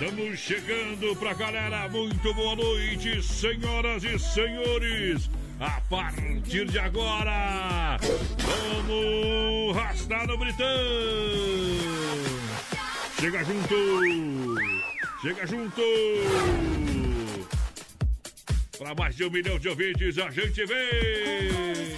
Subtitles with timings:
[0.00, 1.88] Estamos chegando pra galera.
[1.88, 5.28] Muito boa noite, senhoras e senhores.
[5.58, 7.96] A partir de agora,
[8.38, 10.66] vamos rastar no Britão.
[13.18, 14.54] Chega junto.
[15.20, 15.82] Chega junto.
[18.78, 21.96] Para mais de um milhão de ouvintes, a gente vem.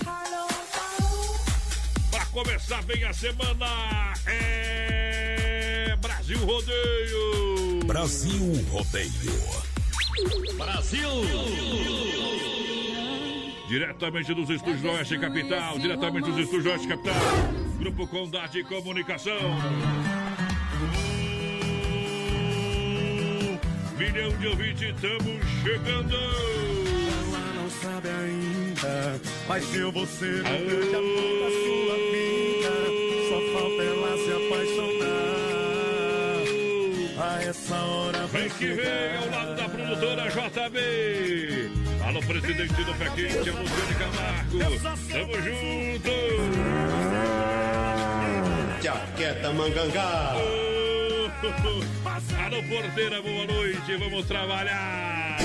[2.11, 7.60] Para começar bem a semana, é Brasil Rodeio.
[7.91, 9.11] Brasil Rodeio.
[10.57, 11.11] Brasil.
[13.67, 17.17] Diretamente dos estúdios do Oeste Capital, diretamente dos estúdios do Oeste Capital,
[17.81, 19.41] Grupo Condade Comunicação.
[23.93, 26.15] Um milhão de ouvintes, estamos chegando.
[26.15, 32.10] Ela não sabe ainda, mas eu vou ser o grande amor da sua
[37.51, 41.73] essa hora Vem que vem ao lado da produtora JB.
[42.07, 44.61] Alô, presidente do Pé Quente, a Luciane Camargo.
[45.11, 46.13] Tamo junto.
[48.81, 50.33] Jaqueta Mangangá.
[52.45, 53.97] Alô, porteira, boa noite.
[53.97, 55.39] Vamos trabalhar.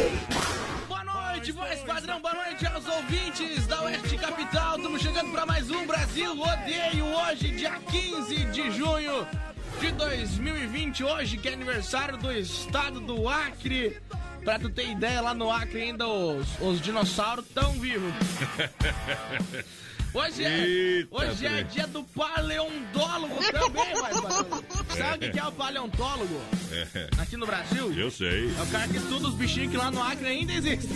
[0.88, 4.78] Boa noite, voz padrão, boa noite aos ouvintes da Oeste Capital.
[4.78, 9.26] Estamos chegando para mais um Brasil Rodeio hoje, dia 15 de junho
[9.80, 11.04] de 2020.
[11.04, 13.98] Hoje que é aniversário do estado do Acre.
[14.44, 18.14] Pra tu ter ideia, lá no Acre ainda os, os dinossauros tão vivos.
[20.14, 24.14] Hoje é, Eita, hoje é dia do paleontólogo também, vai.
[24.98, 27.92] Sabe o que é o paleontólogo É, aqui no Brasil?
[27.94, 28.50] eu sei.
[28.58, 30.90] É o cara que estuda os bichinhos que lá no Acre ainda existem.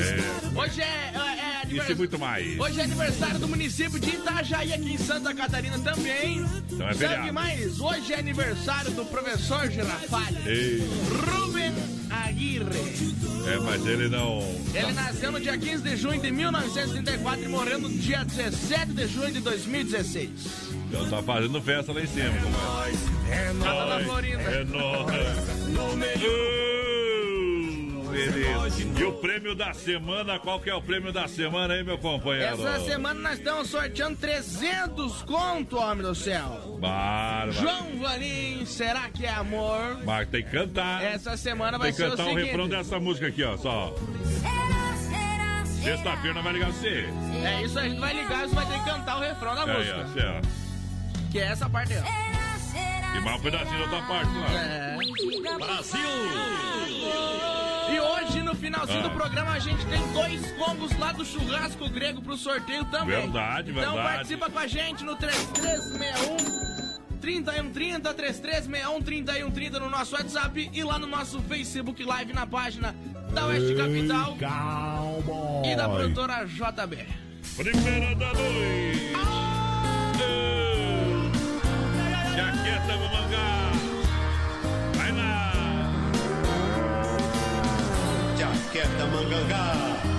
[0.00, 2.58] É, Hoje é, é, é isso e muito mais.
[2.58, 6.38] Hoje é aniversário do município de Itajaí, aqui em Santa Catarina também.
[6.70, 7.26] Então é Sabe feriado.
[7.26, 7.80] que mais?
[7.80, 10.36] Hoje é aniversário do professor Girafalho.
[11.26, 11.72] Ruben
[12.10, 12.66] Aguirre.
[13.52, 14.40] é, mas ele não.
[14.74, 19.06] Ele nasceu no dia 15 de junho de 1934 e morreu no dia 17 de
[19.06, 20.30] junho de 2016.
[20.90, 22.98] Não tá fazendo festa lá em cima, compadre.
[23.30, 24.42] É Lá na Florinda.
[24.42, 25.60] É nóis.
[28.10, 28.82] Beleza.
[28.98, 32.54] E o prêmio da semana, qual que é o prêmio da semana aí, meu companheiro?
[32.66, 36.78] Essa semana nós estamos sorteando 300 conto, homem do céu.
[36.80, 37.52] Bárbaro.
[37.52, 39.98] João Valim, será que é amor?
[40.04, 41.02] Mas tem que cantar.
[41.02, 42.46] Essa semana vai Tem que ser o cantar o seguinte.
[42.46, 43.56] refrão dessa música aqui, ó.
[43.56, 43.94] Só.
[45.82, 47.08] Sexta-feira vai ligar você.
[47.44, 49.62] É isso, a gente vai ligar e você vai ter que cantar o refrão da
[49.62, 50.20] É, música.
[50.20, 51.30] é, ó.
[51.32, 52.02] Que é essa parte aí.
[53.16, 54.52] E mais um pedacinho da outra parte lá.
[54.52, 54.96] É.
[55.58, 56.00] Brasil!
[57.92, 59.08] E hoje, no finalzinho Ah.
[59.08, 63.20] do programa, a gente tem dois combos lá do churrasco grego pro sorteio também.
[63.22, 64.08] Verdade, Então verdade.
[64.14, 66.60] participa com a gente no 3361
[67.20, 72.94] 3130 3361 3130 no nosso WhatsApp e lá no nosso Facebook Live na página
[73.34, 74.36] da Oeste Capital
[75.64, 77.06] e da produtora JB.
[77.56, 79.10] Primeira da noite.
[80.22, 81.30] Ei,
[82.36, 83.08] Jaqueta no
[88.80, 90.09] Jaqueta Mangangá.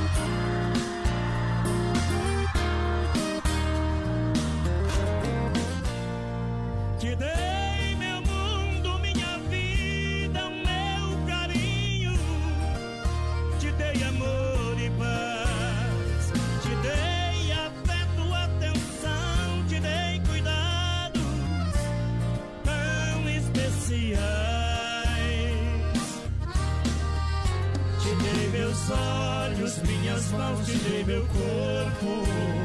[30.79, 32.60] Dei meu corpo.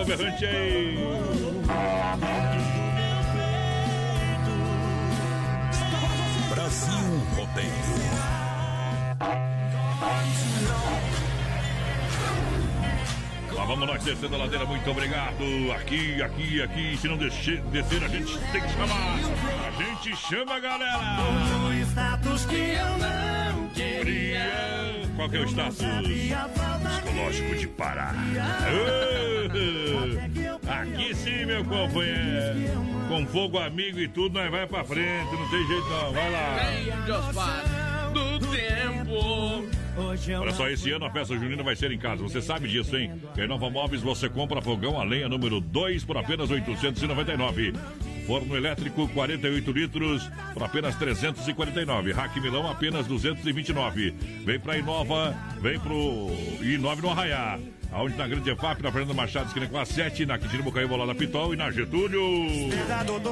[0.00, 0.98] O berrante aí.
[6.48, 7.70] Brasil Rodeio.
[13.52, 15.34] Lá vamos nós descendo a ladeira, muito obrigado.
[15.76, 16.96] Aqui, aqui, aqui.
[16.96, 19.18] Se não descer, descer, a gente tem que chamar.
[19.66, 21.20] A gente chama a galera.
[21.66, 24.50] um status que eu não queria.
[25.14, 25.84] Qual que é o status?
[27.10, 28.14] Psicológico de Pará.
[30.68, 32.54] Aqui sim, meu companheiro.
[33.08, 35.32] Com fogo amigo e tudo, nós vai pra frente.
[35.32, 36.12] Não tem jeito não.
[36.12, 38.10] Vai lá.
[38.12, 39.64] Do tempo.
[40.28, 42.22] Eu Olha só, esse ano a festa junina vai ser em casa.
[42.22, 43.12] Você sabe disso, hein?
[43.36, 47.72] Em Nova Móveis você compra fogão a lenha número 2 por apenas 899.
[48.30, 52.12] Forno elétrico 48 litros por apenas 349.
[52.12, 54.14] Rack Milão apenas 229.
[54.44, 56.30] Vem pra Inova, vem pro
[56.62, 57.58] Inove no Arraiá.
[57.92, 61.06] Aonde na Grande EFAP, na Fernanda Machado, esquina com a 7, na Quintino Bocaíba, lá
[61.06, 62.22] na Pitol e na Getúlio.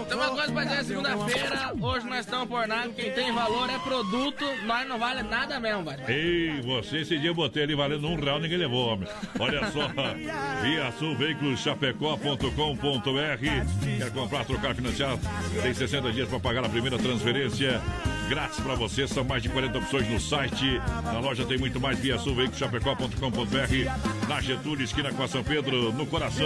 [0.09, 3.79] Tem uma coisa pra dizer, segunda-feira, hoje nós estamos por nada, quem tem valor é
[3.79, 5.97] produto, nós não vale nada mesmo, vai.
[6.09, 9.09] Ei, você esse dia eu botei ele valendo um real, ninguém levou, homem.
[9.39, 9.89] Olha só,
[10.63, 13.99] Via Sul Veículos Chapecó.com.br.
[13.99, 15.17] Quer comprar, trocar, financiar?
[15.63, 17.81] Tem 60 dias para pagar a primeira transferência.
[18.29, 20.79] Grátis para você, são mais de 40 opções no site.
[21.03, 24.29] Na loja tem muito mais, Via Sul Veículos Chapecó.com.br.
[24.29, 26.45] Na Getúlio, esquina com a São Pedro, no coração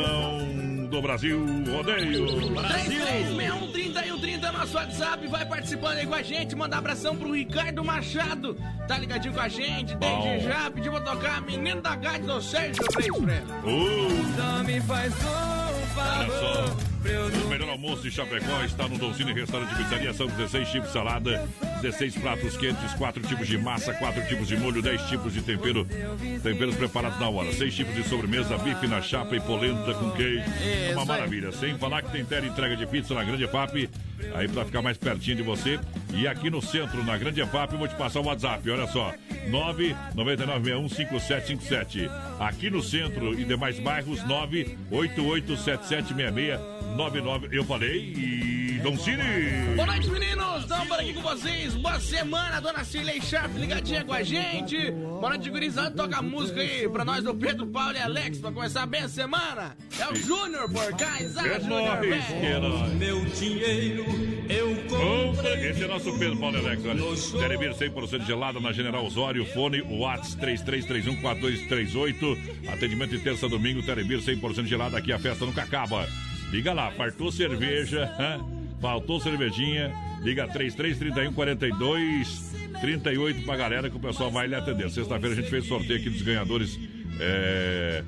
[0.88, 1.44] do Brasil.
[1.74, 2.26] Rodeio.
[2.26, 8.56] 33613130 é nosso WhatsApp, vai participando aí com a gente, manda abração pro Ricardo Machado,
[8.86, 10.38] tá ligadinho com a gente, desde Bom.
[10.40, 13.44] já, pediu pra tocar Menino da Gade do Sérgio Reis, Fred.
[13.64, 16.91] Uh, Só me faz um favor.
[17.44, 20.14] O melhor almoço de Chapecó está no Dolcine Restaurante Pizzaria.
[20.14, 21.48] São 16 tipos de salada,
[21.80, 25.84] 16 pratos quentes, 4 tipos de massa, 4 tipos de molho, 10 tipos de tempero.
[26.42, 27.52] Temperos preparados na hora.
[27.52, 30.44] 6 tipos de sobremesa, bife na chapa e polenta com queijo.
[30.62, 31.50] É uma maravilha.
[31.52, 33.90] Sem falar que tem tela entrega de pizza na Grande FAP.
[34.34, 35.80] Aí para ficar mais pertinho de você.
[36.14, 38.70] E aqui no centro, na Grande FAP, eu vou te passar o WhatsApp.
[38.70, 39.12] Olha só.
[39.50, 42.08] 999615757.
[42.38, 44.22] Aqui no centro e demais bairros,
[46.96, 47.48] 988776699.
[47.52, 49.22] Eu falei e Dom Cine.
[49.76, 50.62] Boa noite, meninos!
[50.62, 51.74] Estamos por aqui com vocês.
[51.74, 54.90] Boa semana, dona Cirlei Sharp ligadinha com a gente.
[54.90, 55.90] Boa noite, gurizada.
[55.90, 59.08] Toca a música aí pra nós do Pedro, Paulo e Alex pra começar bem a
[59.08, 59.76] semana.
[59.98, 62.92] É o Júnior por cá, Isaac É Júnior, nóis, que é nóis.
[62.94, 64.04] Meu dinheiro
[64.48, 65.66] eu Compra.
[65.66, 67.02] Esse é nosso Pedro Paulo Alex, olha.
[67.40, 69.44] Telebir 100% gelada na General Osório.
[69.46, 72.38] Fone Whats 33314238.
[72.68, 73.82] Atendimento de terça a domingo.
[73.82, 74.98] Telebir 100% gelada.
[74.98, 76.06] Aqui a festa nunca acaba.
[76.52, 78.10] Liga lá, fartou cerveja,
[78.78, 79.90] faltou cervejinha.
[80.22, 84.90] Liga 3331 42 38 pra galera que o pessoal vai lhe atender.
[84.90, 86.78] Sexta-feira a gente fez sorteio aqui dos ganhadores.
[87.22, 88.04] É,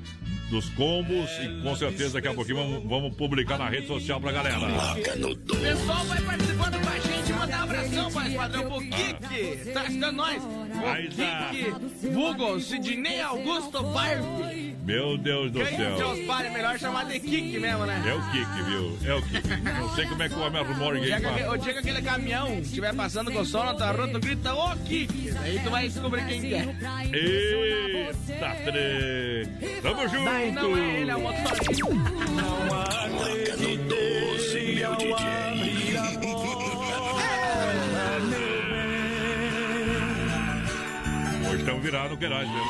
[0.49, 4.31] dos combos e com certeza daqui a pouquinho vamos, vamos publicar na rede social pra
[4.31, 4.57] galera.
[4.57, 9.71] O pessoal vai participando com a gente, mandar um abração, mais padrão, pro Kiki.
[9.73, 10.43] Tá ajudando nós.
[10.43, 11.49] O Mas, ah.
[11.51, 14.75] Kiki, Google, Sidney Augusto Barbie.
[14.85, 15.97] Meu Deus do Quem céu.
[15.97, 18.03] Deus pare, melhor chamar de Kiki mesmo, né?
[18.05, 18.97] É o Kiki, viu?
[19.03, 19.47] É o Kiki.
[19.79, 22.59] Não sei como é que o homem arrumou O ninguém o dia que aquele caminhão
[22.59, 25.33] estiver passando com o som na tua rua, tu grita, ô Kiki.
[25.41, 26.75] Aí tu vai descobrir quem que é.
[27.11, 29.81] Eita, trem.
[29.81, 30.25] Tamo junto.
[30.25, 31.65] Daí não é ele, é o motorista.
[33.15, 35.45] Toca no 12, meu DJ.
[41.47, 42.61] Hoje estamos virados no garagem, né?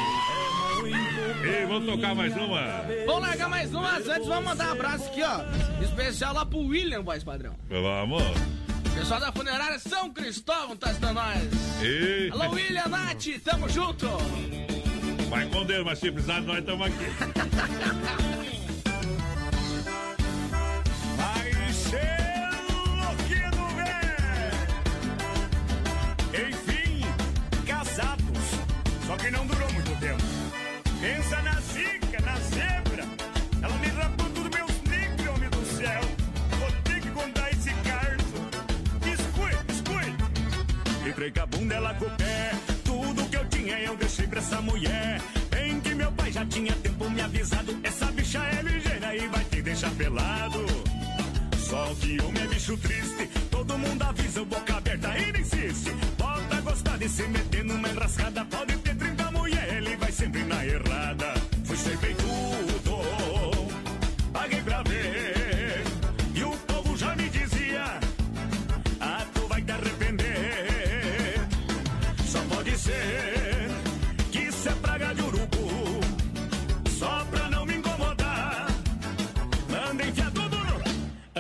[1.46, 2.62] E vamos tocar mais uma.
[3.06, 5.42] Vamos largar mais umas antes, vamos mandar um abraço aqui, ó.
[5.84, 7.56] Especial lá pro William, voz padrão.
[7.70, 8.24] Vamos.
[8.96, 11.44] Pessoal da funerária São Cristóvão tá ajudando nós.
[11.84, 12.30] E...
[12.32, 14.08] Alô, William, Nath, tamo junto.
[15.36, 16.96] Vai com Deus, mas se precisar, nós estamos aqui.
[21.18, 24.56] Vai ser louquinho, velho!
[26.48, 27.02] Enfim,
[27.68, 28.24] casados.
[29.06, 30.24] Só que não durou muito tempo.
[31.02, 33.04] Pensa na zica, na zebra.
[33.62, 36.02] Ela me rapou tudo meus negros, homem do céu.
[36.60, 38.38] Vou ter que contar esse caso.
[39.04, 40.16] Escute, escute.
[41.10, 42.54] Entrei com bunda, ela com o pé.
[42.86, 44.15] Tudo que eu tinha eu deixei
[44.46, 45.22] essa mulher.
[45.50, 47.78] Bem que meu pai já tinha tempo me avisado.
[47.84, 50.66] Essa bicha é ligeira e vai te deixar pelado.
[51.58, 53.28] Só que homem é bicho triste.
[53.50, 55.92] Todo mundo avisa, boca aberta e insiste.
[56.18, 58.46] Volta a gostar de se meter numa enrascada.
[58.46, 58.75] Pode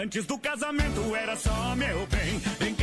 [0.05, 2.74] Antes do casamento era só meu bem.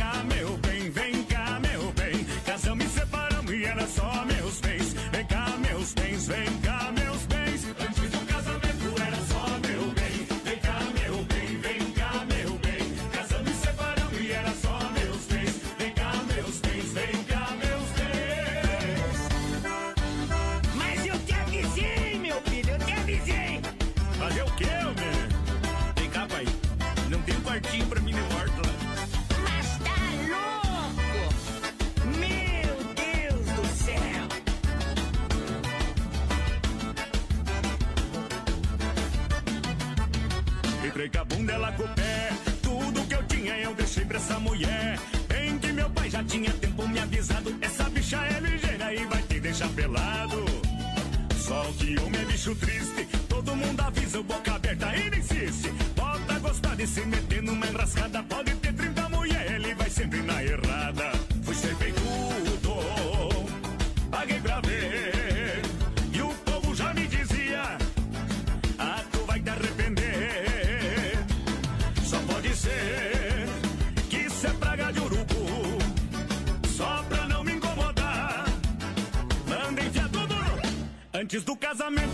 [81.73, 82.12] Casamento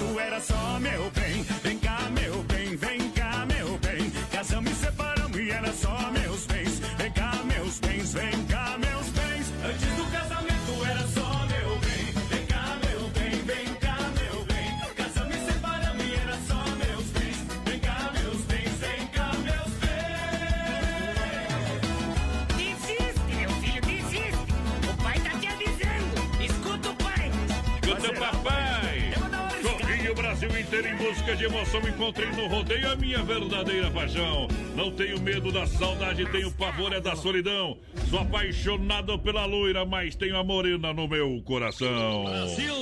[33.99, 34.47] paixão.
[34.75, 37.77] Não tenho medo da saudade, tenho pavor é da solidão.
[38.09, 42.23] Sou apaixonado pela loira, mas tenho a morena no meu coração.
[42.23, 42.73] Brasil!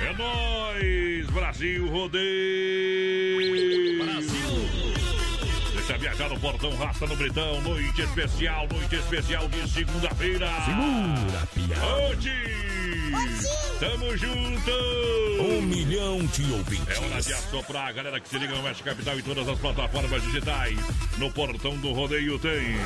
[0.00, 1.30] É nóis!
[1.30, 2.22] Brasil Rodeio!
[4.02, 4.92] Brasil!
[5.74, 7.60] Deixa viajar no Portão Raça no Britão.
[7.60, 10.48] Noite especial, noite especial de segunda-feira.
[10.64, 11.86] Segura, piada.
[12.08, 13.61] Hoje!
[13.82, 14.70] Tamo junto!
[15.40, 17.26] Um milhão de É hora ouvintes.
[17.26, 20.78] de assoprar a galera que se liga no Oeste Capital e todas as plataformas digitais.
[21.18, 22.76] No portão do rodeio tem.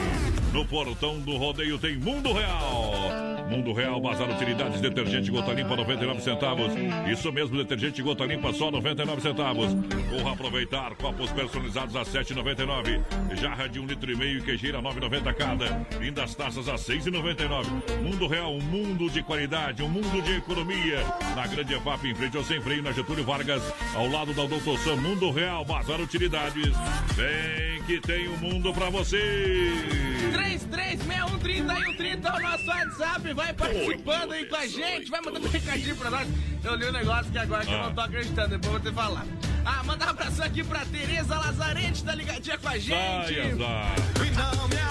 [0.55, 3.11] No portão do rodeio tem Mundo Real.
[3.49, 6.73] Mundo Real, Bazar Utilidades, detergente gota limpa 99 centavos.
[7.11, 9.69] Isso mesmo, detergente gota limpa só 99 centavos.
[10.11, 13.01] Corra aproveitar, copos personalizados a 7,99.
[13.37, 15.87] Jarra de um litro e meio e queijeira 9,90 cada.
[16.01, 17.67] Lindas taças a 6,99.
[18.03, 21.05] Mundo Real, um mundo de qualidade, um mundo de economia.
[21.35, 23.63] Na Grande EFAP, em frente ao Sem Freio, na Getúlio Vargas,
[23.95, 24.97] ao lado da Doutor Sam.
[24.97, 26.75] Mundo Real, Bazar Utilidades.
[27.15, 30.16] Vem que tem um mundo pra você.
[30.65, 33.33] 33613130 é o nosso WhatsApp.
[33.33, 35.11] Vai participando aí com a gente.
[35.11, 36.29] Vai mandando recadinho pra nós.
[36.65, 38.49] Eu li um negócio que agora que eu não tô acreditando.
[38.49, 39.27] Depois eu vou te falar.
[39.65, 42.95] Ah, mandar um abraço aqui pra Tereza Lazarente, tá ligadinha com a gente.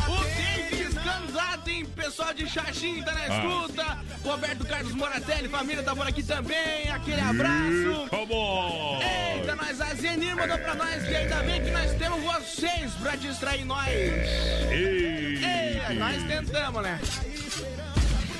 [0.09, 3.97] O David Scanzaten, pessoal de Xaxim, tá na escuta.
[4.21, 6.89] Roberto Carlos Moratelli, família tá por aqui também.
[6.91, 8.09] Aquele abraço.
[8.11, 9.01] Vamos!
[9.01, 13.15] Eita, nós, a Zenir mandou pra nós que ainda bem que nós temos vocês pra
[13.15, 13.87] distrair nós.
[13.87, 15.44] Ei!
[15.87, 16.99] É, nós tentamos, né?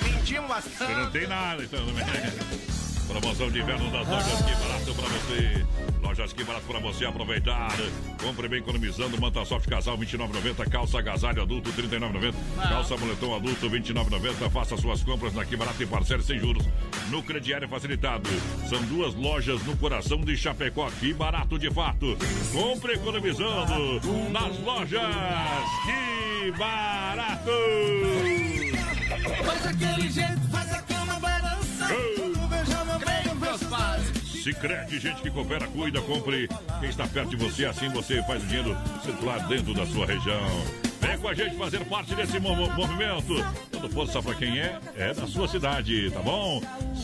[0.04, 1.12] Mentimos Você não bastante.
[1.12, 1.86] tem nada, então.
[3.08, 5.66] Promoção de inverno das lojas Que Barato pra você.
[6.02, 7.72] Lojas Que Barato pra você aproveitar.
[8.22, 9.20] Compre bem economizando.
[9.20, 10.70] Manta soft casal 29,90.
[10.70, 12.34] Calça agasalho adulto 39,90.
[12.70, 14.50] Calça moletom adulto 29,90.
[14.50, 16.66] Faça suas compras na Que Barato e parcele sem juros.
[17.10, 18.30] No crediário facilitado.
[18.68, 20.90] São duas lojas no coração de Chapecó.
[21.00, 22.18] Que barato de fato.
[22.52, 25.02] Compre economizando nas lojas
[25.86, 27.52] Que Barato.
[29.46, 32.25] Faz aquele jeito, faz a cama balançar.
[34.46, 36.48] Sicredi, gente que coopera, cuida, compre.
[36.80, 40.85] Quem está perto de você, assim você faz o dinheiro circular dentro da sua região.
[41.06, 43.36] Vem com a gente fazer parte desse mo- mo- movimento.
[43.72, 46.62] Dando força para quem é, é da sua cidade, tá bom?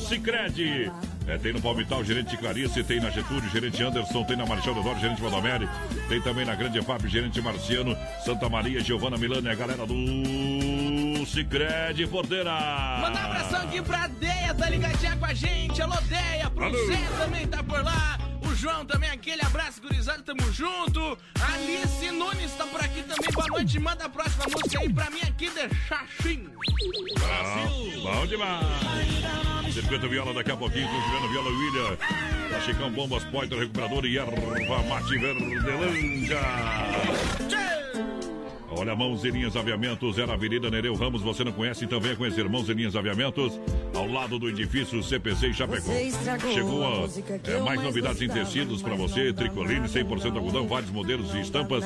[0.07, 0.91] Sicredi.
[1.27, 4.99] É, tem no Palmital, gerente Clarice, tem na Getúlio, gerente Anderson, tem na Marechal Deodoro,
[4.99, 5.69] gerente Valdomeri,
[6.09, 11.25] tem também na Grande EFAP, gerente Marciano, Santa Maria, Giovana Milano e a galera do
[11.27, 12.51] Sicredi Porteira.
[13.01, 15.81] Mandar um abração aqui pra Deia, tá ligadinha com a gente.
[15.81, 16.49] Alô, Deia.
[16.49, 16.87] Pro Alô.
[16.87, 18.17] Zé também tá por lá.
[18.41, 21.17] O João também, aquele abraço, gurizada, tamo junto.
[21.39, 23.31] A Alice Nunes tá por aqui também.
[23.33, 23.79] Boa noite.
[23.79, 26.49] Manda a próxima música aí pra mim aqui de Xaxim.
[27.19, 29.73] Bom, bom demais.
[29.73, 31.97] Circuito Viola daqui a pouquinho com Juliano Viola William.
[32.49, 36.39] Pra Chicão Bombas, Poiter, Recuperador e Erva Mate Verdelândia.
[38.71, 42.47] Olha, Mãos e Linhas Aviamentos, era Avenida Nereu Ramos, você não conhece, então venha conhecer
[42.47, 43.59] Mãos e Linhas Aviamentos,
[43.93, 45.91] ao lado do edifício CPC Chapecó.
[46.53, 51.41] Chegou a, é, mais novidades em tecidos para você, tricoline, 100% algodão, vários modelos e
[51.41, 51.83] estampas.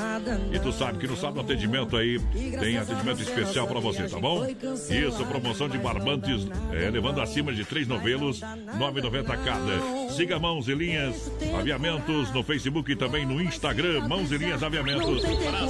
[0.53, 2.19] E tu sabe que no sábado atendimento aí
[2.59, 4.45] tem atendimento especial para você, tá bom?
[4.45, 10.13] Isso, promoção de barbantes, é, levando acima de três novelos, 9,90 cada.
[10.13, 15.23] Siga Mãos e Linhas Aviamentos no Facebook e também no Instagram, Mãos e Linhas Aviamentos.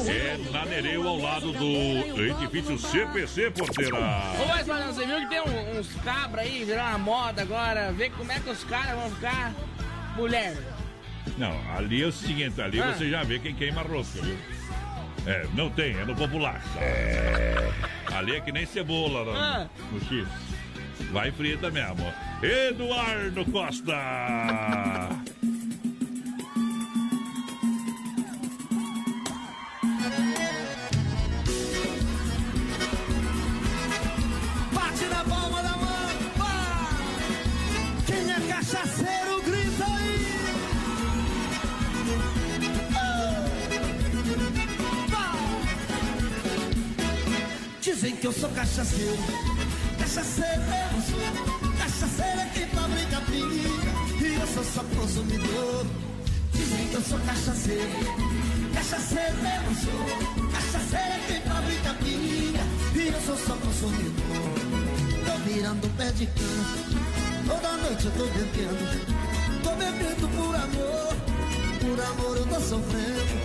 [0.08, 3.95] É na Nereu, ao lado do edifício CPC Porteira.
[3.97, 7.91] Ô, mas, Mariano, você viu que tem um- uns cabras aí, virou uma moda agora.
[7.91, 9.53] Vê como é que os caras vão ficar
[10.15, 10.55] mulher.
[11.37, 12.93] Não, ali é o seguinte, ali Ah.
[12.93, 14.37] você já vê quem queima rosca, viu?
[15.27, 16.61] É, não tem, é no popular.
[16.77, 17.71] É.
[18.13, 19.67] Ali é que nem cebola no, Ah.
[19.91, 20.27] no X.
[21.11, 22.13] Vai frita mesmo.
[22.41, 23.93] Eduardo Costa!
[48.25, 49.17] Que eu sou cachaceiro.
[49.99, 50.61] Cachaceiro.
[51.77, 54.25] Cachaceiro é quem fabrica pinga.
[54.25, 55.85] E eu sou só consumidor.
[56.51, 57.91] Dizem que eu sou cachaceiro.
[58.73, 60.49] Cachaceiro eu sou.
[60.49, 62.63] Cachaceiro é quem fabrica pinga.
[62.95, 64.15] E eu sou só consumidor.
[65.25, 66.65] Tô virando pé de cana.
[67.47, 69.05] Toda noite eu tô bebendo.
[69.61, 71.15] Tô bebendo por amor.
[71.79, 73.35] Por amor eu tô sofrendo.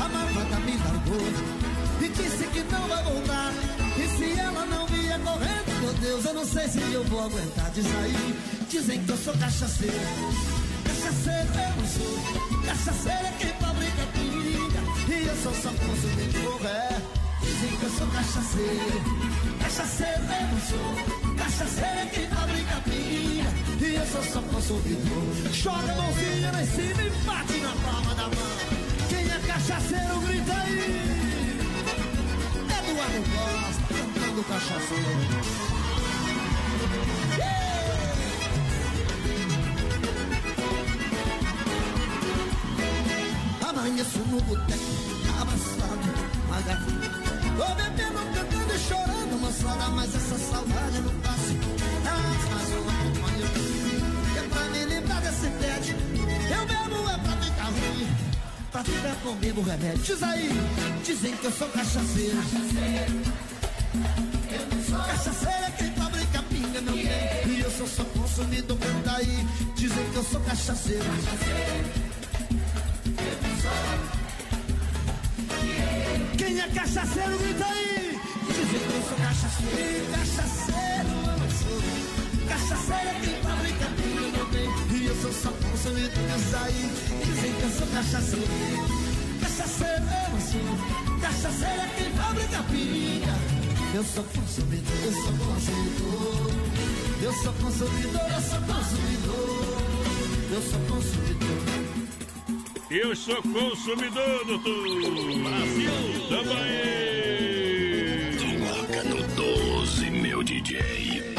[0.00, 2.02] A malvada me largou.
[2.02, 3.81] E disse que não vai voltar.
[4.02, 7.70] E se ela não vier correndo, meu Deus, eu não sei se eu vou aguentar
[7.70, 8.34] de sair.
[8.68, 9.94] Dizem que eu sou cachaceiro.
[10.84, 12.62] Cachaceiro eu não sou.
[12.66, 14.82] Cachaceiro é quem fabrica pinga.
[15.08, 17.00] E eu sou só consumidor, é.
[17.42, 19.02] Dizem que eu sou cachaceiro.
[19.60, 21.34] Cachaceiro eu não sou.
[21.36, 23.50] Cachaceiro é quem fabrica pinga.
[23.86, 25.52] E eu sou só consumidor.
[25.52, 28.56] Joga a mãozinha lá em cima e bate na palma da mão.
[29.08, 31.12] Quem é cachaceiro, grita aí.
[32.78, 33.91] Eduardo Costa,
[34.42, 35.04] do cachaceiro.
[37.38, 37.62] Yeah!
[43.68, 44.82] amanheço no boteco,
[45.40, 46.08] abraçado,
[46.48, 47.10] magrinho.
[47.56, 51.54] Tô bebendo, cantando e chorando, moçada, mas essa saudade não passa.
[52.02, 53.46] Traz mais uma companhia
[54.36, 55.96] é pra me lembrar desse pet.
[56.50, 58.08] Eu bebo é pra ficar ruim,
[58.70, 60.02] pra ficar comigo remédio.
[60.02, 60.48] Diz aí,
[61.04, 62.36] dizem que eu sou cachaceiro.
[62.36, 63.31] cachaceiro
[65.28, 67.54] é quem fabrica pinga, não tem.
[67.54, 69.46] E eu sou só consumidor, canta aí.
[69.76, 71.04] Dizem que eu sou cachaceiro.
[76.36, 78.20] Quem é cachaceiro, grita aí.
[78.48, 81.82] Dizem que eu sou cachaceiro, cachaceiro eu sou.
[82.48, 84.98] Cachaceiro é quem fabrica pinga, não tem.
[84.98, 86.90] E eu sou só consumidor, diz aí.
[87.24, 88.46] Dizem que eu sou cachaceiro.
[89.40, 91.20] Cachaceiro eu sou.
[91.20, 93.51] Cachaceiro é quem fabrica pinga.
[93.94, 96.50] Eu sou consumidor, eu sou consumidor.
[97.22, 99.76] Eu sou consumidor, eu sou consumidor.
[100.50, 101.58] Eu sou consumidor.
[102.90, 104.88] Eu sou consumidor, doutor.
[105.42, 105.90] Brasil.
[106.30, 107.52] Também.
[108.58, 111.34] Coloca no 12, meu DJ.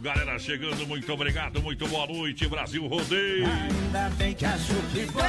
[0.00, 3.46] Galera chegando, muito obrigado, muito boa noite, Brasil Rodeio.
[3.46, 5.20] Ainda bem que a chupibó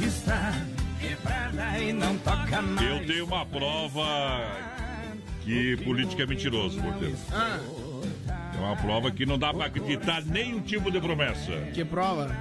[0.00, 0.54] está
[0.98, 2.90] quebrada e não toca mais.
[2.90, 4.71] Eu tenho uma prova
[5.44, 7.16] que político é mentiroso, porteiro.
[7.32, 7.58] Ah,
[8.54, 11.52] É uma prova que não dá pra acreditar nenhum tipo de promessa.
[11.74, 12.34] que prova?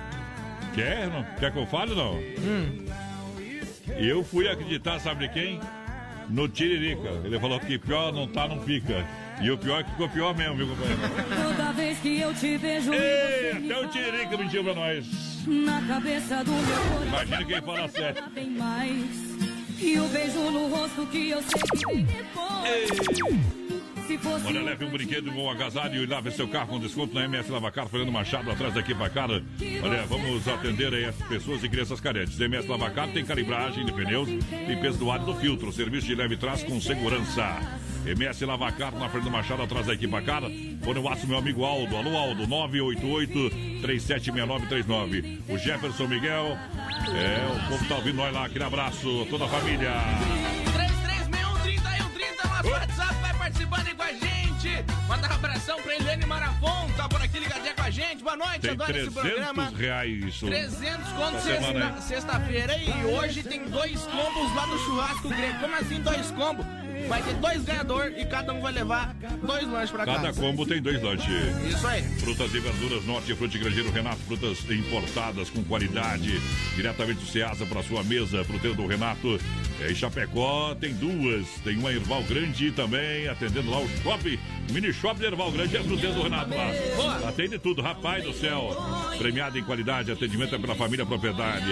[0.76, 1.08] Quer?
[1.10, 1.24] Não?
[1.40, 2.20] Quer que eu fale não?
[3.98, 5.60] Eu fui acreditar, sabe de quem?
[6.30, 7.10] No Tiririca.
[7.26, 9.06] Ele falou que pior não tá, não fica.
[9.42, 11.02] E o pior é que ficou pior mesmo, viu, companheiro?
[11.58, 15.06] Toda vez que eu te vejo, Ei, até o Tiririca mentiu pra nós.
[15.48, 17.08] na cabeça do meu coração.
[17.08, 18.24] Imagina quem fala sério.
[19.82, 23.12] E o beijo no rosto que eu sei que vem depois.
[24.46, 27.88] Olha, leve um brinquedo, um agasalho e lave seu carro com desconto na MS Lavacar,
[27.88, 29.44] Fernando Machado, atrás daqui pra cara.
[29.84, 32.40] Olha, vamos atender aí as pessoas e crianças carentes.
[32.40, 34.30] MS Lavacar tem calibragem de pneus,
[34.68, 37.60] limpeza do ar e do filtro, serviço de leve trás com segurança.
[38.06, 40.48] MS Lavacar na Fernando Machado, atrás da equipe cara.
[40.84, 41.96] Põe no WhatsApp meu amigo Aldo.
[41.96, 45.40] Alô, Aldo, 988-376939.
[45.48, 46.58] O Jefferson Miguel.
[47.14, 48.46] É, o povo tá ouvindo nós lá.
[48.46, 49.92] Aquele abraço, toda a família.
[50.74, 54.86] 3361-3130, nosso WhatsApp vai participando aí com a gente.
[55.08, 58.24] Mandar um abração pra Eliane Marafon, tá por aqui ligadinha com a gente.
[58.24, 59.64] Boa noite, Tem adoro esse programa.
[59.68, 60.46] 300 reais isso.
[60.48, 65.60] 300 conto Essa semana, sexta- sexta-feira e hoje tem dois combos lá no churrasco grego.
[65.60, 66.66] Como assim dois combos?
[67.08, 70.42] Vai ter dois ganhadores e cada um vai levar dois lanches pra Cada casa.
[70.42, 71.28] combo tem dois lanches.
[71.70, 72.02] Isso aí.
[72.20, 76.40] Frutas e verduras Norte Frute Grangeiro Renato, frutas importadas com qualidade,
[76.76, 79.40] diretamente do Ceasa para sua mesa, fruteiro do Renato.
[79.82, 84.38] É, em Chapecó tem duas, tem uma Erval Grande também, atendendo lá o shopping,
[84.72, 86.72] mini shopping Erval Grande, é fruteiro do Renato lá.
[86.96, 87.30] Boa.
[87.30, 88.76] Atende tudo, rapaz do céu.
[89.18, 91.66] Premiado em qualidade, atendimento é pela família propriedade.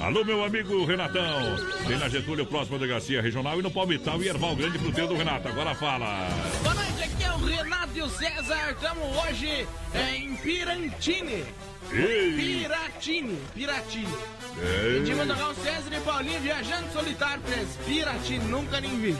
[0.00, 1.56] Alô, meu amigo Renatão.
[1.86, 5.48] Tem na Getúlio, próxima delegacia regional e no Palmital e Erval Grande, fruteiro do Renato.
[5.48, 6.28] Agora fala.
[6.62, 8.72] Boa noite, aqui é o Renato e o César.
[8.72, 11.44] Estamos hoje é, em Pirantini.
[11.92, 12.32] Ei.
[12.36, 14.14] Piratini, Piratini.
[14.56, 17.78] Pedi mandar o César e Paulinho viajando solitário eles.
[17.86, 19.16] Piratini, nunca nem vi.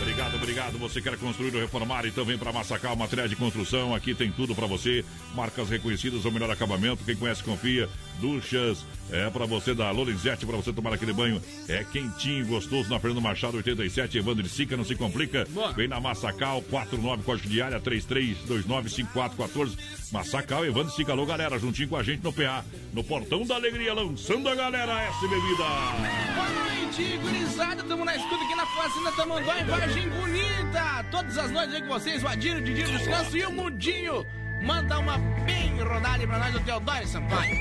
[0.00, 0.78] Obrigado, obrigado.
[0.78, 2.04] Você quer construir ou reformar?
[2.06, 3.94] Então vem para Massacal, materiais de construção.
[3.94, 5.04] Aqui tem tudo para você.
[5.34, 7.04] Marcas reconhecidas, o melhor acabamento.
[7.04, 7.88] Quem conhece, confia.
[8.22, 11.42] Duchas, é para você da Lorenzetti, para você tomar aquele banho.
[11.68, 14.16] É quentinho, gostoso na Fernando Machado, 87.
[14.16, 15.44] Evandro de Sica, não se complica.
[15.74, 19.76] Vem na Massacal, 49, código de área, 33295414.
[20.12, 21.10] Massacal, Evandro de Sica.
[21.10, 22.64] Alô, galera, juntinho com a gente no PA.
[22.92, 25.64] No Portão da Alegria, lançando a galera S Bebida.
[26.34, 27.82] Boa noite, gurizada.
[27.82, 31.04] Tamo na escuta aqui na Fazenda Tamanduá, em Vargem Bonita.
[31.10, 34.24] Todas as noites aí com vocês, o Adiro, o Didi, o Descanso e o Mudinho.
[34.64, 37.56] Manda uma bem rodada pra nós, o Teodoro Sampaio.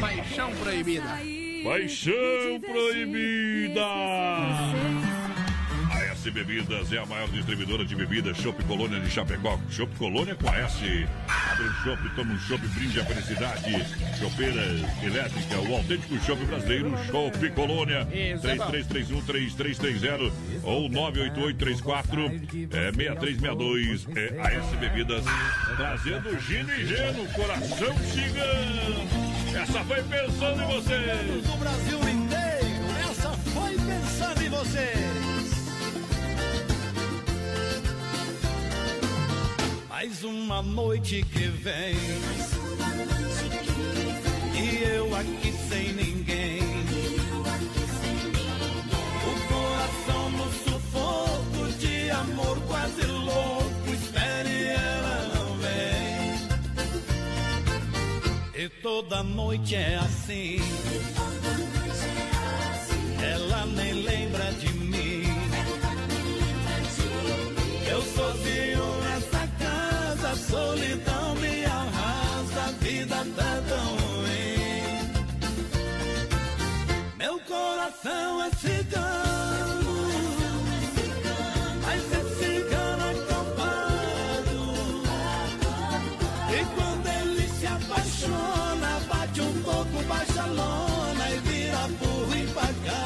[0.00, 1.18] Paixão proibida.
[1.64, 3.80] Paixão proibida!
[6.22, 9.58] A S Bebidas é a maior distribuidora de bebidas Chopp Colônia de Chapecó.
[9.68, 11.04] Chopp Colônia com a S.
[11.26, 13.84] Abre um chopp, toma um chopp, brinde a felicidade.
[14.20, 14.62] Chopeira
[15.02, 18.06] elétrica, o autêntico chopp brasileiro, Chopp Colônia.
[18.12, 18.70] Isso, é bom.
[18.70, 20.32] 3331-3330
[20.62, 24.06] ou 98834 é, 6362.
[24.14, 25.24] É a S Bebidas
[25.76, 29.60] trazendo gino e geno, coração cigano.
[29.60, 31.42] Essa foi pensando em vocês.
[31.42, 33.10] do Brasil inteiro.
[33.10, 35.31] Essa foi pensando em vocês.
[40.04, 41.94] Mais uma noite que vem.
[44.52, 46.58] E eu aqui sem ninguém.
[49.28, 53.90] O coração no sufoco de amor quase louco.
[53.92, 56.34] Espere, ela não vem.
[58.64, 60.58] E toda noite é assim.
[63.22, 64.31] Ela nem lembra
[77.92, 79.92] coração é cigano.
[81.82, 84.58] Mas é cigano acampado.
[86.50, 93.02] E quando ele se apaixona, bate um pouco, baixa lona e vira burro empacado.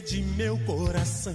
[0.00, 1.34] Pedi meu coração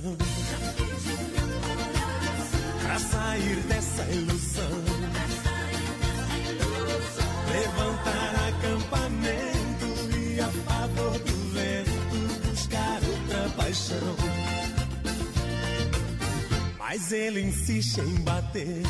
[2.82, 4.84] pra sair dessa ilusão.
[7.52, 9.86] Levantar acampamento
[10.18, 14.16] e a favor do vento buscar outra paixão.
[16.80, 18.82] Mas ele insiste em bater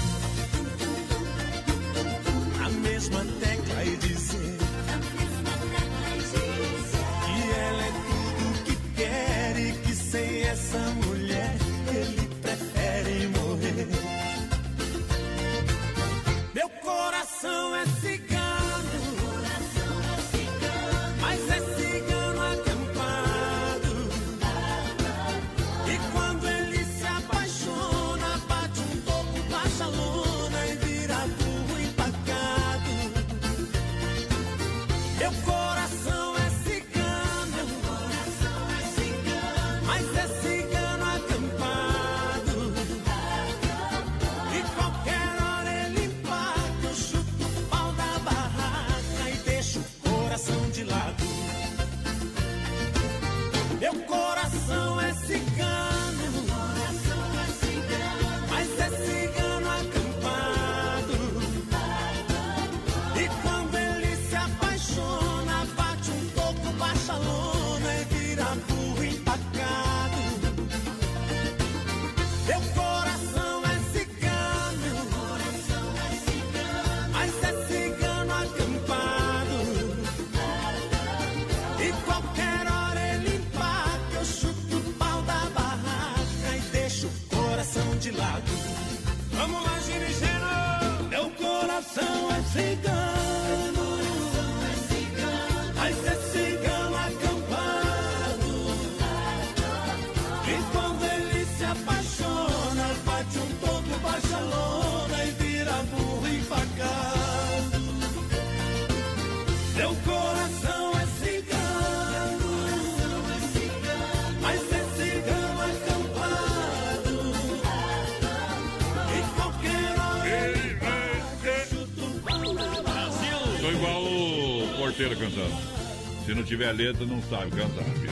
[126.43, 128.11] não tiver letra, não sabe cantar, viu?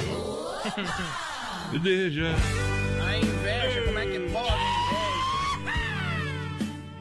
[1.82, 2.34] Deixa.
[3.06, 4.72] A inveja, como é que pode?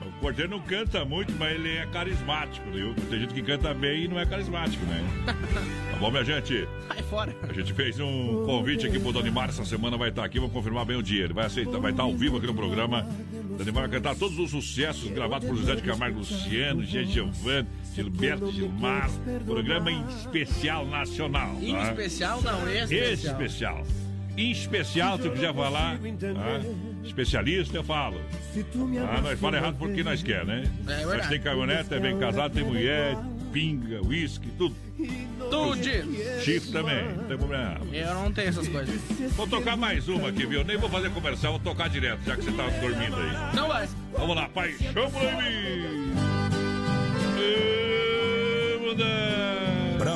[0.06, 2.94] O porteiro não canta muito, mas ele é carismático, viu?
[3.08, 5.02] Tem gente que canta bem e não é carismático, né?
[5.90, 6.66] Tá bom, minha gente?
[6.88, 7.36] Sai fora.
[7.48, 10.86] A gente fez um convite aqui pro Donimar essa semana, vai estar aqui, vamos confirmar
[10.86, 11.24] bem o dia.
[11.24, 13.06] Ele vai aceitar, vai estar ao vivo aqui no programa.
[13.58, 18.50] Donimar vai cantar todos os sucessos gravados por José de Camargo Luciano, Jean Giovanni, Gilberto
[18.52, 19.10] Gilmar.
[19.44, 21.56] Programa especial nacional.
[21.60, 21.90] Em Tá?
[21.90, 23.80] especial, não, esse Esse especial.
[23.82, 23.86] especial.
[24.36, 26.60] Em especial, se tu quiser falar, tá?
[27.04, 28.20] especialista, eu falo.
[29.08, 30.64] Ah, nós falamos errado porque nós quer, né?
[30.88, 33.18] É nós tem caminhonete, é bem casado, tem mulher,
[33.52, 34.74] pinga, uísque, tudo.
[35.50, 35.82] Tudo.
[36.42, 37.80] Chifre também, não tem problema.
[37.92, 39.00] Eu não tenho essas coisas.
[39.36, 40.64] Vou tocar mais uma aqui, viu?
[40.64, 43.54] Nem vou fazer comercial, vou tocar direto, já que você tá dormindo aí.
[43.56, 43.88] Não vai.
[44.16, 45.99] Vamos lá, paixão proibida.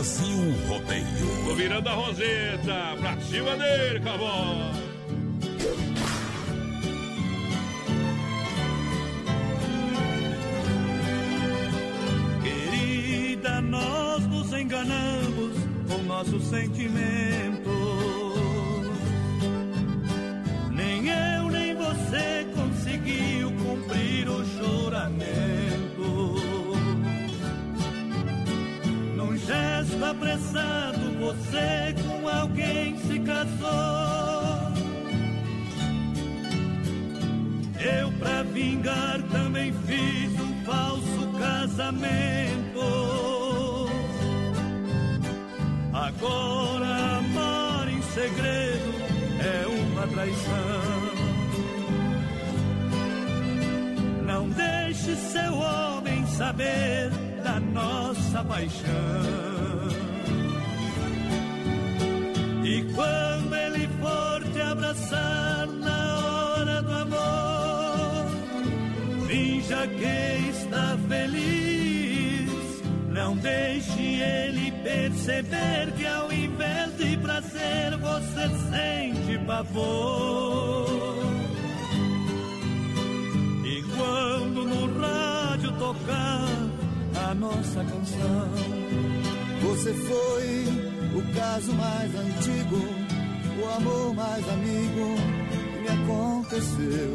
[0.05, 1.47] Brasil Rodeio.
[1.47, 4.71] Tô virando a roseta, pra cima dele, cabó.
[12.43, 15.57] Querida, nós nos enganamos
[15.89, 17.73] com nossos sentimentos.
[20.71, 25.54] Nem eu nem você conseguiu cumprir o juramento.
[29.47, 34.75] Gesto apressado, você com alguém se casou.
[37.79, 42.81] Eu, pra vingar, também fiz um falso casamento.
[45.93, 48.95] Agora, amar em segredo
[49.41, 51.15] é uma traição.
[54.25, 58.91] Não deixe seu homem saber da nossa paixão.
[62.65, 68.27] E quando ele for te abraçar na hora do amor,
[69.29, 72.51] finja que está feliz.
[73.11, 80.89] Não deixe ele perceber que ao invés de prazer você sente pavor.
[83.67, 84.35] E quando
[87.35, 88.51] nossa canção.
[89.63, 90.65] Você foi
[91.17, 92.77] o caso mais antigo,
[93.63, 95.17] o amor mais amigo
[95.51, 97.11] que me aconteceu.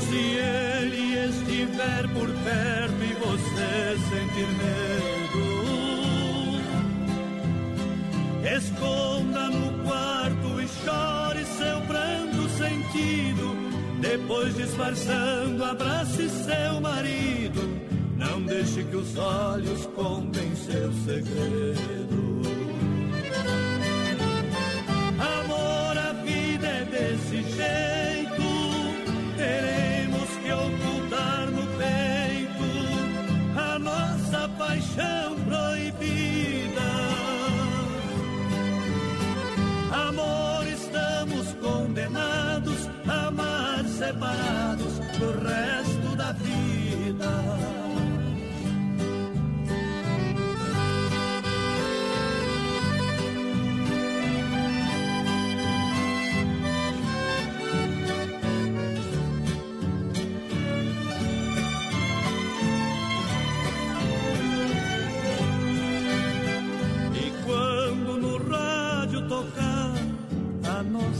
[0.00, 5.60] Se ele estiver por perto e você sentir medo,
[8.56, 13.56] esconda no quarto e chore seu pranto sentido.
[14.00, 17.79] Depois disfarçando, abrace seu marido.
[18.20, 22.42] Não deixe que os olhos contem seu segredo.
[25.18, 28.42] Amor, a vida é desse jeito.
[29.38, 36.90] Teremos que ocultar no peito a nossa paixão proibida.
[40.08, 47.69] Amor, estamos condenados a amar separados pro resto da vida.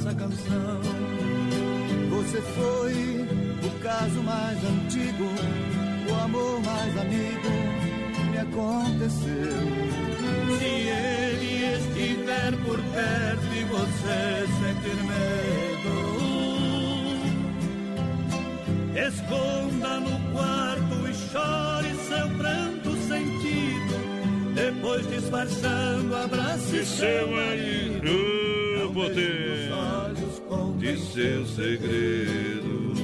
[0.00, 0.80] Nossa canção,
[2.10, 2.94] Você foi
[3.66, 5.24] o caso mais antigo,
[6.08, 7.50] o amor mais amigo
[8.14, 9.60] que me aconteceu.
[10.58, 15.96] se ele estiver por perto e você sentir medo,
[19.06, 23.94] esconda no quarto e chore seu pranto sentido.
[24.54, 28.59] Depois disfarçando, abrace seu marido.
[28.90, 29.70] Ô, poder
[30.78, 32.94] de seu segredo.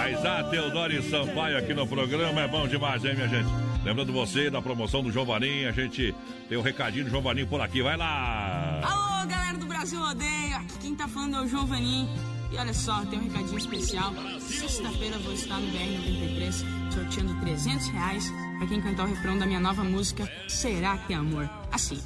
[0.00, 3.48] Aizá Teodoro e Sampaio aqui no programa, é bom demais, hein, minha gente?
[3.84, 6.14] Lembrando você da promoção do Varinho, a gente
[6.48, 8.80] tem um recadinho do Varinho por aqui, vai lá!
[8.82, 12.08] Alô, galera do Brasil Rodeio, aqui quem tá falando é o João Vanim.
[12.50, 14.12] E olha só, tem um recadinho especial.
[14.40, 19.60] Sexta-feira vou estar no BR-93 sorteando 300 reais pra quem cantar o refrão da minha
[19.60, 21.48] nova música Será que é Amor?
[21.70, 21.98] Assim.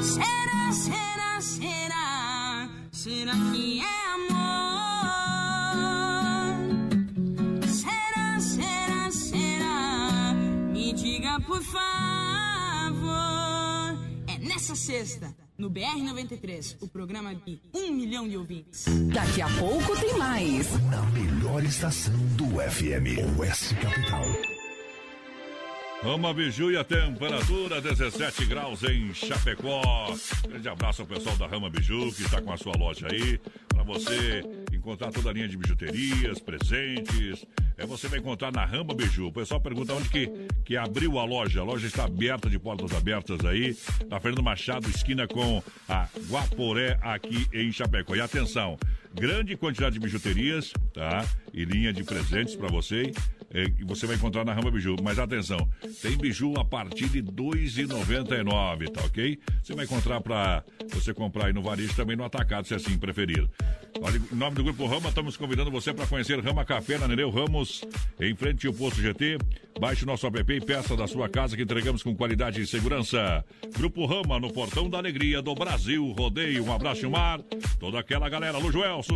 [0.00, 3.84] Será, será, será, será que é
[4.14, 4.38] amor?
[7.66, 10.34] Será, será, será,
[10.72, 13.08] me diga por favor.
[14.28, 18.84] É nessa sexta, no BR-93, o programa de um milhão de ouvintes.
[19.12, 20.70] Daqui a pouco tem mais.
[20.90, 24.57] Na melhor estação do FM, Oeste Capital.
[26.02, 30.14] Rama Biju e a temperatura 17 graus em Chapecó.
[30.48, 33.40] Grande abraço ao pessoal da Rama Biju que está com a sua loja aí.
[33.68, 37.44] Para você encontrar toda a linha de bijuterias, presentes.
[37.76, 39.26] É, você vai encontrar na Rama Biju.
[39.26, 40.30] O pessoal pergunta onde que,
[40.64, 41.60] que abriu a loja.
[41.60, 43.76] A loja está aberta, de portas abertas aí.
[44.08, 48.14] Na Fernando Machado, esquina com a Guaporé aqui em Chapecó.
[48.14, 48.78] E atenção,
[49.12, 51.26] grande quantidade de bijuterias, tá?
[51.52, 53.12] E linha de presentes para você.
[53.54, 54.96] E você vai encontrar na Rama Biju.
[55.02, 55.68] Mas atenção,
[56.02, 59.38] tem biju a partir de R$ 2,99, tá ok?
[59.62, 63.48] Você vai encontrar para você comprar aí no varejo também no atacado, se assim preferir.
[64.00, 67.30] Olha, em nome do Grupo Rama, estamos convidando você para conhecer Rama Café na Nereu
[67.30, 67.84] Ramos,
[68.20, 69.38] em frente ao Posto GT.
[69.80, 73.44] Baixe o nosso app e peça da sua casa que entregamos com qualidade e segurança.
[73.76, 76.12] Grupo Rama, no Portão da Alegria do Brasil.
[76.12, 77.40] Rodeio, um abraço, Mar.
[77.78, 79.14] Toda aquela galera, Lu Joelso.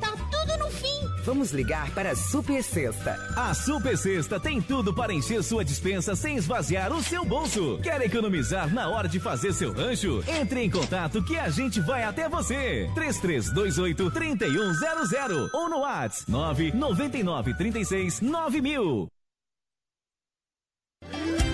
[0.00, 1.08] tá tudo no fim.
[1.24, 3.18] Vamos ligar para a Super Sexta.
[3.36, 7.78] A Super Sexta tem tudo para encher sua dispensa sem esvaziar o seu bolso.
[7.82, 10.22] Quer economizar na hora de fazer seu rancho?
[10.28, 12.90] Entre em contato que a gente vai até você.
[12.94, 19.08] 3328 3100 ou no WhatsApp 999 36 9000.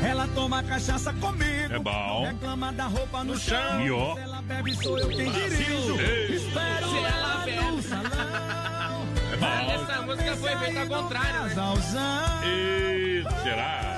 [0.03, 1.75] Ela toma cachaça comigo.
[1.75, 2.25] É bom.
[2.25, 3.81] Reclama da roupa no chão.
[3.83, 4.15] E ó.
[4.15, 6.01] Se ela bebe, sou eu quem dirijo.
[6.01, 6.37] Ei.
[6.37, 7.40] Espero ela
[10.41, 11.55] Foi feita ao contrário, né?
[12.45, 13.91] E será?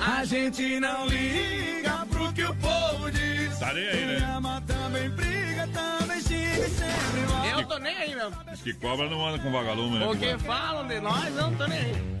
[0.00, 3.58] A gente não liga pro que o povo diz.
[3.58, 4.34] Tá nem aí, né?
[4.36, 7.48] ama também briga, também xinga e sempre volta.
[7.48, 8.30] Eu tô nem aí, meu.
[8.50, 10.06] Diz que cobra não anda com vagalume, né?
[10.06, 12.18] O que falam de nós, eu não tô nem aí.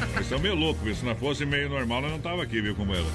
[0.00, 0.94] Vocês são meio loucos, viu?
[0.94, 3.06] Se não fosse meio normal, eu não tava aqui, viu, como ela.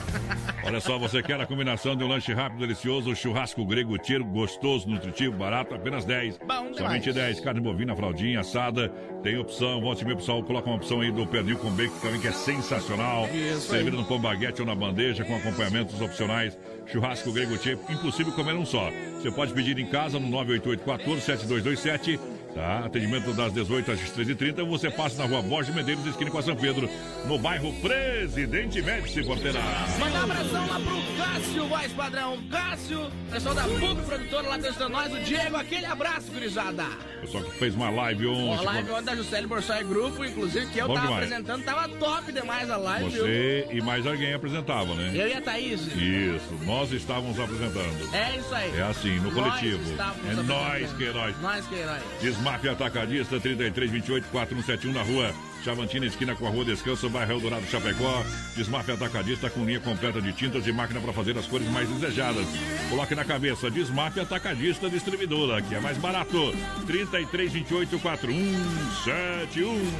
[0.63, 4.87] Olha só, você quer a combinação de um lanche rápido, delicioso, churrasco grego, tiro, gostoso,
[4.87, 6.39] nutritivo, barato, apenas 10.
[6.39, 6.73] Bom.
[6.73, 7.39] Somente 10.
[7.39, 8.89] Carne bovina, fraldinha, assada.
[9.23, 12.27] Tem opção, volte meu pessoal, coloca uma opção aí do pernil com bacon também, que
[12.27, 13.27] é sensacional.
[13.27, 13.79] Isso aí.
[13.79, 16.57] Servido no pão baguete ou na bandeja, com acompanhamentos opcionais.
[16.85, 18.91] Churrasco grego tiro, impossível comer um só.
[19.15, 22.19] Você pode pedir em casa no 988-14-7227.
[22.55, 22.85] Tá?
[22.85, 24.63] Atendimento das 18 às 13h30.
[24.65, 26.89] Você passa na rua Borges Medeiros, esquina com a São Pedro,
[27.27, 29.59] no bairro Presidente Médici Porteira.
[29.99, 32.39] Mandar um abração lá pro Cássio, voz padrão.
[32.49, 36.85] Cássio, pessoal da PUC, produtora lá testando nós, o Diego, aquele abraço, gurizada.
[37.19, 38.57] Pessoal que fez uma live ontem.
[38.57, 41.23] A live ontem da Juscelia Borsoi Grupo, inclusive, que eu Bom tava demais.
[41.25, 43.23] apresentando, tava top demais a live, viu?
[43.25, 45.11] Você e mais alguém apresentava, né?
[45.13, 45.81] Eu e a Thaís.
[45.87, 48.15] Isso, nós estávamos apresentando.
[48.15, 48.77] É isso aí.
[48.77, 49.93] É assim, no Nós coletivo.
[50.29, 51.35] É nós que é nós.
[51.67, 52.03] Que é nós.
[52.45, 55.33] Desmafia Atacadista 3328 4171 na rua
[55.65, 58.23] Chavantina, esquina com a rua Descanso, bairro Eldorado Chapecó.
[58.55, 62.45] Desmafia Atacadista com linha completa de tintas e máquina para fazer as cores mais desejadas.
[62.87, 66.53] Coloque na cabeça, Desmafia Atacadista Distribuidora, que é mais barato.
[66.85, 69.91] 3328 4171.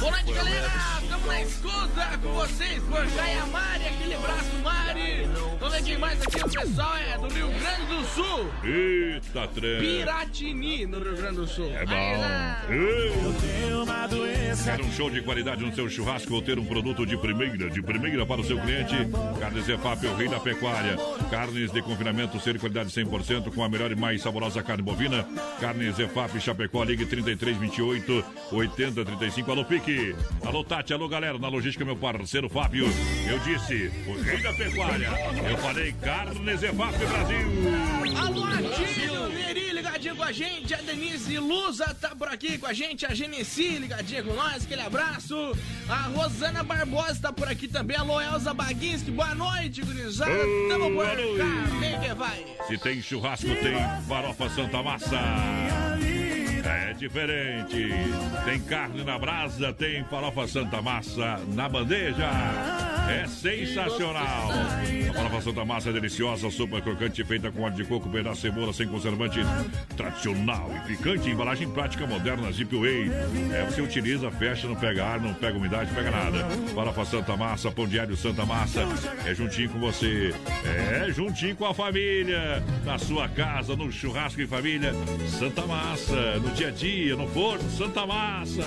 [0.00, 0.70] Boa noite, galera!
[1.02, 5.28] Estamos na escuta com vocês, Borjá e a Mari, aquele abraço, Mari!
[5.60, 9.78] Vamos ver quem mais aqui, o pessoal é do Rio Grande do Sul, Eita, trem.
[9.78, 11.70] Piratini, no Rio Grande do Sul.
[11.74, 11.94] É bom.
[11.94, 12.62] Aí, lá.
[14.66, 17.82] Quer um show de qualidade no seu churrasco ou ter um produto de primeira, de
[17.82, 18.94] primeira para o seu cliente?
[19.40, 20.96] Carnes Efap, o rei da pecuária.
[21.30, 25.26] Carnes de confinamento, ser de qualidade 100%, com a melhor e mais saborosa carne bovina.
[25.60, 29.50] Carnes Efap, Chapecó, ligue 3328 8035.
[29.50, 30.14] Alô, Pique.
[30.44, 30.92] Alô, Tati.
[30.92, 31.38] Alô, galera.
[31.38, 32.86] Na logística, meu parceiro Fábio.
[33.28, 35.08] Eu disse, o rei da pecuária.
[35.50, 37.96] Eu falei Carnes Efap, Brasil.
[38.16, 42.72] Alô, Atílio, Neri, ligadinho com a gente, a Denise Lusa tá por aqui com a
[42.72, 45.56] gente, a Genesi ligadinha com nós, aquele abraço.
[45.88, 50.32] A Rosana Barbosa tá por aqui também, alô, Elza Baguinski, boa noite, gurizada.
[50.68, 52.44] Tamo por cá, vem que vai.
[52.66, 56.15] Se tem churrasco, tem farofa Santa Massa.
[56.66, 57.88] É diferente.
[58.44, 62.28] Tem carne na brasa, tem farofa Santa Massa na bandeja.
[63.08, 64.50] É sensacional.
[65.10, 68.42] A farofa Santa Massa é deliciosa, sopa crocante feita com óleo de coco, pedaço de
[68.42, 69.38] cebola sem conservante.
[69.96, 73.10] Tradicional e picante, embalagem prática moderna, Zip Way.
[73.52, 76.44] É, você utiliza, fecha, não pega ar, não pega umidade, pega nada.
[76.74, 78.80] Farofa Santa Massa, pão diário Santa Massa.
[79.24, 80.34] É juntinho com você.
[80.64, 82.60] É juntinho com a família.
[82.84, 84.92] Na sua casa, no churrasco em família.
[85.38, 86.40] Santa Massa.
[86.40, 88.64] No dia a dia, no forno, Santa Massa.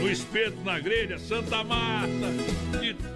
[0.00, 2.08] No espeto, na grelha, Santa Massa.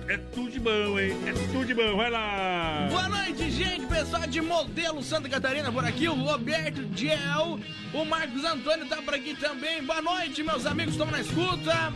[0.08, 1.16] É tudo de bom, hein?
[1.26, 1.96] É tudo de bom.
[1.96, 2.86] Vai lá.
[2.90, 7.58] Boa noite, gente, pessoal de Modelo Santa Catarina por aqui, o Roberto Diel,
[7.92, 9.82] o Marcos Antônio tá por aqui também.
[9.82, 11.92] Boa noite, meus amigos, estamos na escuta.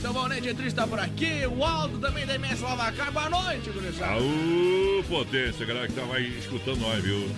[0.00, 3.10] Seu Valnete Etriz tá por aqui, o Aldo também da MS Lavacar.
[3.12, 4.12] Boa noite, gurizada.
[4.12, 7.28] Aô, potência, galera que tava aí escutando nós, viu?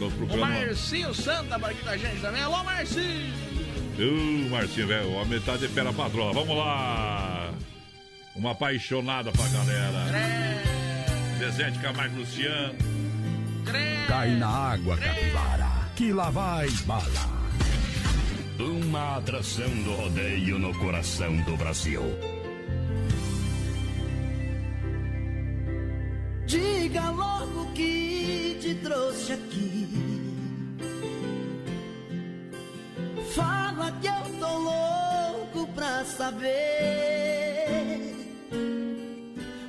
[0.00, 0.34] O procurando.
[0.38, 2.42] uma- Marcinho Santa por aqui com a gente também.
[2.42, 3.51] Alô, Marcinho!
[4.02, 6.32] Ô, Marcinho, velho, o homem tá de pé na patroa.
[6.32, 7.52] Vamos lá!
[8.34, 10.62] Uma apaixonada pra galera.
[11.38, 12.74] Zezé de Camargo Luciano.
[14.08, 17.42] Cai na água, capivara, que lá vai bala.
[18.58, 22.02] Uma atração do rodeio no coração do Brasil.
[36.22, 38.14] Saber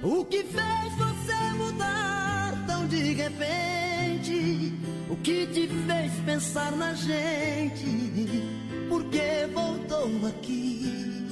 [0.03, 4.71] o que fez você mudar tão de repente.
[5.09, 8.43] O que te fez pensar na gente?
[8.87, 11.25] Por que voltou aqui?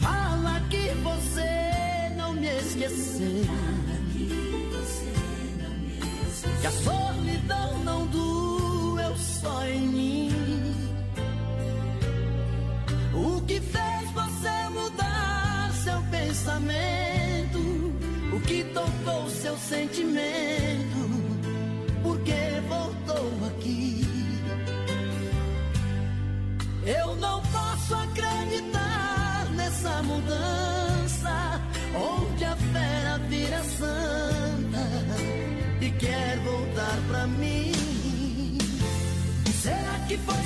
[0.00, 1.52] Fala que você
[2.16, 3.46] não me esqueceu.
[6.60, 10.35] Que a solidão não doeu só em mim.
[13.46, 17.58] Que fez você mudar seu pensamento?
[18.34, 20.98] O que tocou seu sentimento?
[22.02, 24.04] Por que voltou aqui?
[26.84, 31.60] Eu não posso acreditar nessa mudança,
[31.94, 34.86] onde a fera vira santa
[35.80, 37.72] e quer voltar pra mim.
[39.62, 40.42] Será que foi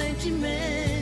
[0.00, 0.99] sentimento?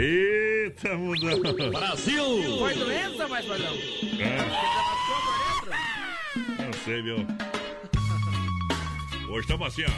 [0.00, 1.38] Eita, mudão.
[1.72, 2.58] Brasil!
[2.58, 3.74] Foi doença, mais padrão?
[4.18, 4.38] É.
[6.64, 7.18] Não sei, viu?
[9.28, 9.90] Hoje estamos assim, ó.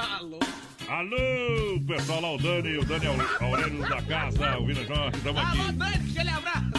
[0.00, 0.38] Alô?
[0.86, 3.06] Alô, pessoal lá, o Dani, o Dani
[3.40, 5.58] Aurélio da casa, ouvindo nós, estamos aqui.
[5.58, 6.70] Alô, Dani, aquele abraço!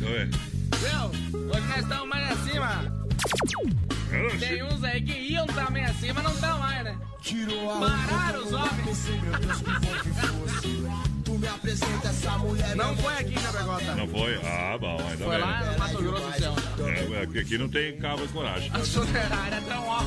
[0.00, 0.30] Oi.
[0.78, 1.50] Viu?
[1.50, 3.04] Hoje nós estamos mais acima.
[4.38, 6.98] Tem uns aí que iam também acima, não estão mais, né?
[7.80, 9.08] Pararam os homens.
[12.76, 14.40] Não foi aqui em Chapecó, Não foi?
[14.44, 15.40] Ah, bom, ainda Foi bem.
[15.40, 16.54] lá no Mato Grosso do Céu.
[16.86, 18.70] É, é, porque aqui não tem cabo e coragem.
[18.72, 20.00] A funerária é tão ó.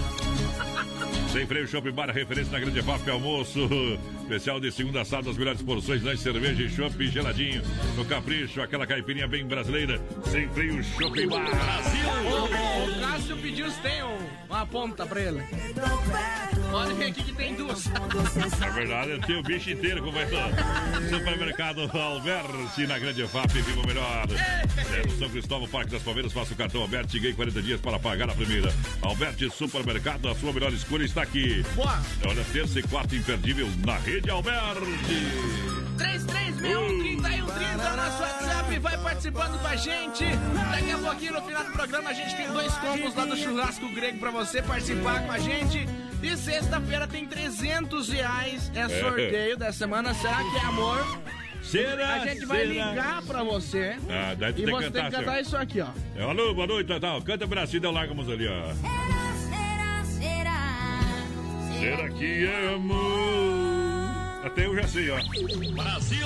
[1.32, 3.60] Sem freio Shopping Bar, referência na Grande FAP, almoço
[4.28, 7.61] especial de segunda a sábado, as melhores porções, lanche, cerveja e shopping geladinho.
[7.95, 10.01] No Capricho, aquela caipirinha bem brasileira.
[10.25, 11.45] Sem freio Shopping Bar.
[12.25, 14.17] O, o Cássio pediu se tem um-
[14.49, 15.41] uma ponta pra ele.
[16.71, 17.86] Pode vir aqui que tem duas.
[18.59, 20.36] Na verdade, tem o bicho inteiro, como é que
[21.15, 24.25] Supermercado Alberti, na Grande FAP, viva o melhor.
[24.93, 27.97] É, no São Cristóvão, Parque das Palmeiras, faça o cartão Alberti, ganhe 40 dias para
[27.97, 28.73] pagar a primeira.
[29.01, 31.63] Alberti Supermercado, a sua melhor escolha está aqui.
[31.75, 31.97] Boa.
[32.28, 35.32] Olha, terça e quarta imperdível na Rede Alberti.
[35.97, 40.26] 3361 é o nosso WhatsApp, vai participando com a gente.
[40.72, 43.88] Daqui a pouquinho, no final do programa, a gente tem dois combos lá do churrasco
[43.89, 45.88] grego pra você participar com a gente.
[46.22, 48.89] E sexta-feira tem 300 reais, é É.
[48.89, 50.13] sorteio da semana.
[50.15, 51.20] Será que é amor?
[51.63, 52.13] Será?
[52.15, 52.89] A gente vai Será?
[52.89, 53.97] ligar pra você.
[54.09, 55.41] Ah, daí tu E tem você tem cantar, que cantar senhor.
[55.43, 55.88] isso aqui, ó.
[56.15, 57.22] É, alô, boa noite, Natal.
[57.22, 58.74] Canta um pedacinho, dá largamos ali, ó.
[58.74, 61.03] Será, será,
[61.80, 63.66] Será que é amor?
[64.47, 65.17] Até eu já sei, ó.
[65.73, 66.25] Brasil!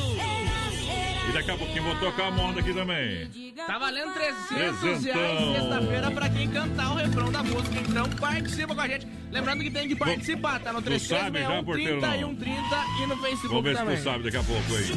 [1.30, 3.54] E daqui a pouquinho vou tocar a moda aqui também.
[3.56, 7.80] Tá valendo 300 reais sexta-feira pra quem cantar o refrão da música.
[7.80, 9.08] Então participa com a gente.
[9.32, 13.18] Lembrando que tem que participar, tá no Tu sabe já, 3361 porteiro, 3130 e no
[13.18, 13.96] Facebook Vamos ver também.
[13.96, 14.92] se tu sabe daqui a pouco aí.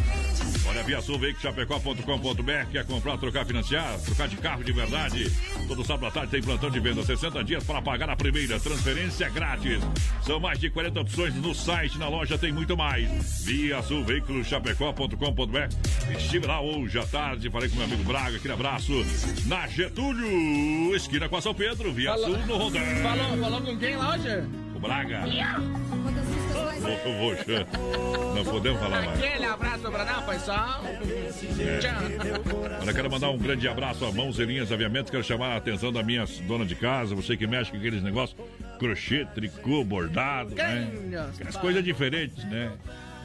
[0.66, 5.30] Olha, Via Sul, Chapecó.com.br, quer comprar, trocar, financiar, trocar de carro de verdade.
[5.68, 9.28] Todo sábado à tarde tem plantão de venda, 60 dias para pagar a primeira, transferência
[9.28, 9.80] grátis.
[10.22, 13.44] São mais de 40 opções no site, na loja tem muito mais.
[13.44, 14.04] Via Sul,
[14.42, 15.68] Chapecó.com.br.
[16.24, 18.92] Estive lá hoje à tarde, falei com meu amigo Braga, aquele abraço.
[19.46, 22.82] Na Getúlio, esquina com a São Pedro, Via Falou- Sul no Rondão.
[23.02, 24.48] Falou, falou com quem lá hoje?
[24.74, 25.20] O Braga.
[26.84, 27.66] Poxa,
[28.34, 29.18] não podemos falar mais.
[29.24, 30.84] Aquele abraço pra não, pessoal.
[30.84, 31.78] É.
[31.78, 31.92] Tchau.
[32.82, 35.10] Olha, quero mandar um grande abraço a Mãos e Linhas Aviamentos.
[35.10, 38.38] Quero chamar a atenção da minha dona de casa, você que mexe com aqueles negócios,
[38.78, 40.90] crochê, tricô, bordado, né?
[41.46, 42.70] As coisas diferentes, né?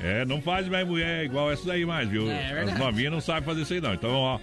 [0.01, 2.29] É, não faz mais mulher igual essa daí mais, viu?
[2.29, 2.71] É verdade.
[2.71, 3.93] As novinhas não sabem fazer isso aí, não.
[3.93, 4.39] Então, ó,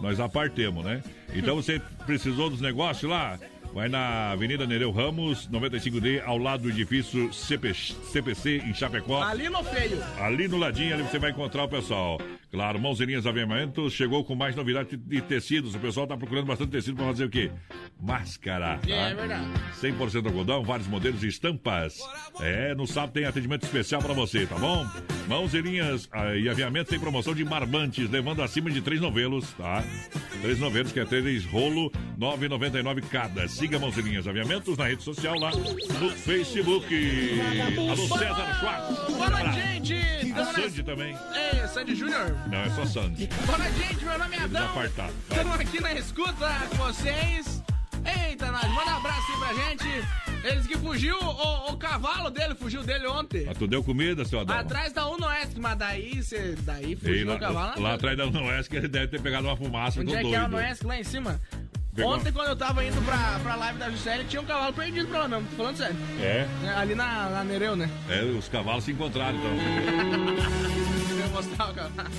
[0.00, 1.02] nós apartemos, né?
[1.34, 3.38] Então você precisou dos negócios lá?
[3.74, 9.22] Vai na Avenida Nereu Ramos, 95D, ao lado do edifício CP, CPC em Chapecó.
[9.22, 10.02] Ali no feio.
[10.18, 12.18] Ali no ladinho, ali você vai encontrar o pessoal.
[12.50, 15.74] Claro, Mãozinhas Aviamentos chegou com mais novidade de tecidos.
[15.74, 17.50] O pessoal tá procurando bastante tecido para fazer o quê?
[18.00, 18.78] Máscara.
[18.78, 18.90] tá?
[18.90, 19.50] É verdade.
[19.80, 21.98] 100% algodão, vários modelos e estampas.
[22.40, 24.86] É, no sábado tem atendimento especial para você, tá bom?
[25.28, 25.62] Mãos e
[26.12, 29.82] ah, e aviamentos tem promoção de marmantes, levando acima de três novelos, tá?
[30.40, 33.48] Três novelos, que é três rolo, 9,99 cada.
[33.66, 36.86] Siga Mãos linhas aviamentos na rede social lá no Facebook.
[37.90, 39.12] Alô, César Schwartz.
[39.12, 40.32] Boa noite, gente.
[40.34, 41.16] A Sandy também.
[41.34, 42.30] Ei, Sandy Júnior.
[42.46, 43.28] Não, é só Sandy.
[43.44, 44.04] Boa noite, gente.
[44.04, 44.66] Meu nome é Adão.
[44.66, 45.12] Apartado.
[45.28, 45.38] Vai.
[45.38, 47.60] Estamos aqui na escuta com vocês.
[48.28, 50.06] Eita, nós, manda um abraço aí pra gente.
[50.44, 53.46] Eles que fugiu, o, o cavalo dele fugiu dele ontem.
[53.46, 54.56] Mas tu deu comida, seu Adão?
[54.56, 57.82] Atrás da Uno Oeste, mas daí, cê, daí Ei, fugiu lá, o cavalo.
[57.82, 60.28] lá atrás da Unoeste que ele deve ter pegado uma fumaça, Onde é que é
[60.28, 60.46] o doido.
[60.46, 60.86] Uno Oeste?
[60.86, 61.40] Lá em cima.
[62.04, 65.20] Ontem, quando eu tava indo pra, pra live da Juscelia, tinha um cavalo perdido pra
[65.20, 65.46] lá mesmo.
[65.50, 65.96] Tô falando sério.
[66.20, 67.88] É, É, Ali na, na Nereu, né?
[68.08, 69.50] é, os cavalos se encontraram, então.
[71.24, 72.10] Eu mostrar o cavalo.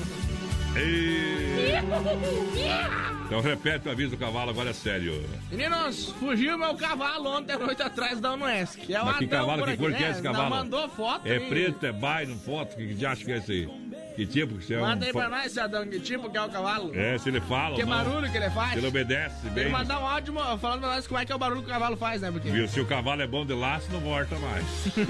[3.26, 5.22] Então repete o aviso do cavalo, agora é sério.
[5.52, 8.80] Meninos, fugiu meu cavalo ontem à noite atrás da Unoesc.
[8.80, 10.12] Que é o Mas que cavalo, que cor que é né?
[10.12, 10.50] esse cavalo?
[10.50, 11.50] Não mandou foto É aí.
[11.50, 13.70] preto, é bairro, foto, que que acha que é esse aí?
[14.16, 14.82] Que tipo que você é um...
[14.82, 16.92] Manda aí fa- pra nós, Adão, que tipo que é o cavalo.
[16.96, 18.72] É, se ele fala Que barulho que ele faz.
[18.72, 19.66] Se ele obedece Tem bem.
[19.66, 21.72] que mandar um áudio falando pra nós como é que é o barulho que o
[21.74, 22.32] cavalo faz, né?
[22.32, 22.50] Porque...
[22.50, 22.68] Viu?
[22.68, 24.66] Se o cavalo é bom de laço, não volta mais.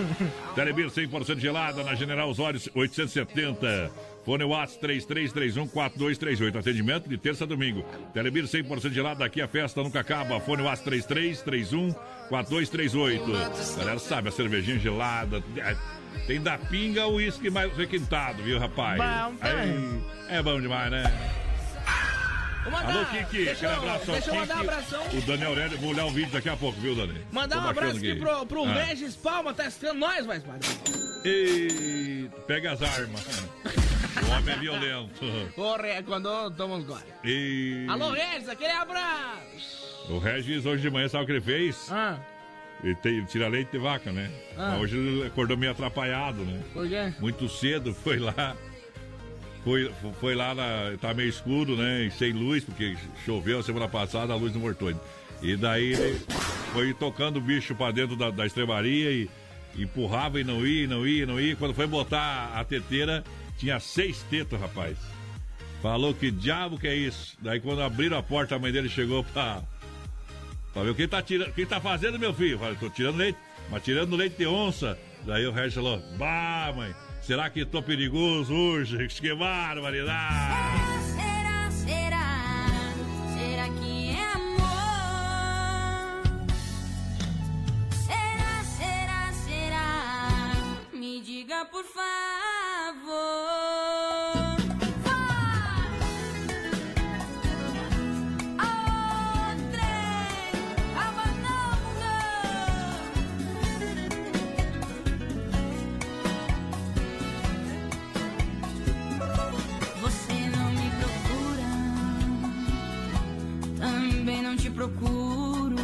[0.56, 3.92] Telebir 100% gelada na General Osório 870.
[4.28, 6.60] Fone Watts 33314238.
[6.60, 7.86] Atendimento de terça a domingo.
[8.14, 10.38] Telebir 100% gelada, aqui a festa nunca acaba.
[10.42, 13.78] Fone Watts 33314238.
[13.78, 15.42] Galera sabe, a cervejinha gelada.
[15.56, 15.78] é,
[16.28, 18.98] Tem da pinga o uísque mais requintado, viu, rapaz?
[18.98, 20.04] Bom também.
[20.28, 21.04] Aí, é bom demais, né?
[22.72, 25.02] Mandar, Alô, Kiki, deixa, aquele eu, abraço deixa eu mandar um abração.
[25.14, 27.22] O Daniel Aurélio, vou olhar o vídeo daqui a pouco, viu, Dani?
[27.32, 28.74] Mandar Tô um abraço aqui pro, pro Ah.
[28.74, 30.68] Regis Palma, tá escutando nós, mais padre.
[31.26, 33.26] E pega as armas.
[34.28, 35.20] O homem é violento.
[35.56, 37.04] Corre, quando toma uns gole.
[37.24, 40.06] E Alô, Regis, aquele abraço.
[40.10, 41.88] o Regis hoje de manhã sabe o que ele fez?
[41.92, 42.18] Ah,
[42.84, 44.30] Ele, tem, ele tira leite de vaca, né?
[44.58, 44.72] Ah.
[44.72, 46.62] Mas hoje ele acordou meio atrapalhado, né?
[46.74, 47.14] por quê?
[47.20, 48.56] Muito cedo, foi lá.
[49.68, 49.92] Foi,
[50.22, 52.04] foi lá, na, tá meio escuro, né?
[52.04, 52.96] E sem luz, porque
[53.26, 54.94] choveu a semana passada, a luz não voltou.
[55.42, 56.22] E daí ele
[56.72, 59.30] foi tocando o bicho pra dentro da, da estrebaria e
[59.78, 61.54] empurrava e não ia, não ia, não ia.
[61.58, 63.26] Quando foi botar a teteira,
[63.58, 64.98] tinha seis tetas, rapaz.
[65.82, 67.38] Falou que diabo que é isso.
[67.42, 69.62] Daí quando abriram a porta, a mãe dele chegou pra,
[70.72, 72.58] pra ver o que tá tirando, o que tá fazendo, meu filho.
[72.58, 73.38] Falei, tô tirando leite,
[73.70, 74.98] mas tirando leite de onça.
[75.26, 76.96] Daí o Regis falou, bah, mãe,
[77.28, 79.06] será que tô perigoso hoje?
[79.20, 80.56] Que barbaridade!
[81.14, 82.94] Será, será,
[83.36, 84.64] será que é amor?
[87.92, 90.54] Será, será, será?
[90.94, 92.08] Me diga por favor.
[114.78, 115.76] procuro.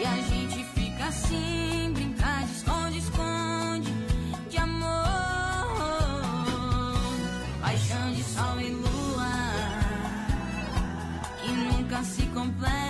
[0.00, 3.92] E a gente fica assim, brincar de esconde, esconde
[4.50, 5.04] de amor.
[7.60, 9.32] Paixão de sol e lua
[11.40, 12.83] que nunca se completa.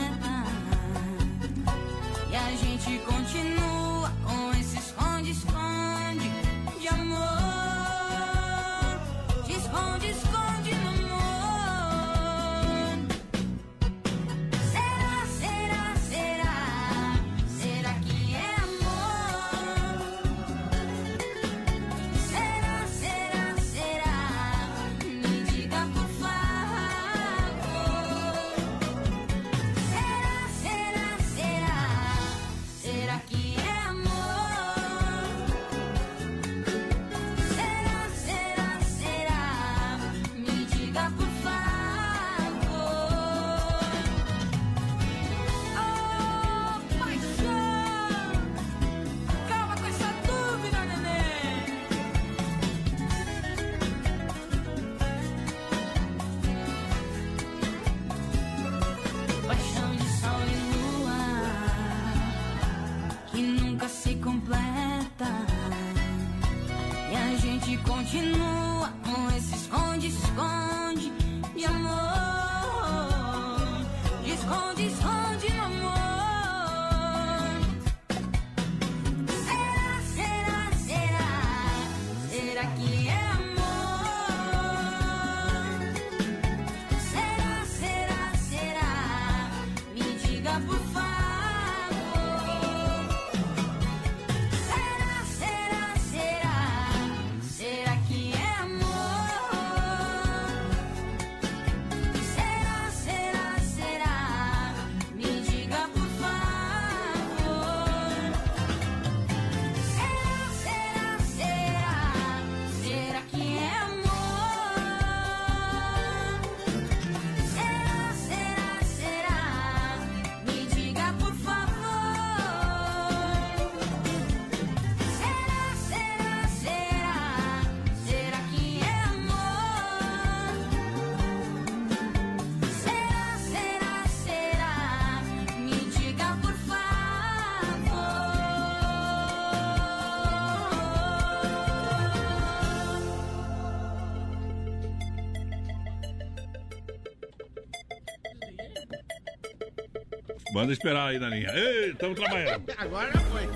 [150.55, 151.51] Manda esperar aí na linha.
[151.53, 152.63] Ei, estamos trabalhando.
[152.79, 153.49] Agora foi.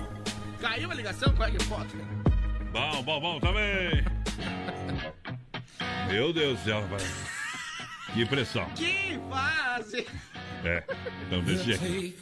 [0.59, 1.33] Caiu a ligação?
[1.33, 1.95] Qual é que foto?
[2.73, 4.03] Bom, bom, bom, também.
[6.09, 7.03] Meu Deus do céu, rapaz.
[8.13, 8.69] Que pressão.
[8.71, 10.07] Que fase!
[10.65, 10.83] É,
[11.25, 12.17] então desse jeito.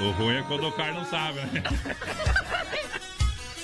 [0.00, 1.62] O ruim é quando o cara não sabe, né?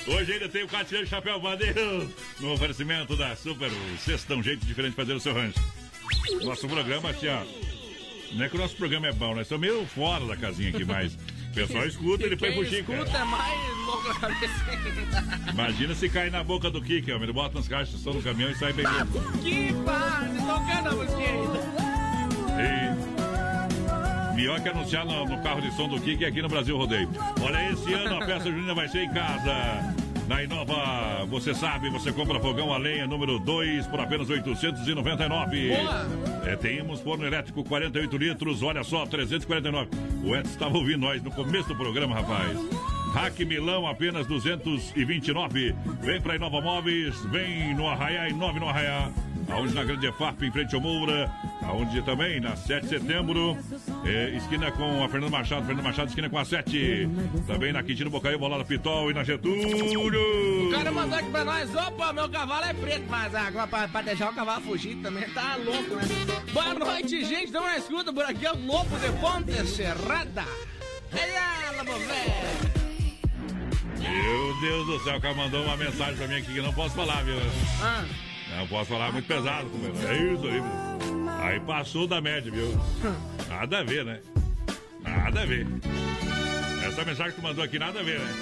[0.08, 3.70] Hoje ainda tem o Catiano Chapéu Bandeiro no oferecimento da Super
[4.00, 5.60] Sexta, um jeito diferente de fazer o seu rancho.
[6.42, 7.63] Nosso programa, assim, ó.
[8.34, 10.84] Não é que o nosso programa é bom, nós estamos meio fora da casinha aqui,
[10.84, 12.92] mas o pessoal escuta, ele põe pro Chico.
[12.92, 15.50] escuta é mais louco na cabeça.
[15.52, 17.16] Imagina se cair na boca do Kiki, ó.
[17.16, 19.38] Ele bota nas caixas som do caminhão e sai bem louco.
[19.38, 20.38] Que fase!
[20.38, 21.84] Tocando a musiquinha ainda.
[24.34, 27.08] Melhor que anunciar no, no carro de som do Kiki aqui no Brasil Rodeio.
[27.40, 29.94] Olha, esse ano a festa junina vai ser em casa.
[30.26, 35.68] Na Inova, você sabe, você compra fogão a lenha número 2 por apenas 899.
[35.68, 36.06] Boa!
[36.46, 39.90] É, temos forno elétrico 48 litros, olha só, 349.
[40.24, 42.58] O Edson estava ouvindo nós no começo do programa, rapaz.
[43.14, 45.72] Hack Milão, apenas 229.
[46.00, 49.08] Vem pra Inova Móveis, vem no Arraiá e 9 no Arraiá.
[49.48, 51.30] Aonde na Grande EFAP, em frente ao Moura.
[51.62, 53.56] Aonde também, na 7 de setembro,
[54.04, 57.08] é, esquina com a Fernando Machado, Fernando Machado, esquina com a 7.
[57.46, 60.68] Também na Quintino Bocaiu, Bolada Pitol e na Getúlio.
[60.68, 64.02] O cara mandou aqui pra nós, opa, meu cavalo é preto, mas agora pra, pra
[64.02, 66.02] deixar o cavalo fugir também tá louco, né?
[66.52, 70.44] Boa noite, gente, não é escuta, por aqui é o Lobo de Ponte Serrada.
[71.12, 72.83] É ela, meu velho.
[74.10, 76.94] Meu Deus do céu, o cara mandou uma mensagem pra mim aqui que não posso
[76.94, 77.36] falar, viu?
[77.82, 78.04] Ah.
[78.56, 80.08] Não posso falar muito pesado, companheiro.
[80.08, 81.30] É isso aí, meu.
[81.42, 82.68] Aí passou da média, viu?
[83.48, 84.20] Nada a ver, né?
[85.02, 85.66] Nada a ver.
[86.86, 88.32] Essa mensagem que tu mandou aqui, nada a ver, né?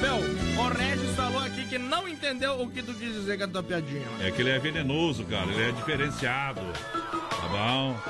[0.00, 3.48] Meu, o Regis falou aqui que não entendeu o que tu quis dizer com a
[3.48, 4.06] tua piadinha.
[4.20, 5.50] É que ele é venenoso, cara.
[5.50, 6.62] Ele é diferenciado.
[7.02, 8.00] Tá bom?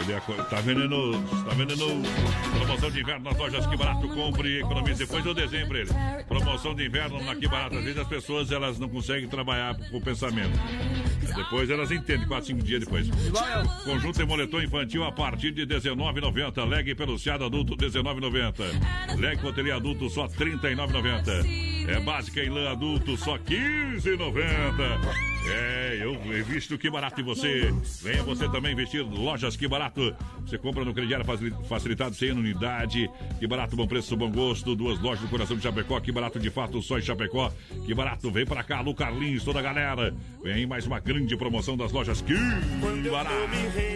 [0.00, 2.02] Ele é, tá venenoso, tá venenoso.
[2.56, 4.08] Promoção de inverno nas lojas Que Barato.
[4.08, 4.98] Compre e economize.
[4.98, 5.90] Depois desenho pra ele.
[6.26, 7.76] Promoção de inverno na Que Barato.
[7.76, 10.58] Às vezes as pessoas elas não conseguem trabalhar com o pensamento.
[11.34, 13.08] Depois elas entendem, 4, 5 dias depois.
[13.84, 16.64] Conjunto de moletom infantil a partir de R$19,90.
[16.68, 19.18] Leg peluciado adulto, R$19,90.
[19.18, 21.62] Leg coteria adulto, só R$39,90.
[21.88, 25.32] É básica em lã adulto, só R$15,90.
[25.44, 26.14] É, eu
[26.44, 27.72] visto que barato em você.
[28.02, 30.14] Venha você também investir lojas que barato.
[30.46, 33.10] Você compra no crediário facili- facilitado, sem unidade.
[33.40, 34.76] Que barato, bom preço, bom gosto.
[34.76, 35.98] Duas lojas do coração de Chapecó.
[35.98, 37.52] Que barato de fato, só em Chapecó.
[37.84, 40.14] Que barato, vem pra cá, Lu Carlinhos, toda a galera.
[40.44, 41.00] Vem aí mais uma
[41.36, 42.34] promoção das lojas Que
[43.10, 43.34] barato.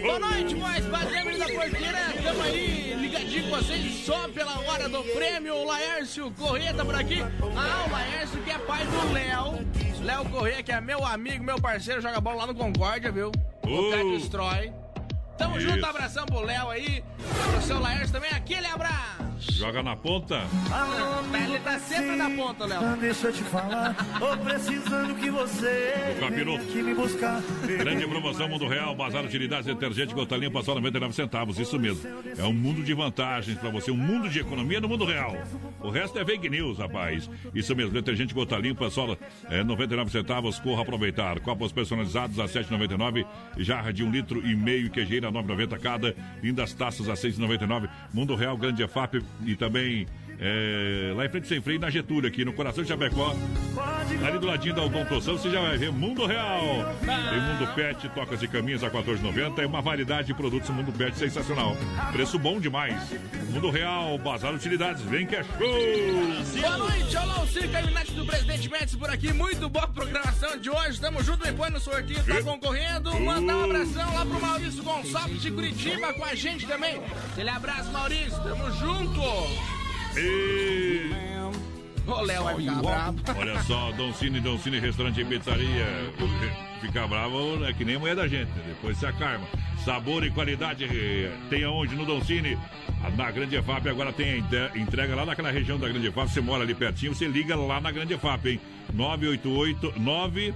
[0.01, 2.13] Boa noite, mais padrinhos da porteira.
[2.23, 5.55] Tamo aí ligadinho com vocês só pela hora do prêmio.
[5.55, 7.21] O Laércio Corrêa tá por aqui.
[7.55, 9.67] Ah, o Laércio que é pai do Léo.
[10.03, 13.31] Léo Corrêa, que é meu amigo, meu parceiro, joga bola lá no Concórdia, viu?
[13.63, 14.71] O cara destrói.
[15.37, 15.69] Tamo Isso.
[15.69, 17.03] junto, abração pro Léo aí.
[17.51, 19.27] Pro seu Laércio também, aquele abraço.
[19.39, 20.41] Joga na ponta.
[21.47, 22.79] Ele tá sempre na ponta, Léo.
[22.81, 26.63] Ah, Deixa eu te falar, tô precisando que você O capiroto.
[26.65, 27.41] me buscar.
[27.77, 31.59] Grande promoção Mundo Real, Bazar Utilidades, detergente, gota limpa, só 99 centavos.
[31.59, 32.01] Isso mesmo.
[32.37, 35.35] É um mundo de vantagens pra você, um mundo de economia no mundo real.
[35.81, 37.29] O resto é fake news, rapaz.
[37.53, 39.15] Isso mesmo, detergente, gota limpa, só
[39.49, 40.59] é, 99 centavos.
[40.59, 41.39] Corra aproveitar.
[41.41, 43.25] Copos personalizados a 7,99.
[43.57, 46.15] Jarra de um litro e meio, queijeira a 9,90 cada.
[46.41, 47.89] Lindas taças a 6,99.
[48.13, 50.07] Mundo Real, Grande EFAP e também
[50.39, 53.35] É, lá em frente sem freio, na Getúlio, aqui no coração de Chapecó.
[54.25, 56.95] Ali do ladinho da Odontoção, você já vai ver Mundo Real.
[56.99, 59.59] Tem Mundo Pet, tocas e caminhos a 14,90.
[59.59, 61.75] É uma variedade de produtos Mundo Pet sensacional.
[62.11, 62.95] Preço bom demais.
[63.49, 66.61] Mundo Real, Bazar Utilidades, vem que é show!
[66.61, 69.33] Boa noite, olá, o Caminhonete do Presidente Médici por aqui.
[69.33, 71.01] Muito boa programação de hoje.
[71.01, 73.19] Tamo junto, depois no sorteio, tá concorrendo.
[73.19, 77.01] Mandar um abração lá pro Maurício Gonçalves de Curitiba com a gente também.
[77.31, 78.39] Aquele abraço, Maurício.
[78.43, 79.86] Tamo junto.
[80.17, 81.17] E...
[82.07, 83.17] O Léo vai ficar bravo.
[83.37, 85.85] Olha só, Dom Cine, Dom Cine, restaurante e pizzaria.
[86.81, 89.47] Ficar bravo é que nem a mulher da gente, depois se acarma.
[89.83, 91.95] Sabor e qualidade eh, tem aonde?
[91.95, 92.57] No Dom Cine.
[93.15, 96.29] Na Grande EFAP agora tem a entrega lá naquela região da Grande EFAP.
[96.29, 98.61] Você mora ali pertinho, você liga lá na Grande EFAP, hein?
[98.93, 100.53] 988 9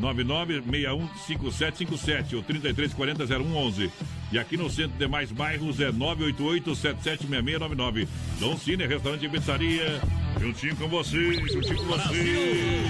[0.00, 3.90] 99615757 ou 33400111.
[4.32, 8.08] E aqui no centro de demais bairros é 988-776699.
[8.40, 10.00] Dom Cine, restaurante e pizzaria.
[10.40, 12.82] Juntinho com você, juntinho com você.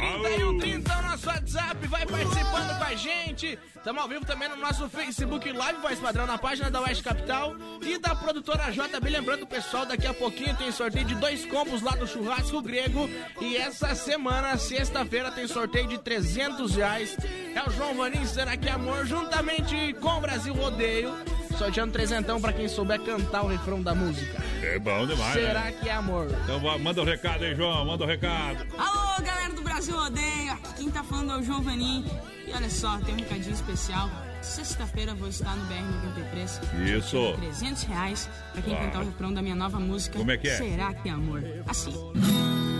[0.00, 1.86] 3361-3130 é o nosso WhatsApp.
[1.86, 3.58] Vai participando com a gente.
[3.76, 7.54] Estamos ao vivo também no nosso Facebook Live, Voz Padrão, na página da Oeste Capital
[7.82, 9.10] e da produtora JB.
[9.10, 13.08] Lembrando, pessoal, daqui a pouquinho tem sorteio de dois combos lá do Churrasco Grego.
[13.40, 17.16] E essa semana, sexta-feira, tem sorteio de 300 reais.
[17.54, 19.06] É o João Vanin, será que é amor?
[19.06, 21.39] Juntamente com o Brasil Rodeio.
[21.60, 24.42] Sorteando trezentão pra quem souber cantar o refrão da música.
[24.62, 25.34] É bom demais.
[25.34, 25.72] Será né?
[25.72, 26.26] que é amor?
[26.44, 28.66] Então manda o recado aí, João, manda o recado.
[28.78, 32.06] Alô, galera do Brasil Odeio, aqui quem tá falando é o João Vanin.
[32.46, 34.08] E olha só, tem um recadinho especial.
[34.40, 36.96] Sexta-feira vou estar no BR-93.
[36.96, 37.10] Isso.
[37.10, 38.78] sorteando 300 reais pra quem Ah.
[38.78, 40.18] cantar o refrão da minha nova música.
[40.18, 40.56] Como é que é?
[40.56, 41.42] Será que é amor?
[41.68, 41.92] Assim.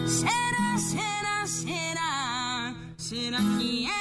[0.07, 2.75] Será, será, será?
[2.97, 4.00] Será que é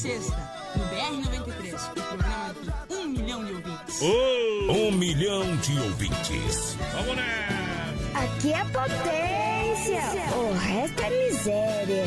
[0.00, 0.34] sexta,
[0.76, 2.54] no BR-93, o programa
[2.88, 4.00] de um milhão de ouvintes.
[4.00, 6.76] Um milhão de ouvintes.
[6.94, 8.24] Vamos nessa!
[8.24, 10.02] Aqui é potência,
[10.38, 12.04] o resto é miséria.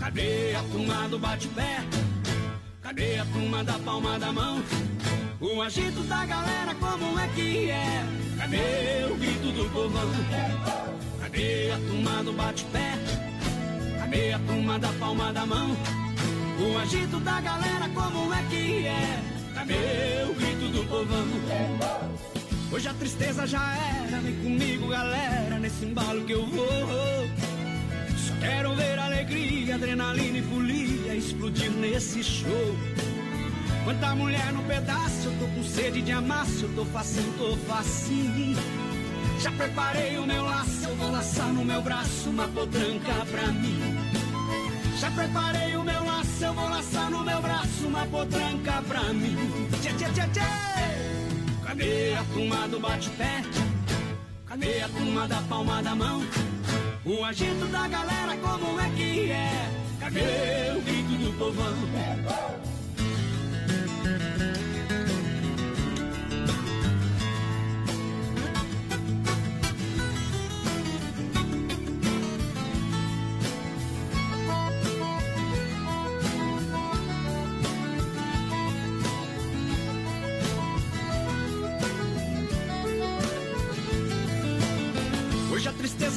[0.00, 1.84] Cadê a turma do bate-pé?
[2.82, 4.60] Cadê a turma da palma da mão?
[5.40, 8.04] O agito da galera, como é que é?
[8.38, 10.10] Cadê o grito do povão?
[11.20, 13.01] Cadê a turma do bate-pé?
[14.12, 15.74] Cadê a turma da palma da mão?
[16.60, 19.22] O agito da galera, como é que é?
[19.54, 21.26] Cadê o grito do povão?
[22.70, 27.26] Hoje a tristeza já era, vem comigo, galera, nesse embalo que eu vou.
[28.18, 32.76] Só quero ver alegria, adrenalina e folia explodir nesse show.
[33.84, 38.91] Quanta mulher no pedaço, eu tô com sede de amasso, eu tô facinho, tô facinho.
[39.40, 43.80] Já preparei o meu laço, eu vou laçar no meu braço uma potranca pra mim.
[44.98, 49.36] Já preparei o meu laço, eu vou laçar no meu braço uma potranca pra mim.
[49.80, 51.66] Tchê, tchê, tchê, tchê.
[51.66, 53.42] Cadê a turma do bate-pé?
[54.46, 56.22] Cadê a turma da palma da mão?
[57.04, 59.70] O agito da galera, como é que é?
[59.98, 60.20] Cadê
[60.76, 61.74] o grito do povão?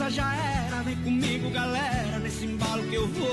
[0.06, 3.30] A tristeza já era, vem comigo, galera, nesse embalo que eu vou.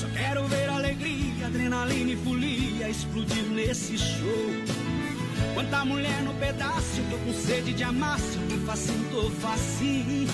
[0.00, 4.50] Só quero ver alegria, adrenalina e folia explodir nesse show.
[5.54, 10.28] Quanta mulher no pedaço, tô com sede de amasso, facinho, tô facinho.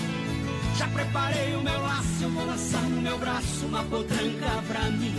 [0.78, 5.14] Já preparei o meu laço, eu vou laçar no meu braço uma potranca pra mim.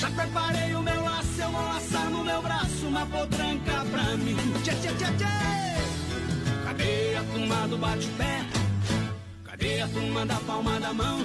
[0.00, 4.36] Já preparei o meu laço, eu vou laçar no meu braço uma potranca pra mim.
[4.64, 5.71] Tchê, tchê, tchê, tchê.
[6.82, 8.44] Cadê a turma do bate-pé?
[9.44, 11.24] Cadê a turma da palma da mão?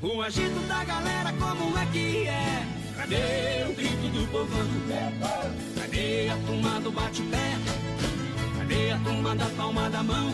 [0.00, 2.64] O agito da galera, como é que é?
[2.96, 4.68] Cadê o grito do povão?
[5.80, 7.56] Cadê a turma do bate-pé?
[8.56, 10.32] Cadê a turma da palma da mão?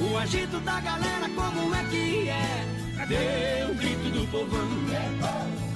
[0.00, 2.66] O agito da galera, como é que é?
[2.96, 4.68] Cadê o grito do povão?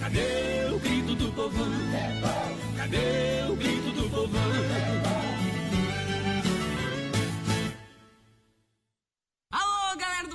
[0.01, 1.73] Cadê o grito do povão?
[2.79, 5.04] Cadê o grito do povão?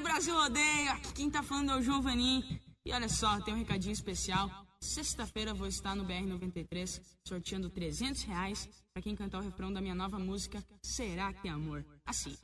[0.10, 2.44] Brasil Odeio, aqui quem tá falando é o Vanin.
[2.84, 4.50] E olha só, tem um recadinho especial.
[4.82, 9.94] Sexta-feira vou estar no BR-93 sorteando 300 reais para quem cantar o refrão da minha
[9.94, 11.86] nova música Será que é Amor?
[12.08, 12.36] Assim.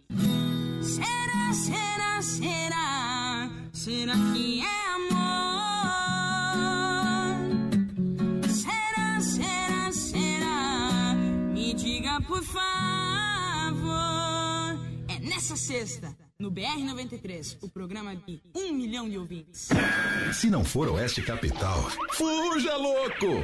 [0.79, 5.15] Será, será, será, será que é amor?
[8.47, 11.15] Será, será, será,
[11.51, 12.61] me diga por favor.
[15.07, 19.69] É nessa sexta, no BR-93, o programa de um milhão de ouvintes.
[20.31, 23.41] Se não for Oeste Capital, fuja louco!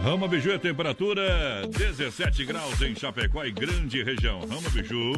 [0.00, 4.38] Rama Biju é temperatura 17 graus em Chapecó e grande região.
[4.42, 5.14] Rama Biju,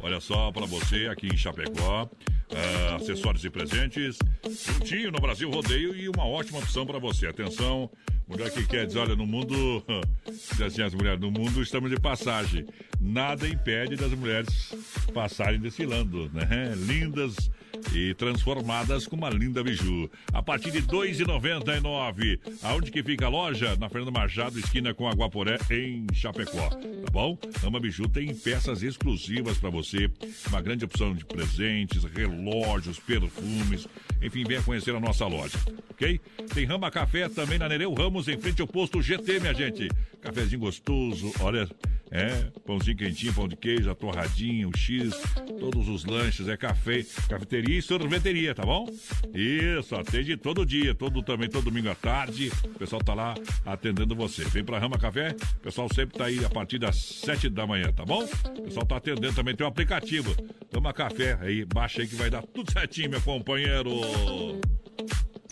[0.00, 2.06] olha só para você aqui em Chapecó.
[2.54, 7.26] ah, acessórios e presentes, juntinho no Brasil Rodeio e uma ótima opção para você.
[7.26, 7.90] Atenção,
[8.26, 9.54] mulher que quer dizer, olha, no mundo,
[10.26, 12.66] diz assim as mulheres, no mundo estamos de passagem.
[13.00, 14.74] Nada impede das mulheres
[15.12, 16.74] passarem desfilando, né?
[16.76, 17.50] Lindas
[17.92, 20.10] e transformadas com uma linda biju.
[20.32, 22.38] A partir de R$ 2,99.
[22.62, 23.76] Aonde que fica a loja?
[23.76, 26.68] Na Fernando Machado, esquina com Aguaporé, em Chapecó.
[26.70, 27.38] Tá bom?
[27.62, 30.10] Ama Biju tem peças exclusivas para você.
[30.48, 33.86] Uma grande opção de presentes, relógios, perfumes.
[34.22, 35.58] Enfim, venha conhecer a nossa loja,
[35.90, 36.20] ok?
[36.54, 39.88] Tem Rama Café também na Nereu Ramos, em frente ao posto GT, minha gente.
[40.20, 41.68] Cafezinho gostoso, olha,
[42.10, 45.12] é, pãozinho quentinho, pão de queijo, a torradinha, o X,
[45.58, 48.88] todos os lanches, é café, cafeteria e sorveteria, tá bom?
[49.34, 52.52] Isso, atende todo dia, todo também, todo domingo à tarde.
[52.64, 53.34] O pessoal tá lá
[53.66, 54.44] atendendo você.
[54.44, 57.92] Vem pra Rama Café, o pessoal sempre tá aí a partir das sete da manhã,
[57.92, 58.22] tá bom?
[58.22, 60.34] O pessoal tá atendendo também, tem um aplicativo.
[60.72, 63.90] Rama Café, aí, baixa aí que vai dar tudo certinho, meu companheiro.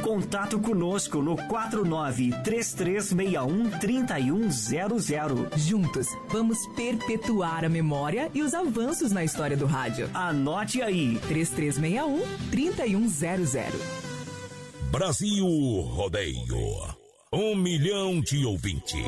[0.00, 5.48] contato conosco no 49 3361 3100.
[5.56, 10.10] Juntos, vamos perpetuar a memória e os avanços na história do rádio.
[10.12, 13.60] Anote aí: 3361 3100.
[14.90, 15.46] Brasil
[15.82, 17.00] Rodeio.
[17.32, 19.06] Um milhão de ouvintes.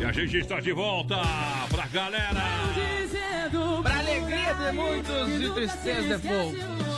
[0.00, 1.16] E a gente está de volta
[1.68, 2.40] pra galera.
[2.74, 6.89] Dizendo pra alegria de muitos e tristeza de poucos.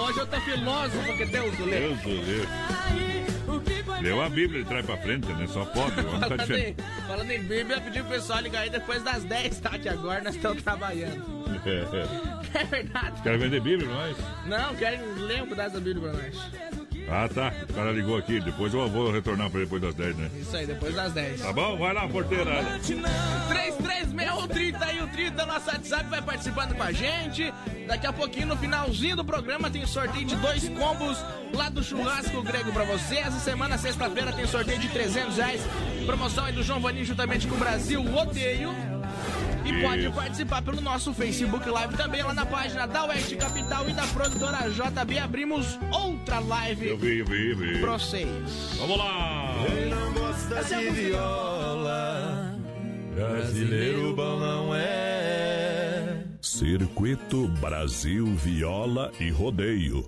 [0.00, 1.80] Hoje eu tô filósofo porque Deus o lê.
[1.80, 4.00] Deus o lê.
[4.00, 5.46] Leu a Bíblia de trás pra frente, né?
[5.46, 5.94] Só pode.
[5.96, 6.82] tá Falando em, diferente.
[7.06, 9.78] falando em Bíblia, eu pedi pro pessoal ligar aí depois das 10, tá?
[9.78, 11.22] Que agora nós estamos trabalhando.
[12.54, 13.22] É verdade.
[13.22, 14.16] Quer vender Bíblia, nós?
[14.46, 16.79] Não, querem ler um pedaço da Bíblia pra nós.
[17.10, 17.52] Ah, tá.
[17.68, 18.40] O cara ligou aqui.
[18.40, 20.30] Depois eu vou retornar pra depois das 10, né?
[20.40, 21.40] Isso aí, depois das 10.
[21.40, 21.76] Tá bom?
[21.76, 22.78] Vai lá, porteira.
[22.86, 27.52] 336130 e o 30, nosso WhatsApp vai participando com a gente.
[27.86, 31.18] Daqui a pouquinho, no finalzinho do programa, tem sorteio de dois combos
[31.52, 33.16] lá do churrasco grego pra você.
[33.16, 35.60] Essa semana, sexta-feira, tem sorteio de 300 reais.
[36.06, 38.70] Promoção aí do João Vaninho juntamente com o Brasil Odeio.
[39.70, 43.92] E pode participar pelo nosso Facebook Live também, lá na página da Oeste Capital e
[43.92, 45.18] da produtora JB.
[45.18, 47.78] Abrimos outra live Eu vi, eu vi, eu vi.
[47.78, 48.28] pra vocês.
[48.78, 49.54] Vamos lá.
[49.66, 52.58] Quem não gosta de viola,
[53.14, 56.24] brasileiro bom não é.
[56.42, 60.04] Circuito Brasil Viola e Rodeio.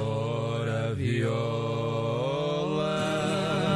[0.00, 2.94] Ora viola.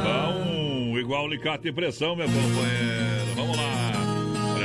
[0.03, 3.35] Bom, igual alicate e pressão, meu companheiro.
[3.35, 3.88] Vamos lá.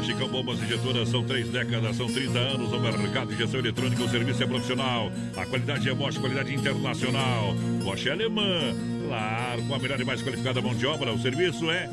[0.05, 4.03] Chicão Bombas Injetoras são três décadas, são 30 anos no mercado de injeção eletrônica.
[4.05, 5.11] O serviço é profissional.
[5.35, 7.55] A qualidade é Bosch, qualidade internacional.
[7.83, 8.75] Bosch é alemã.
[9.07, 11.11] Claro, com a melhor e mais qualificada mão de obra.
[11.11, 11.89] O serviço é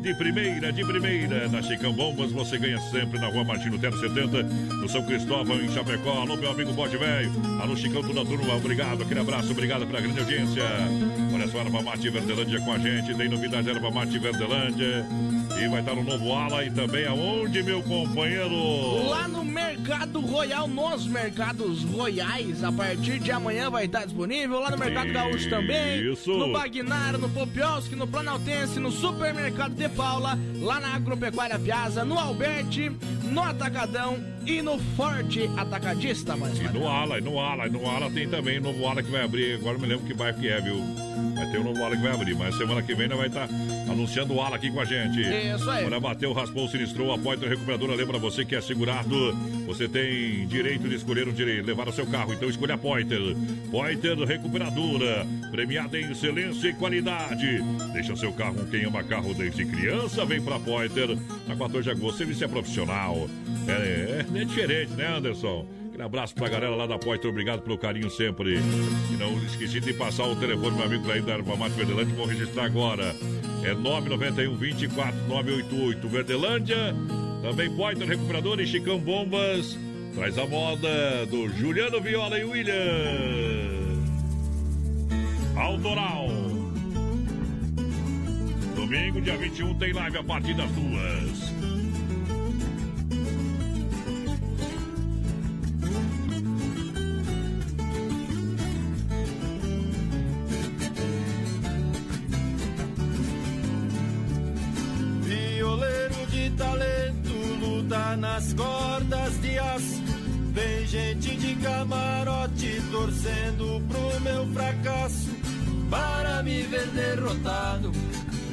[0.00, 1.48] de primeira, de primeira.
[1.48, 5.68] Na Chicão Bombas você ganha sempre na rua Martino Terra 70, no São Cristóvão, em
[5.68, 6.22] Chapecó.
[6.22, 7.30] Alô, meu amigo Bode Velho.
[7.60, 8.56] Alô, Chicão, toda a turma.
[8.56, 10.64] Obrigado, aquele abraço, obrigado pela grande audiência.
[11.32, 13.14] Olha só, Erva Mate Verdelândia com a gente.
[13.14, 15.06] Tem novidade Erva Mate Verdelândia.
[15.60, 19.08] E vai estar no novo ala e também aonde, meu companheiro?
[19.08, 24.60] Lá no Mercado Royal, nos Mercados Royais, a partir de amanhã vai estar disponível.
[24.60, 26.10] Lá no Mercado Gaúcho também.
[26.10, 26.32] Isso.
[26.32, 32.18] No Bagnar, no Popioski, no Planaltense, no Supermercado de Paula, lá na Agropecuária Piazza, no
[32.18, 32.90] Alberti,
[33.22, 34.18] no Atacadão
[34.50, 38.28] e no Forte Atacadista, mas E no ala, e no ala, e no ala tem
[38.28, 39.54] também o novo ala que vai abrir.
[39.54, 40.82] Agora não me lembro que bairro que é, viu?
[41.34, 43.48] Vai ter um novo ala que vai abrir, mas semana que vem nós vai estar
[43.88, 45.20] anunciando o ala aqui com a gente.
[45.20, 45.84] Isso aí.
[45.84, 47.94] Olha, bateu, raspou, sinistrou, a recuperadora.
[47.94, 49.32] Lembra você que é segurado,
[49.66, 52.32] você tem direito de escolher um direito, levar o seu carro.
[52.32, 53.20] Então escolha a Pointer.
[53.70, 57.62] Pointer Recuperadora, premiada em excelência e qualidade.
[57.92, 61.16] Deixa seu carro com quem ama carro desde criança, vem pra Pointer.
[61.46, 63.28] Na 14 de agosto, serviço é profissional.
[63.68, 65.66] É, é, é diferente, né, Anderson?
[65.88, 68.58] Aquele abraço pra galera lá da Pointer, obrigado pelo carinho sempre.
[68.58, 72.26] E não esqueci de passar o telefone, meu amigo aí da Erva Mate Verdelândia, vou
[72.26, 73.14] registrar agora.
[73.62, 76.94] É 991 24 988 Verdelândia.
[77.42, 79.78] Também Pointer Recuperador e Chicão Bombas.
[80.14, 82.74] Traz a moda do Juliano Viola e William.
[85.56, 86.28] Aldoral.
[88.74, 91.59] Domingo, dia 21, tem live a partir das duas.
[108.40, 110.02] Nas cordas de aço.
[110.52, 115.28] Vem gente de camarote torcendo pro meu fracasso.
[115.90, 117.92] Para me ver derrotado,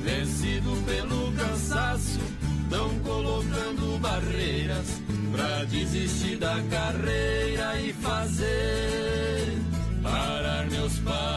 [0.03, 2.19] vencido pelo cansaço.
[2.69, 5.01] Tão colocando barreiras
[5.31, 9.57] pra desistir da carreira e fazer
[10.03, 11.36] parar meus passos.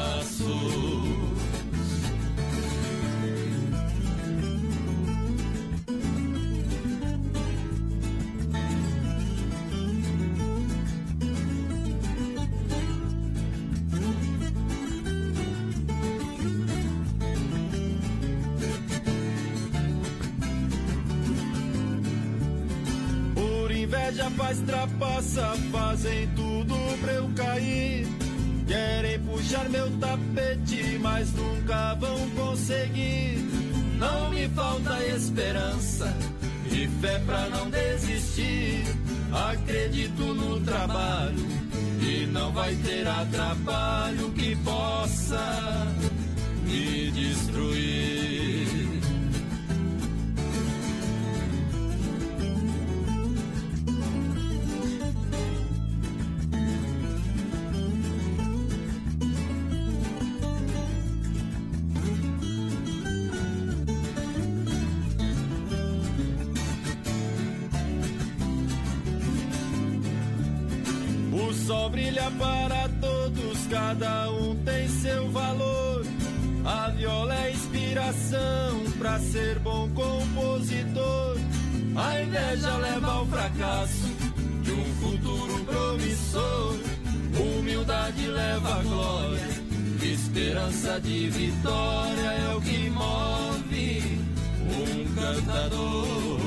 [24.40, 28.06] Faz trapaça, fazem tudo pra eu cair.
[28.66, 33.38] Querem puxar meu tapete, mas nunca vão conseguir.
[33.98, 36.16] Não me falta esperança
[36.72, 38.84] e fé pra não desistir.
[39.50, 41.46] Acredito no trabalho
[42.00, 45.86] e não vai ter atrapalho que possa
[46.64, 48.19] me destruir.
[72.11, 76.05] Brilha para todos, cada um tem seu valor.
[76.65, 81.37] A viola é inspiração para ser bom compositor.
[81.97, 84.09] A inveja leva ao fracasso
[84.62, 86.78] de um futuro promissor.
[87.39, 89.49] Humildade leva à glória,
[90.03, 94.19] esperança de vitória é o que move
[94.66, 96.39] um cantador.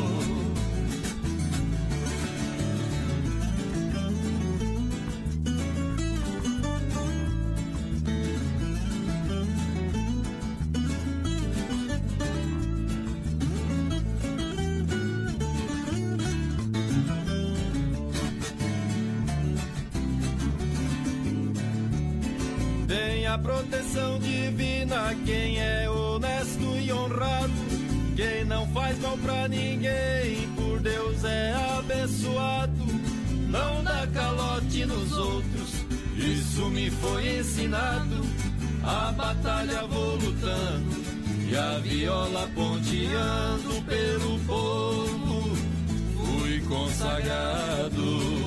[23.34, 27.52] A proteção divina quem é honesto e honrado.
[28.16, 32.86] Quem não faz mal pra ninguém, por Deus é abençoado.
[33.50, 35.74] Não dá calote nos outros,
[36.16, 38.22] isso me foi ensinado.
[38.84, 41.04] A batalha vou lutando
[41.50, 45.58] e a viola ponteando pelo povo.
[46.18, 48.43] Fui consagrado.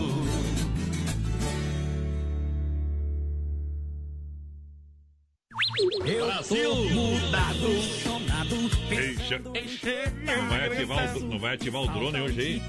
[8.90, 9.40] Eixa.
[9.40, 12.62] Não vai, ativar o, não vai ativar o drone hoje aí?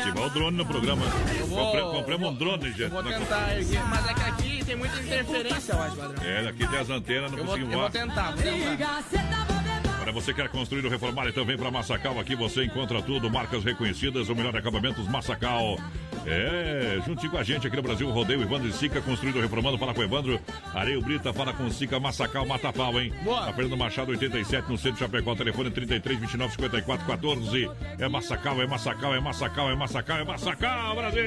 [0.00, 1.06] Ativar o drone no programa.
[1.48, 2.88] vou- Compre- compramos um drone, gente.
[2.90, 3.48] Vou tentar
[3.88, 6.24] mas é que aqui tem muita interferência, eu acho, padrão.
[6.24, 7.90] É, daqui tem as antenas, não Eu vou, eu conseguimos vou voar.
[7.90, 9.94] tentar, vou tentar.
[10.04, 12.20] Para você que quer construir ou reformar, então vem para Massacal.
[12.20, 15.78] Aqui você encontra tudo, marcas reconhecidas, o melhor acabamentos Massacal.
[16.26, 19.76] É, juntinho com a gente aqui no Brasil, Rodeio Evandro e Sica, construído reformando.
[19.78, 20.40] Fala com o Evandro.
[20.74, 23.12] Areio Brita, fala com Sica, Massacal, Mata Pau, hein?
[23.22, 23.52] Boa.
[23.52, 25.34] Fernando Machado, 87, no centro de Chapecó.
[25.34, 27.70] Telefone 33 29 54 14.
[27.98, 31.24] É Massacal, é Massacal, é Massacal, é Massacal, é Massacal, Brasil!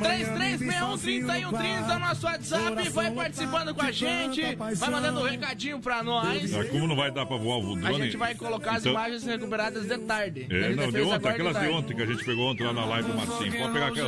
[0.00, 6.54] 3361-3130 nosso WhatsApp, vai participando com a gente, vai mandando um recadinho pra nós.
[6.54, 7.86] Ah, Como não vai dar para voar o drone?
[7.86, 10.46] A gente vai colocar as Então- imagens recuperadas de tarde.
[10.50, 11.74] A É, não, de ontem, aquelas de tarde.
[11.74, 13.52] ontem que a gente pegou ontem lá na live do Marcinho.
[13.58, 14.05] Pode pegar aquela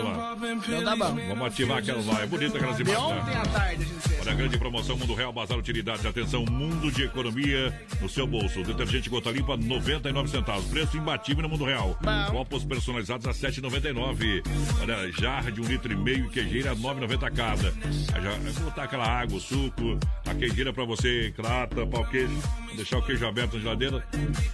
[0.66, 1.16] Então tá bom.
[1.28, 2.22] Vamos ativar aquelas lá.
[2.22, 3.02] É bonita aquelas imagens.
[3.02, 3.40] ontem né?
[3.40, 4.20] à tarde a gente.
[4.20, 6.04] Olha a grande promoção Mundo Real Bazar Utilidades.
[6.04, 8.62] Atenção, mundo de economia no seu bolso.
[8.62, 10.64] Detergente gota limpa, 99 centavos.
[10.66, 11.98] Preço imbatível no Mundo Real.
[12.30, 14.42] Copos personalizados a 7,99.
[14.82, 17.72] Olha, jarra de um litro e meio e queijeira 9,90 cada.
[18.20, 22.36] Já botar aquela água, o suco, a queijeira pra você, crata, pau queijo.
[22.74, 24.04] Deixar o queijo aberto na geladeira.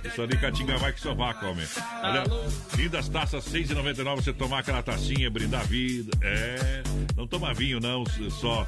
[0.04, 1.62] Isso ali, catinga vai que só vá, come.
[2.02, 2.24] Olha,
[2.76, 4.16] lindas taças, 6,99.
[4.16, 6.16] Você tomar aquela tacinha, brindar a vida.
[6.22, 6.82] É,
[7.16, 8.66] não toma vinho, não, só,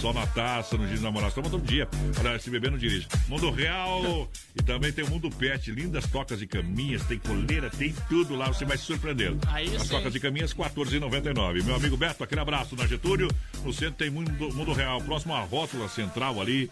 [0.00, 1.34] só na taça, no dia dos namorados.
[1.34, 1.88] Toma todo dia.
[2.20, 3.08] Olha, se beber, não dirige.
[3.28, 5.72] Mundo Real e também tem o Mundo Pet.
[5.72, 8.46] Lindas tocas e caminhas, tem coleira, tem tudo lá.
[8.46, 9.34] Você vai se surpreender.
[9.48, 9.88] Aí As sim.
[9.88, 11.64] tocas e caminhas, 14,99.
[11.64, 13.28] Meu amigo Beto, aquele abraço na Getúlio.
[13.64, 15.00] No centro tem Mundo, Mundo Real.
[15.02, 16.70] Próximo à rótula central ali.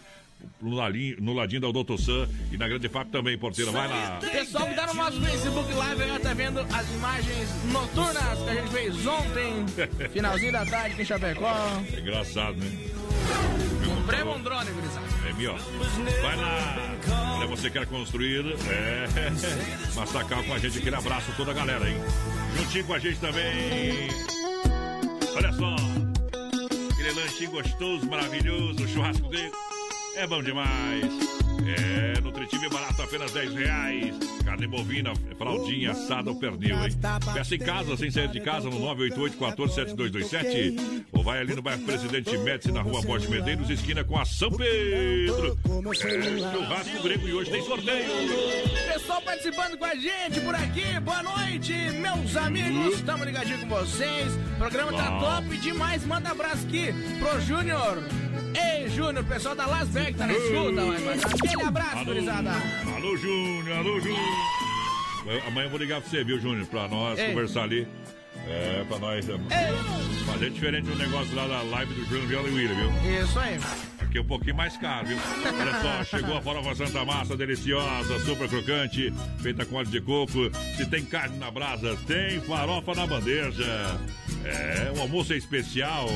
[0.60, 3.70] No ladinho, no ladinho da Doutor Sam e na Grande FAP também, porteira.
[3.70, 4.18] Vai lá.
[4.20, 8.50] Pessoal que tá no nosso Facebook Live aí, ó, tá vendo as imagens noturnas que
[8.50, 9.66] a gente fez ontem,
[10.10, 11.54] finalzinho da tarde aqui em Chapecó.
[11.92, 12.94] É engraçado, né?
[13.84, 15.06] Compramos um drone, gurizada.
[15.28, 15.58] É melhor.
[16.20, 16.76] Vai lá.
[17.38, 18.44] Olha, você quer construir?
[18.68, 19.06] É.
[19.96, 20.78] Massacal com a gente.
[20.78, 21.96] Aquele abraço toda a galera, hein?
[22.56, 24.08] Juntinho com a gente também.
[25.34, 25.74] Olha só.
[26.92, 29.50] Aquele lanchinho gostoso, maravilhoso, churrasco dele.
[30.16, 31.04] É bom demais.
[31.66, 34.14] É, nutritivo e barato, apenas 10 reais.
[34.44, 36.90] Carne bovina, fraldinha, assada ou pernil, hein?
[37.32, 41.04] Peça em casa, sem sair de casa, no 988-147227.
[41.12, 44.50] Ou vai ali no bairro Presidente Médici, na rua Borges Medeiros, esquina com a São
[44.50, 45.58] Pedro.
[45.64, 48.08] É, churrasco grego e hoje tem sorteio.
[48.92, 54.32] Pessoal participando com a gente por aqui, boa noite, meus amigos, estamos ligadinhos com vocês.
[54.54, 55.20] O programa tá Bom.
[55.20, 58.02] top demais, manda abraço aqui pro Júnior.
[58.54, 62.52] Ei, Júnior, pessoal da Las Vegas tá na escuta, aquele abraço, gurizada.
[62.96, 64.18] alô, Júnior, alô, Júnior.
[65.46, 66.66] Amanhã eu vou ligar pra você, viu, Júnior?
[66.66, 67.28] Pra nós Ei.
[67.28, 67.86] conversar ali.
[68.46, 69.38] É, pra nós é,
[70.26, 73.22] fazer diferente do negócio lá da live do Júnior Viola e William, viu?
[73.24, 73.58] Isso aí.
[74.00, 75.16] Aqui é um pouquinho mais caro, viu?
[75.58, 80.50] Olha só, chegou a farofa Santa Massa, deliciosa, super crocante, feita com óleo de coco.
[80.76, 83.98] Se tem carne na brasa, tem farofa na bandeja.
[84.44, 86.06] É, o almoço é especial.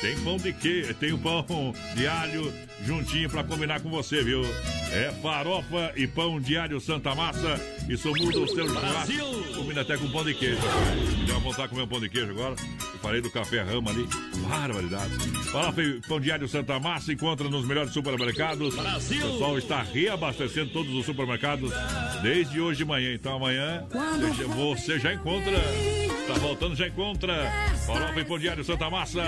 [0.00, 2.52] Tem pão de queijo, tem o pão de alho
[2.84, 4.42] juntinho pra combinar com você, viu?
[4.92, 7.60] É farofa e pão alho Santa Massa.
[7.88, 9.12] Isso muda o seu churrasco.
[9.56, 10.58] Combina até com pão de queijo.
[11.18, 12.54] Me deu uma vontade de comer um pão de queijo agora.
[12.92, 14.06] Eu falei do café rama ali.
[14.48, 15.12] Barbaridade.
[15.50, 18.74] Farofa e pão de alho Santa Massa encontra nos melhores supermercados.
[18.74, 19.26] Brasil!
[19.26, 21.72] O pessoal está reabastecendo todos os supermercados
[22.22, 23.14] desde hoje de manhã.
[23.14, 25.52] Então amanhã você- você já encontra.
[26.26, 27.50] Tá voltando, já encontra.
[27.86, 29.22] Farofa e pão alho Santa Massa.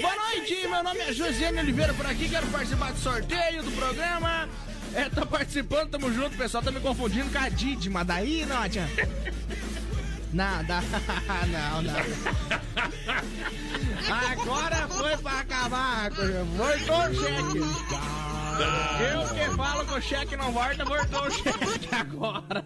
[0.00, 4.48] Boa noite, meu nome é Josiane Oliveira por aqui, quero participar do sorteio do programa.
[4.94, 8.68] É, tá participando, tamo junto, pessoal tá me confundindo com a Didi, mas daí não,
[8.68, 8.88] tia.
[10.32, 10.80] Nada,
[11.50, 11.94] não, não.
[14.30, 17.58] Agora foi pra acabar, voltou o cheque.
[19.12, 22.64] Eu que falo que o cheque não volta, voltou o cheque agora.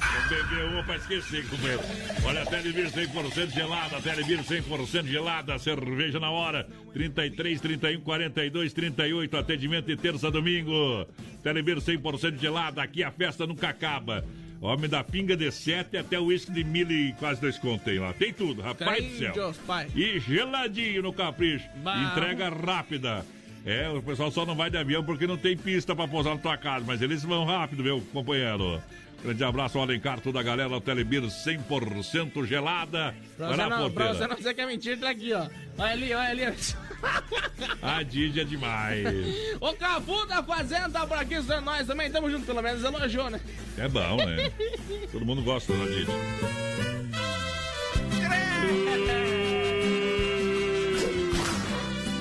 [0.00, 1.82] Vou beber uma pra esquecer, companheiro.
[2.24, 6.68] Olha, a Telebir 100% gelada, Telebir 100% gelada, cerveja na hora.
[6.92, 11.06] 33, 31, 42, 38, atendimento de terça domingo.
[11.42, 14.24] Telebir 100% gelada, aqui a festa nunca acaba.
[14.60, 17.98] Homem da pinga de 7 até o uísque de mil e quase dois contos tem
[17.98, 18.12] lá.
[18.12, 19.32] Tem tudo, rapaz do céu.
[19.34, 19.60] Deus.
[19.94, 21.68] E geladinho no capricho.
[21.82, 22.10] Bah.
[22.12, 23.24] Entrega rápida.
[23.66, 26.40] É, o pessoal só não vai de avião porque não tem pista pra pousar na
[26.40, 28.80] tua casa, mas eles vão rápido, meu companheiro.
[29.22, 33.14] Grande abraço ao Alencar, toda a galera, o Telebir 100% gelada.
[33.36, 35.48] Pra Vai você, lá, não, pra você não dizer que é mentira, tá aqui, ó.
[35.78, 36.42] Olha ali, olha ali.
[37.82, 39.06] A Didi é demais.
[39.60, 42.10] o Cafu da Fazenda tá por aqui, é nós também.
[42.10, 43.40] Tamo junto, pelo menos elogiou, né?
[43.76, 44.50] É bom, né?
[45.12, 46.06] Todo mundo gosta da Didi.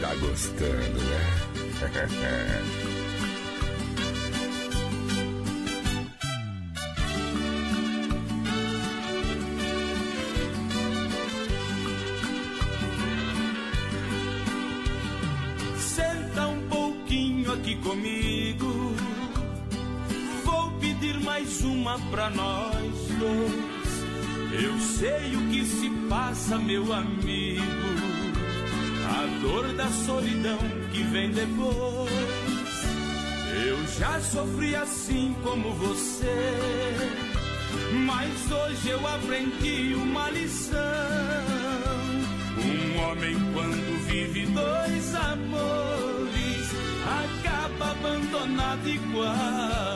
[0.02, 1.46] Tá gostando, né?
[22.16, 24.64] Pra nós dois.
[24.64, 27.90] Eu sei o que se passa, meu amigo.
[29.06, 30.58] A dor da solidão
[30.94, 32.10] que vem depois.
[33.68, 36.58] Eu já sofri assim como você.
[38.06, 40.80] Mas hoje eu aprendi uma lição.
[42.58, 46.72] Um homem, quando vive dois amores,
[47.04, 49.95] acaba abandonado igual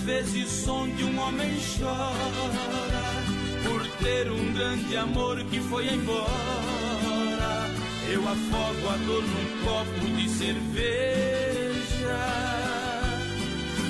[0.00, 2.50] vezes onde um homem chora
[3.62, 6.30] por ter um grande amor que foi embora.
[8.08, 11.80] Eu afogo a dor num copo de cerveja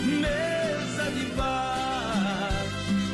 [0.05, 2.51] mesa de bar.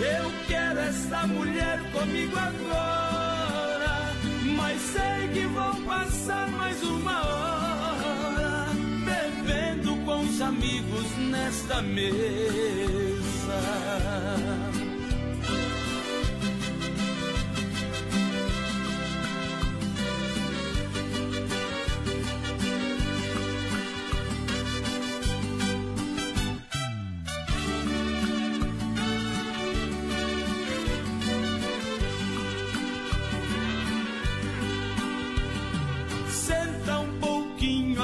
[0.00, 4.12] Eu quero esta mulher comigo agora,
[4.56, 7.45] mas sei que vão passar mais uma hora
[10.36, 13.16] os amigos nesta mesa.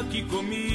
[0.02, 0.71] Aqui comigo.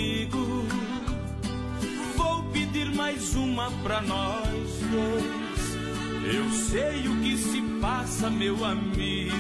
[3.58, 6.36] Uma pra nós dois.
[6.36, 9.34] Eu sei o que se passa, meu amigo.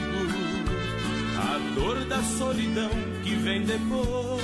[1.37, 2.89] A dor da solidão
[3.23, 4.41] que vem depois.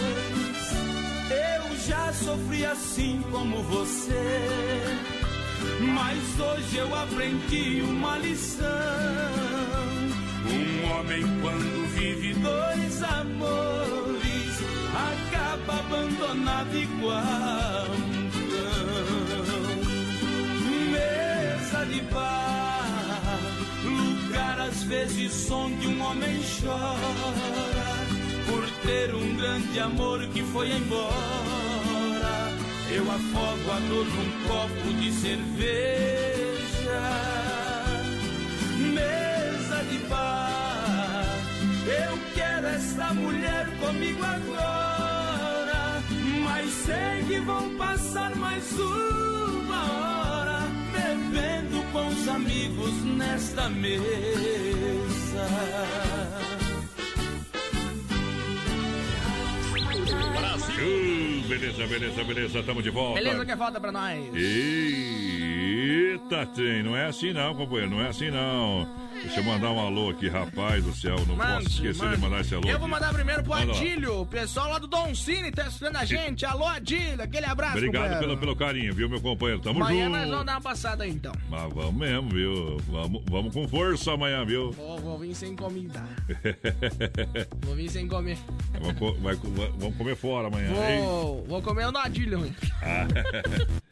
[1.32, 4.46] Eu já sofri assim como você.
[5.82, 8.68] Mas hoje eu aprendi uma lição.
[10.46, 14.54] Um homem, quando vive dois amores,
[14.94, 18.13] acaba abandonado igual
[21.94, 23.40] De bar,
[23.84, 27.36] lugar às vezes onde um homem chora
[28.48, 31.14] por ter um grande amor que foi embora.
[32.90, 36.54] Eu afogo a dor num copo de cerveja
[38.76, 41.28] mesa de bar.
[41.86, 46.02] Eu quero esta mulher comigo agora,
[46.44, 50.13] mas sei que vão passar mais uma hora
[51.34, 54.04] bebendo com os amigos nesta mesa.
[60.38, 61.44] Brasil!
[61.48, 63.20] Beleza, beleza, beleza, tamo de volta.
[63.20, 64.20] Beleza, que falta pra nós?
[65.84, 66.82] Eita, tem.
[66.84, 67.92] Não é assim não, companheiro.
[67.92, 68.88] Não é assim não.
[69.22, 71.16] Deixa eu mandar um alô aqui, rapaz do céu.
[71.28, 72.16] Não Mande, posso esquecer mande.
[72.18, 72.68] de mandar esse alô.
[72.68, 72.94] Eu vou aqui.
[72.96, 73.78] mandar primeiro pro Manda lá.
[73.80, 76.46] Adílio, o pessoal lá do Don Cine tá assistindo a gente.
[76.46, 79.62] Alô, Adílio, aquele abraço, Obrigado pelo, pelo carinho, viu, meu companheiro?
[79.62, 80.18] Tamo Amanhã junto.
[80.18, 81.32] nós vamos dar uma passada aí, então.
[81.50, 82.78] Mas vamos mesmo, viu?
[82.90, 84.72] Vamos, vamos com força amanhã, viu?
[84.72, 86.04] Vou, vou vir sem comida.
[87.66, 88.38] Vou vir sem comer.
[88.82, 89.36] vamos, vai-
[89.78, 90.68] vamos comer fora amanhã.
[90.70, 91.02] hein?
[91.02, 92.46] Vou, vou comer no Adílio.
[92.46, 92.56] hein?
[92.82, 93.08] Ah,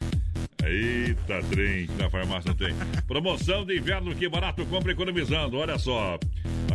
[0.64, 2.74] Eita, trem, na farmácia não tem.
[3.06, 5.58] Promoção de inverno Que Barato, compra economizando.
[5.58, 6.18] Olha só.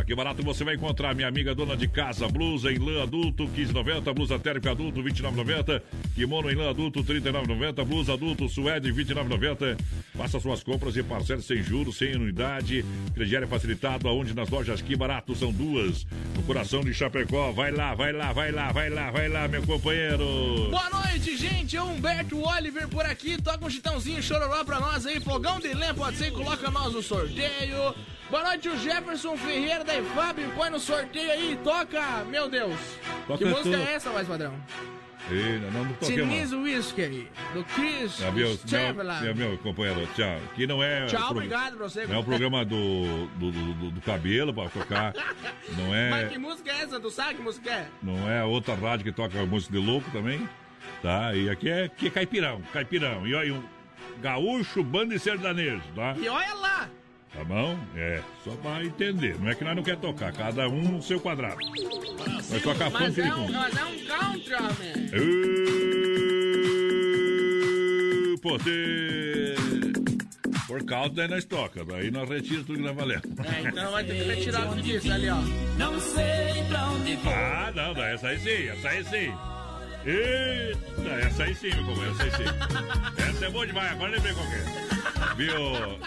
[0.00, 4.14] Aqui barato você vai encontrar minha amiga dona de casa, blusa em lã adulto 15,90,
[4.14, 5.82] blusa térmica adulto 29,90,
[6.14, 9.76] kimono em lã adulto 39,90, blusa adulto suede 29,90.
[10.16, 12.84] Faça suas compras e parcele sem juros, sem anuidade.
[13.14, 16.04] Crediário facilitado, aonde nas lojas Que Barato são duas.
[16.34, 17.52] No coração de Chapecó.
[17.52, 20.68] Vai lá, vai lá, vai lá, vai lá, vai lá, meu companheiro.
[20.70, 21.76] Boa noite, gente.
[21.76, 23.40] É o Humberto Oliver por aqui.
[23.40, 25.20] Toca um chitãozinho chororó pra nós aí.
[25.20, 27.94] Fogão de lenha, pode ser, coloca nós no sorteio.
[28.30, 30.40] Boa noite, o Jefferson Ferreira da IFAB.
[30.54, 32.24] Põe no sorteio aí e toca.
[32.30, 32.78] Meu Deus.
[33.26, 34.54] Toca que música é essa, mais padrão?
[35.30, 36.06] E não, não toquemos.
[36.32, 39.20] Chinese Whiskey, do Chris Ah, meu, Chevrolet.
[39.22, 40.38] meu, meu, meu companheiro, tchau.
[40.54, 41.04] Que não é.
[41.06, 42.06] Tchau, obrigado pra você.
[42.06, 45.12] Não é o programa do, do, do, do- cabelo pra tocar.
[45.76, 46.28] Não Mas é.
[46.28, 46.98] que música é essa?
[46.98, 47.88] Tu sabe que música é?
[48.02, 50.48] Não é a outra rádio que toca música de louco também.
[51.02, 51.34] Tá?
[51.34, 53.26] E aqui é, aqui é caipirão, caipirão.
[53.26, 53.62] E olha, um
[54.22, 56.14] gaúcho, banda e sertanejo, tá?
[56.18, 56.88] E olha lá!
[57.34, 57.78] Tá bom?
[57.94, 59.38] É, só pra entender.
[59.38, 61.56] Não é que nós não quer tocar, cada um no seu quadrado.
[62.48, 63.52] Vai tocar Mas funk é de um, fundo.
[63.52, 65.10] mas é um country, homem.
[68.34, 69.56] Ê, Poder.
[70.66, 73.24] Por causa daí nós toca, daí nós retiramos tudo que nós valemos.
[73.44, 75.36] É, então vai ter que retirar tudo disso ali, ó.
[75.78, 77.32] Não sei pra onde vou.
[77.32, 79.32] Ah, não, não, essa aí sim, essa aí sim.
[80.04, 83.28] Eita, essa aí sim, meu companheiro, essa aí sim.
[83.30, 84.88] Essa é boa demais, agora lembrei qual que é.
[85.36, 85.54] Viu?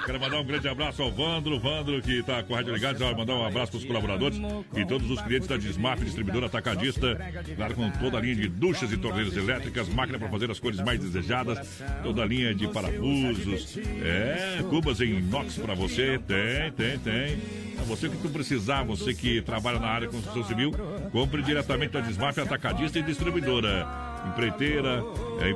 [0.06, 3.16] Quero mandar um grande abraço ao Vandro, Vandro que tá com a Rádio Ligado, vai
[3.16, 4.38] mandar um abraço para os colaboradores
[4.76, 7.18] e todos os clientes da Desmaf, distribuidora atacadista,
[7.56, 10.80] claro, com toda a linha de duchas e torneiras elétricas, máquina para fazer as cores
[10.82, 17.00] mais desejadas, toda a linha de parafusos, é, cubas em inox para você, tem, tem,
[17.00, 17.42] tem.
[17.88, 20.72] Você que tu precisar, você que trabalha na área de construção civil,
[21.12, 23.88] compre diretamente da Desmaf Atacadista e Distribuidora.
[24.28, 25.04] Empreiteira,
[25.40, 25.50] é,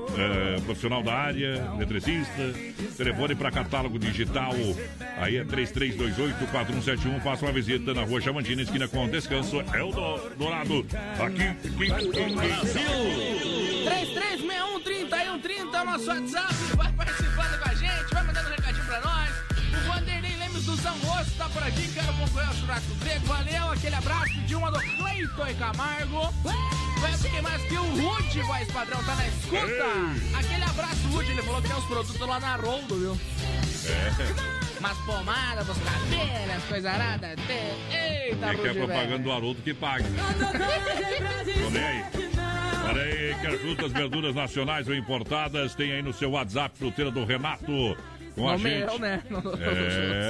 [0.58, 2.52] é, profissional da área, eletricista,
[2.98, 4.54] telefone para catálogo digital,
[5.18, 10.30] aí é 3328-4171, faça uma visita na rua Chamantina, esquina com Descanso, é o do-
[10.36, 10.84] Dourado,
[11.20, 12.34] aqui, aqui, aqui.
[12.36, 12.82] Brasil!
[13.86, 16.54] 3361-3130 é o nosso WhatsApp.
[16.76, 17.75] Vai participando com a
[20.78, 23.26] São Rosto tá por aqui, quero acompanhar o churrasco grego.
[23.26, 24.34] Valeu, aquele abraço.
[24.34, 26.34] Pediu uma do Cleiton e Camargo.
[27.00, 30.38] Vai porque mais que o Rude, voz padrão, tá na escuta.
[30.38, 31.32] Aquele abraço, Rude.
[31.32, 33.20] Ele falou que tem uns produtos lá na Roldo, viu?
[33.88, 37.36] É, Umas pomadas dos cabelos, coisa arada.
[37.92, 40.06] Eita, é que é propaganda do Haroldo que paga.
[41.64, 42.06] Tô nem aí.
[42.88, 47.26] Olha aí, quer frutas, verduras nacionais ou importadas, tem aí no seu WhatsApp, fruteira do
[47.26, 47.98] Renato.
[48.36, 48.86] Com a No gente.
[48.86, 49.24] meu, né?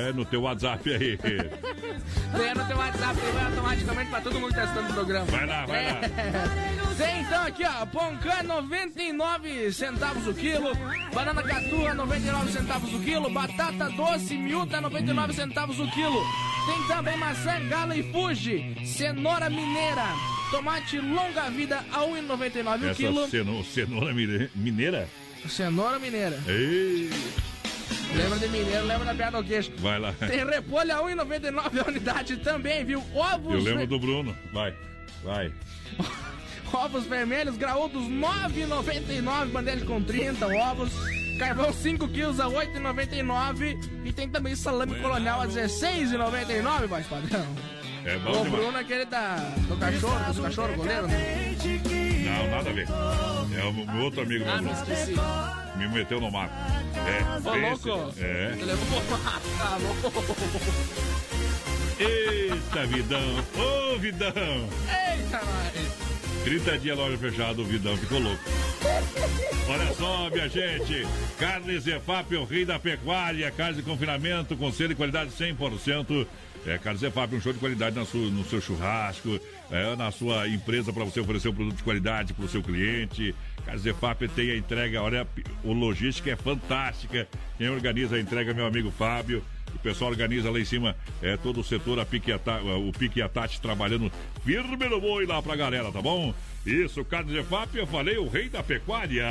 [0.09, 1.17] É, no teu WhatsApp aí.
[1.17, 5.25] Tem no teu WhatsApp, vai automaticamente pra todo mundo testando o programa.
[5.25, 5.99] Vai lá, vai lá.
[6.01, 6.95] É.
[6.97, 10.71] Tem então aqui, ó, Poncan 99 centavos o quilo,
[11.13, 16.21] banana catua 99 centavos o quilo, batata doce miúda 99 centavos o quilo.
[16.67, 20.05] Tem também maçã gala e fuji, cenoura mineira,
[20.51, 23.27] tomate longa vida a 1,99 o quilo.
[23.29, 25.07] ceno- cenoura mine- mineira?
[25.49, 26.39] Cenoura mineira.
[26.47, 27.09] Ei,
[28.15, 29.71] Lembra de mineiro, lembra da piada no queixo.
[29.77, 30.13] vai lá.
[30.13, 33.03] Tem repolho a 1,99 a unidade também, viu?
[33.13, 34.35] Ovos Eu lembro do Bruno.
[34.53, 34.73] Vai,
[35.23, 35.51] vai.
[36.73, 40.91] Ovos vermelhos, graúdos 9,99, bandeja com 30 ovos.
[41.39, 43.77] Carvão 5 quilos a 8,99.
[44.05, 47.45] E tem também salame colonial a 16,99, voz padrão.
[48.05, 48.51] É O bom demais.
[48.51, 49.35] Bruno é aquele da,
[49.67, 51.55] do cachorro, dos cachorros, goleiro, né?
[52.25, 52.87] Não, nada a ver.
[53.57, 54.93] É o meu outro amigo, Ah, meu me Bruno.
[54.93, 55.15] esqueci.
[55.77, 56.53] Me meteu no mato.
[56.95, 58.13] É, Ô, esse- louco.
[58.19, 58.51] É.
[58.53, 59.01] Ele levou
[59.57, 60.11] tá louco.
[61.99, 63.43] Eita, vidão.
[63.57, 64.33] Ô, vidão.
[64.33, 66.05] Eita, nós.
[66.43, 68.43] 30 dias loja fechada, o vidão ficou louco.
[69.67, 71.07] Olha só, minha gente.
[71.39, 73.49] Carnes EFAP, o rei da pecuária.
[73.51, 76.27] Carnes de confinamento com selo e qualidade 100%.
[76.65, 79.39] É, Carnes EFAP, um show de qualidade na sua- no seu churrasco,
[79.69, 83.35] é, na sua empresa para você oferecer um produto de qualidade para o seu cliente.
[83.63, 85.27] Carnes EFAP tem a entrega, olha,
[85.63, 87.27] o logística é fantástica.
[87.57, 89.43] Quem organiza a entrega é meu amigo Fábio.
[89.75, 93.21] O pessoal organiza lá em cima é, todo o setor, a Pique o Pique e
[93.21, 94.11] a Tati trabalhando
[94.43, 96.33] firme no boi lá pra galera, tá bom?
[96.65, 99.23] Isso, Carnes EFAP, eu falei, o rei da pecuária.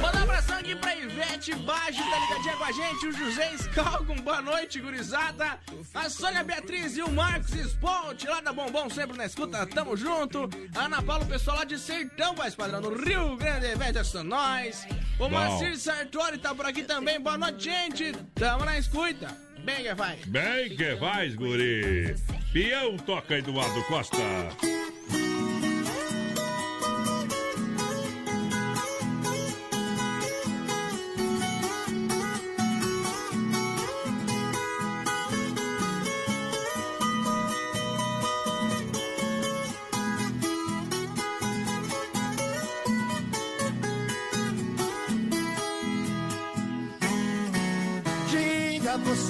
[0.00, 3.06] Manda um abração aqui pra Ivete Baixo, tá ligadinha com a gente.
[3.06, 5.58] O José Scalgon, boa noite, gurizada.
[5.92, 10.48] A Sônia Beatriz e o Marcos Esponte, lá da Bombom, sempre na escuta, tamo junto.
[10.74, 14.04] A Ana Paula, o pessoal lá de Sertão, vai padrão, no Rio Grande, Ivete, é
[14.04, 14.86] só nós.
[15.18, 15.28] O.
[15.28, 18.12] Macir Sartori tá por aqui também, boa noite, gente.
[18.34, 19.49] Tamo na escuta.
[19.64, 20.18] Bem que vai.
[20.26, 22.14] Bem que vais, guri.
[22.52, 24.16] Pião toca Eduardo Costa.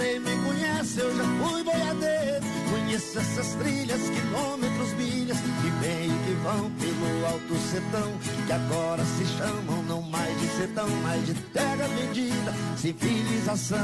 [0.01, 2.47] Você me conhece, eu já fui boiadeiro.
[2.71, 8.13] Conheço essas trilhas, quilômetros, milhas, que vêm e que vão pelo alto sertão.
[8.47, 13.79] Que agora se chamam não mais de sertão, mas de terra vendida, civilização.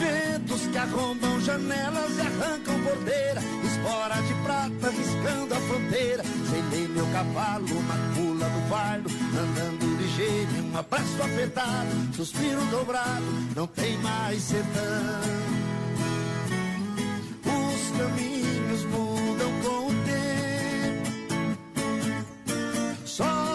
[0.00, 6.22] Vento ventos que arrombam janelas e arrancam porteira, espora de prata riscando a fronteira.
[6.50, 9.91] Selei meu cavalo na pula do fardo, andando
[10.72, 13.24] um abraço apertado, suspiro dobrado,
[13.54, 15.20] não tem mais sertão.
[17.44, 21.10] Os caminhos mudam com o tempo,
[23.04, 23.51] só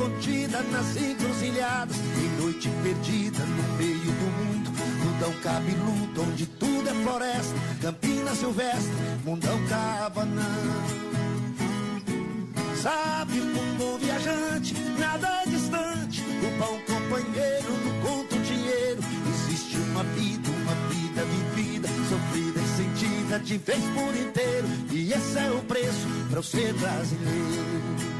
[0.00, 4.70] contida nas encruzilhadas, em noite perdida no meio do mundo,
[5.04, 8.94] mundão cabeludo, onde tudo é floresta, campina silvestre,
[9.26, 10.44] mundão cabanão.
[12.80, 20.02] Sabe, um bom viajante, nada é distante, o pão companheiro no conto dinheiro, existe uma
[20.04, 25.62] vida, uma vida vivida, sofrida e sentida de vez por inteiro, e esse é o
[25.64, 28.19] preço para eu ser brasileiro.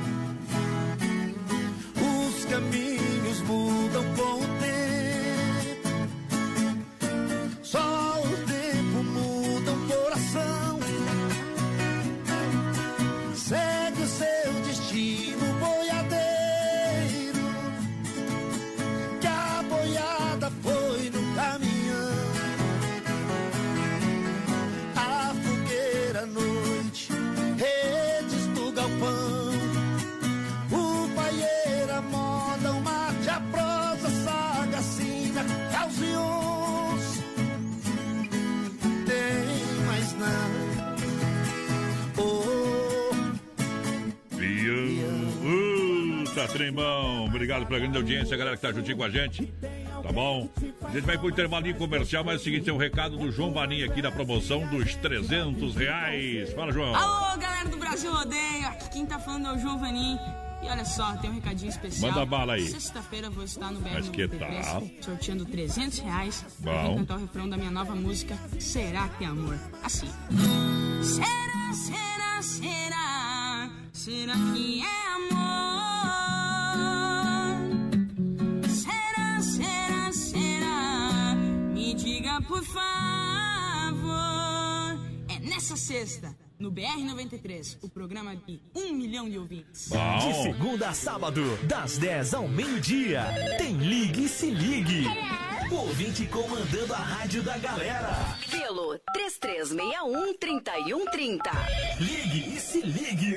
[2.51, 4.80] Os caminhos mudam com o tempo,
[46.53, 47.25] trembão.
[47.27, 49.53] Obrigado pela grande audiência, galera que tá juntinho com a gente.
[50.03, 50.49] Tá bom?
[50.83, 53.53] A gente vai pro intervalinho comercial, mas é o seguinte, tem um recado do João
[53.53, 56.53] Baninha aqui da promoção dos 300 reais.
[56.53, 56.95] Fala, João.
[56.95, 58.67] Alô, galera do Brasil Rodeio.
[58.67, 60.19] Aqui quem tá falando é o João Vanim.
[60.63, 62.13] E olha só, tem um recadinho especial.
[62.13, 62.69] Manda bala aí.
[62.69, 64.87] Sexta-feira vou estar no BR Mas que 93, tal?
[65.01, 66.97] sorteando 300 reais pra Bom.
[66.99, 69.59] cantar o refrão da minha nova música Será que é amor?
[69.83, 70.11] Assim.
[71.03, 73.71] Será, será, será?
[73.93, 75.80] Será que é amor?
[82.61, 84.11] Por favor.
[85.29, 89.89] É nessa sexta, no BR-93, o programa de um milhão de ouvintes.
[89.89, 93.25] De segunda a sábado, das 10 ao meio-dia.
[93.57, 95.07] Tem Ligue e Se Ligue.
[95.71, 98.37] O ouvinte comandando a rádio da galera.
[98.51, 101.41] Pelo 3361-3130.
[101.99, 103.37] Ligue e Se Ligue.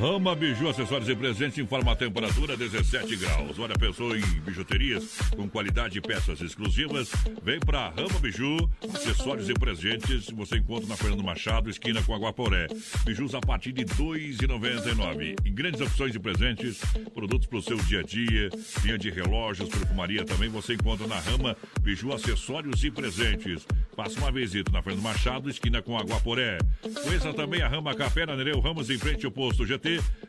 [0.00, 3.58] Rama Biju, acessórios e presentes, informa a temperatura 17 graus.
[3.60, 7.12] Olha, pensou em bijuterias com qualidade e peças exclusivas?
[7.42, 10.28] Vem pra Rama Biju, acessórios e presentes.
[10.30, 12.66] Você encontra na Fernando Machado, esquina com Aguaporé.
[13.04, 15.36] Bijus a partir de R$ 2,99.
[15.44, 16.80] E grandes opções de presentes,
[17.14, 18.50] produtos para o seu dia a dia,
[18.82, 23.64] linha de relógios, perfumaria também você encontra na Rama Biju, acessórios e presentes.
[23.94, 26.58] Faça uma visita na Fernando Machado, esquina com Aguaporé.
[27.04, 29.83] Conheça também a Rama Café na Nereu Ramos, em frente ao posto GT.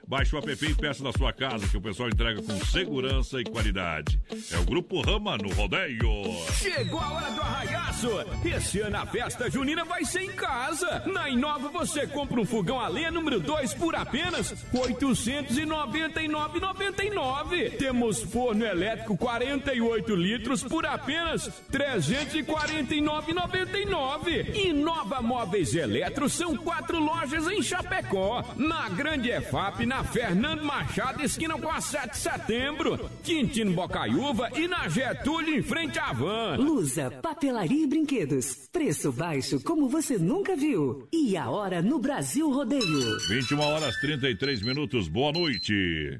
[0.08, 3.44] Baixe o app e peça na sua casa, que o pessoal entrega com segurança e
[3.44, 4.20] qualidade.
[4.52, 6.08] É o Grupo Rama no Rodeio.
[6.54, 8.10] Chegou a hora do arraiaço!
[8.46, 11.02] Esse ano a festa junina vai ser em casa!
[11.08, 14.58] Na Inova você compra um fogão a lenha número 2 por apenas R$
[14.94, 17.76] 899,99.
[17.78, 24.56] Temos forno elétrico 48 litros por apenas R$ 349,99.
[24.56, 28.46] Inova Móveis Eletro são quatro lojas em Chapecó.
[28.56, 33.10] Na Grande EFAP, na na Fernando Machado, esquina com a 7 de setembro.
[33.24, 36.56] Quintino Bocaiúva e na Getúlio, em frente à van.
[36.58, 38.68] Lusa, papelaria e brinquedos.
[38.72, 41.08] Preço baixo como você nunca viu.
[41.14, 43.20] E a hora no Brasil Rodeio.
[43.30, 45.08] 21 horas 33 minutos.
[45.08, 46.20] Boa noite.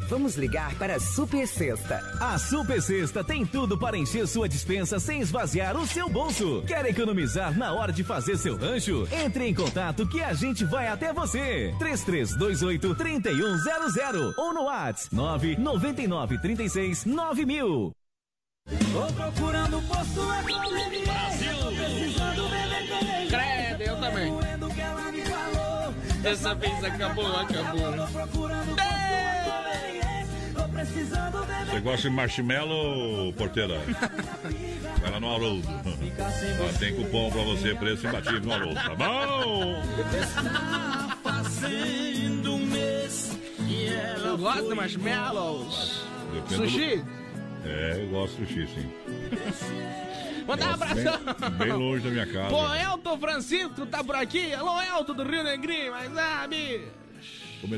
[0.11, 2.01] Vamos ligar para a Super Sexta.
[2.19, 6.61] A Super Sexta tem tudo para encher sua dispensa sem esvaziar o seu bolso.
[6.67, 9.07] Quer economizar na hora de fazer seu rancho?
[9.09, 11.73] Entre em contato que a gente vai até você.
[11.79, 17.91] 3328 3100 ou no WhatsApp 999 36 9000.
[18.91, 21.05] Tô procurando posto econômico.
[21.05, 21.57] Brasil.
[21.57, 23.27] Tô precisando beber.
[23.29, 24.33] Credo, eu também.
[26.25, 29.00] Essa vez acabou, acabou.
[30.85, 33.79] Você gosta de marshmallow, porteira?
[34.99, 35.67] Vai lá no Haroldo.
[35.67, 39.81] Lá tem cupom pra você, preço imbatível no Haroldo, tá bom?
[40.19, 43.37] Está fazendo um mês
[43.67, 46.03] e ela Eu gosto de marshmallows.
[46.33, 46.95] Depende Sushi?
[46.97, 47.21] do-
[47.69, 48.91] É, eu gosto de sushi, sim.
[50.47, 51.19] Mandar um abração.
[51.59, 52.49] Bem, bem longe da minha casa.
[52.49, 54.51] Pô, Elton Francisco tá por aqui.
[54.53, 56.47] Alô, Elton do Rio Negrinho, mas ah,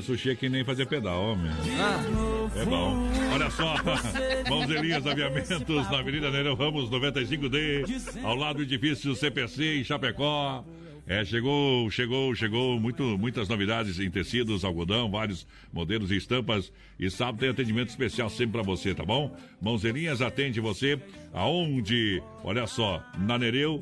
[0.02, 1.52] sushi é que nem fazer pedal, homem.
[1.80, 2.34] Ah.
[2.56, 3.10] É bom.
[3.34, 3.76] Olha só,
[4.50, 10.64] Mãos Elias Aviamentos na Avenida Nereu Ramos 95D, ao lado do edifício CPC em Chapecó.
[11.06, 16.72] É, chegou, chegou, chegou muito, muitas novidades em tecidos, algodão, vários modelos e estampas.
[16.98, 19.36] E sábado tem atendimento especial sempre pra você, tá bom?
[19.62, 20.98] Mãozelinhas atende você
[21.34, 22.24] aonde?
[22.42, 23.82] Olha só, na Nereu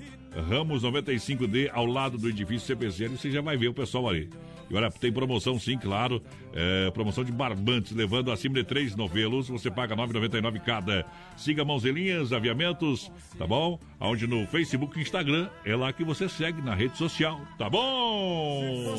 [0.49, 3.05] Ramos 95D, ao lado do edifício CPC.
[3.05, 4.29] Ali você já vai ver o pessoal ali.
[4.71, 6.23] E olha, tem promoção sim, claro.
[6.53, 9.49] É, promoção de barbantes, levando acima de três novelos.
[9.49, 11.05] Você paga R$ 9,99 cada.
[11.35, 13.77] Siga Mãozelinhas Aviamentos, tá bom?
[13.99, 18.95] Onde no Facebook e Instagram é lá que você segue na rede social, tá bom?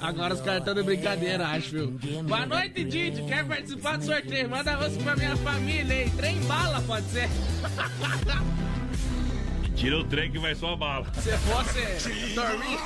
[0.00, 2.22] Agora os caras estão de brincadeira, acho, viu?
[2.22, 3.22] Boa noite, Didi.
[3.24, 4.48] Quer participar do sorteio?
[4.48, 6.10] Manda você pra minha família aí.
[6.10, 7.28] Trem bala, pode ser.
[9.74, 11.06] Tira o trem que vai só a bala.
[11.14, 12.78] Se fosse dormir.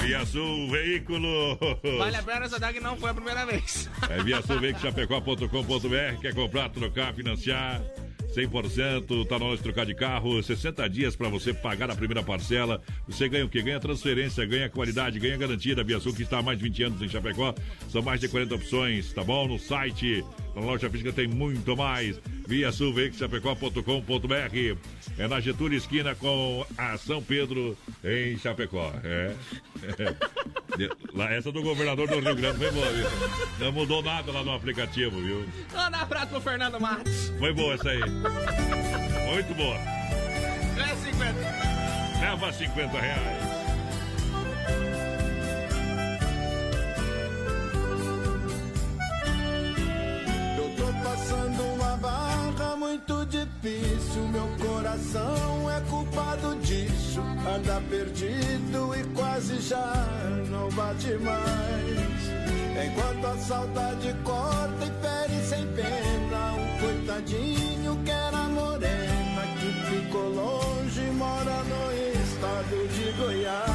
[0.00, 0.24] Via
[0.70, 1.58] Veículo.
[1.98, 3.88] Vale a pena essa que não foi a primeira vez.
[4.08, 6.20] É via sulveicochapecó.com.br.
[6.20, 7.82] Quer comprar, trocar, financiar?
[8.34, 12.22] 100%, tá na hora de trocar de carro, 60 dias para você pagar a primeira
[12.22, 12.80] parcela.
[13.08, 13.60] Você ganha o que?
[13.60, 16.82] Ganha transferência, ganha qualidade, ganha garantia da Via Sul, que está há mais de 20
[16.84, 17.54] anos em Chapecó.
[17.88, 19.48] São mais de 40 opções, tá bom?
[19.48, 20.24] No site,
[20.54, 22.20] na loja física tem muito mais.
[22.46, 22.94] Via Sul.
[25.18, 28.92] É na Getúlio Esquina com a São Pedro em Chapecó.
[29.04, 29.34] É.
[29.98, 30.90] é.
[31.14, 33.06] Lá, essa do governador do Rio Grande foi boa, viu?
[33.58, 35.46] Não mudou nada lá no aplicativo, viu?
[35.74, 37.32] Manda um abraço pro Fernando Matos.
[37.38, 38.00] Foi boa essa aí.
[38.00, 39.76] Muito boa.
[39.76, 42.20] É 50.
[42.20, 43.49] Leva 50 reais.
[51.02, 54.22] Passando uma barra muito difícil.
[54.28, 57.20] Meu coração é culpado disso.
[57.20, 59.94] Anda perdido e quase já
[60.50, 62.20] não bate mais.
[62.86, 66.52] Enquanto a saudade corta e fere sem pena.
[66.54, 73.69] Um coitadinho que era morena que ficou longe mora no estado de Goiás.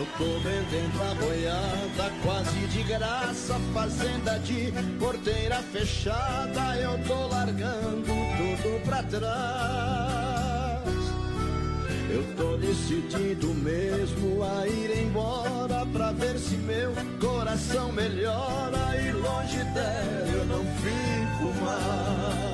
[0.00, 8.06] Eu tô vendendo a boiada quase de graça, fazenda de porteira fechada, eu tô largando
[8.06, 10.88] tudo pra trás.
[12.08, 19.62] Eu tô decidido mesmo a ir embora pra ver se meu coração melhora e longe
[19.74, 22.49] dela eu não fico mais.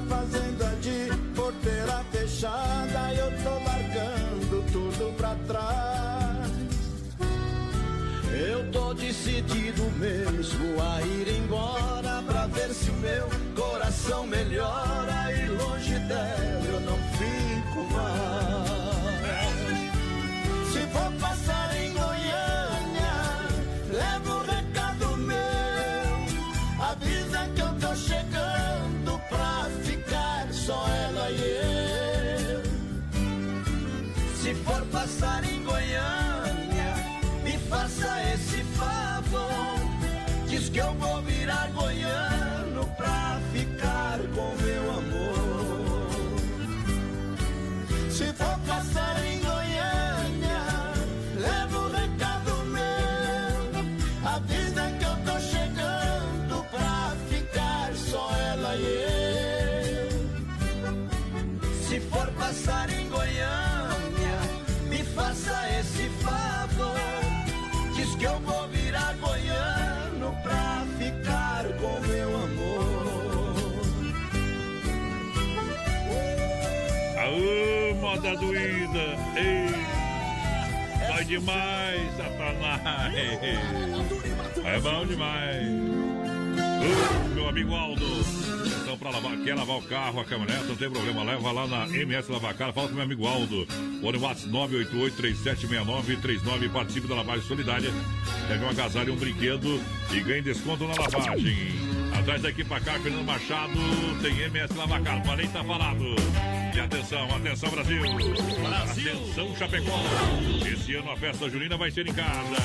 [0.00, 6.50] Fazenda de porteira fechada, eu tô largando tudo pra trás.
[8.32, 14.97] Eu tô decidido mesmo a ir embora pra ver se o meu coração melhora
[81.28, 83.14] demais, Satanás.
[84.64, 85.68] É bom demais.
[86.80, 88.04] Ô, meu amigo Aldo.
[88.82, 91.22] Então, pra lavar, quer lavar o carro, a caminhonete, não tem problema.
[91.22, 92.72] Leva lá na MS Lavacar.
[92.72, 93.66] Fala com meu amigo Aldo.
[94.00, 96.72] Fone WhatsApp 988-376939.
[96.72, 97.90] Participe da lavagem solidária.
[98.48, 101.68] Leve um agasalho e um brinquedo e ganhe desconto na lavagem.
[102.18, 103.78] Atrás da equipa Car, Fernando Machado,
[104.22, 105.22] tem MS Lavacar.
[105.24, 106.16] Falei, tá falado.
[106.74, 108.02] E atenção, atenção Brasil.
[108.82, 110.00] Atenção Chapecó.
[110.70, 112.56] Esse ano a festa junina vai ser em casa.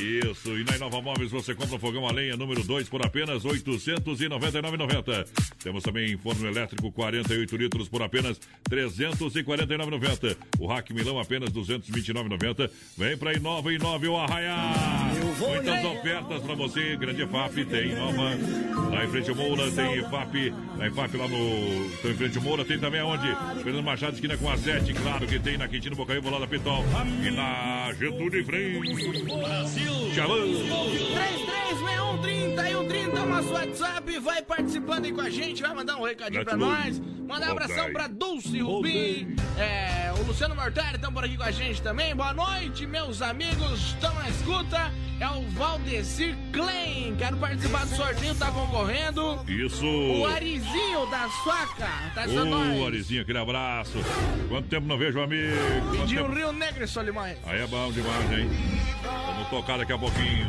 [0.00, 3.44] Isso, e na Inova Móveis você compra um fogão a lenha número 2 por apenas
[3.44, 5.26] R$ 899,90.
[5.62, 8.38] Temos também forno elétrico 48 litros por apenas
[8.70, 10.36] R$ 349,90.
[10.58, 12.70] O Rack Milão apenas R$ 229,90.
[12.96, 15.14] Vem pra Inova Inova ou Arraiar.
[15.38, 16.96] Muitas ofertas pra você.
[16.96, 18.30] Grande FAP tem Inova.
[18.90, 20.52] Lá em frente ao Moura tem FAP.
[20.76, 21.86] Na FAP lá no.
[21.86, 23.34] Então, em frente ao Moura tem também aonde?
[23.62, 24.92] Fernando Machado, esquina com a 7.
[24.92, 26.84] Claro que tem na Quintino Bocaiúva lá da Pitol.
[27.24, 29.22] E na Getúlio frente.
[29.22, 29.92] Brasil.
[30.12, 30.26] Tchau.
[30.26, 34.18] 336130 e 130 é o nosso WhatsApp.
[34.18, 37.00] Vai participando aí com a gente, vai mandar um recadinho pra nós.
[37.32, 39.34] Mandar um abração pra Dulce Rubim.
[39.58, 42.14] É, o Luciano Mortari estão por aqui com a gente também.
[42.14, 43.80] Boa noite, meus amigos.
[43.94, 44.92] Estão na escuta.
[45.18, 47.14] É o Valdecir Klein.
[47.16, 49.42] Quero participar do sorteio, tá concorrendo.
[49.48, 49.86] Isso.
[49.86, 51.88] O Arizinho da Suaca.
[52.14, 52.86] Tá Ô, nós.
[52.86, 53.98] Arizinho, aquele abraço.
[54.48, 55.56] Quanto tempo não vejo, amigo?
[55.92, 57.38] Pediu tempo- Rio Negro e Solimões.
[57.46, 58.50] Aí é bom demais, hein?
[59.26, 60.46] Vamos tocar daqui a pouquinho.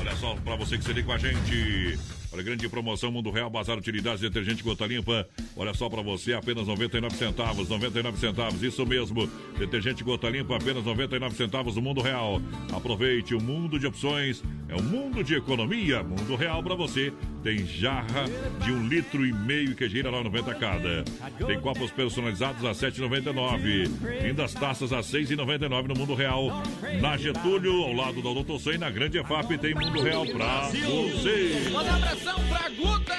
[0.00, 1.98] Olha só, pra você que se liga com a gente.
[2.32, 5.28] Olha, grande promoção Mundo Real, Bazar Utilidades, detergente gota limpa.
[5.54, 9.28] Olha só pra você, apenas 99 centavos, 99 centavos, isso mesmo.
[9.58, 12.40] Detergente gota limpa, apenas 99 centavos no Mundo Real.
[12.74, 16.02] Aproveite, o mundo de opções é um mundo de economia.
[16.02, 17.12] Mundo Real pra você.
[17.42, 18.24] Tem jarra
[18.64, 21.04] de um litro e meio que gira lá 90 cada.
[21.46, 23.90] Tem copos personalizados a 7,99.
[24.22, 26.62] Lindas taças a 6,99 no Mundo Real.
[27.00, 31.70] Na Getúlio, ao lado da Doutor 100, na Grande EFAP, tem Mundo Real pra você.
[31.72, 33.16] Manda abração pra Guta,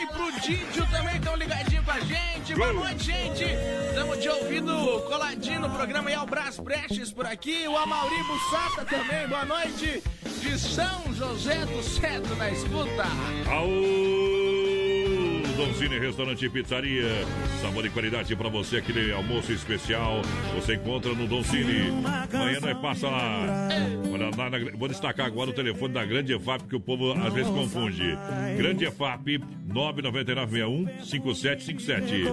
[0.00, 2.37] e pro Didio também estão ligadinhos com a gente.
[2.58, 3.44] Boa noite, gente.
[3.88, 4.74] Estamos de ouvido
[5.06, 7.68] coladinho no programa e é o Brás Prestes por aqui.
[7.68, 9.28] O Amauri Bussata também.
[9.28, 10.02] Boa noite.
[10.40, 13.04] De São José do Cedro na escuta.
[13.48, 14.77] Aô!
[15.58, 17.08] Doncini Restaurante e Pizzaria.
[17.60, 20.22] Sabor e qualidade pra você, aquele almoço especial.
[20.54, 21.88] Você encontra no Doncini.
[22.32, 23.68] Amanhã nós passa lá.
[24.12, 27.32] Olha, lá na- vou destacar agora o telefone da Grande EFAP, que o povo às
[27.34, 28.16] vezes confunde.
[28.56, 32.24] Grande EFAP 999615757.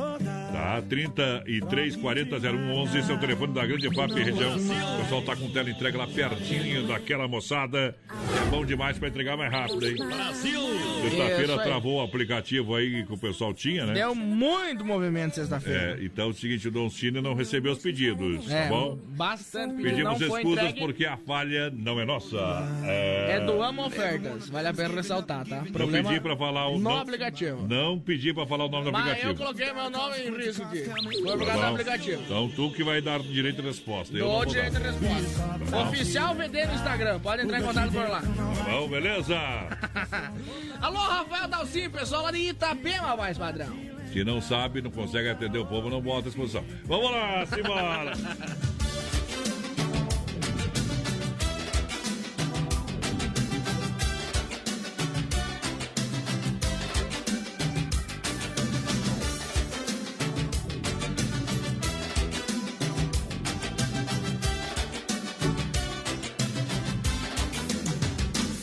[0.54, 0.82] Tá?
[0.88, 3.00] 33 40 0111.
[3.00, 4.56] Esse é o telefone da Grande EFAP região.
[4.56, 7.96] O pessoal tá com tela entrega lá pertinho daquela moçada.
[8.10, 9.96] É bom demais pra entregar mais rápido, hein?
[9.98, 10.62] Brasil!
[11.02, 13.94] Sexta-feira travou o aplicativo aí que o pessoal tinha, né?
[13.94, 15.98] Deu muito movimento sexta-feira.
[16.00, 18.98] É, então é o seguinte, o Don Cine não recebeu os pedidos, tá bom?
[19.16, 19.90] bastante pedido.
[19.96, 20.80] Pedimos não foi escusas entregue.
[20.80, 22.38] porque a falha não é nossa.
[22.86, 25.64] É do Amo Ofertas, vale a pena ressaltar, tá?
[25.78, 27.68] Não pedi pra falar o no não- aplicativo.
[27.68, 29.36] Não pedi pra falar o nome do Mas eu aplicativo.
[29.44, 30.84] coloquei meu nome em risco aqui.
[30.86, 32.22] Foi Tá por causa do aplicativo.
[32.24, 34.16] Então tu que vai dar direito de resposta.
[34.18, 35.58] Eu Dou direito de resposta.
[35.72, 35.84] bom.
[35.88, 38.22] Oficial VD no Instagram, pode entrar em contato por lá.
[38.22, 39.36] Tá bom, beleza?
[40.82, 43.78] Alô, Rafael Dalcinho, pessoal lá de Itapema, programa, mais padrão.
[44.12, 46.66] Se não sabe, não consegue atender o povo, não bota a exposição.
[46.86, 48.14] Vamos lá, simbora!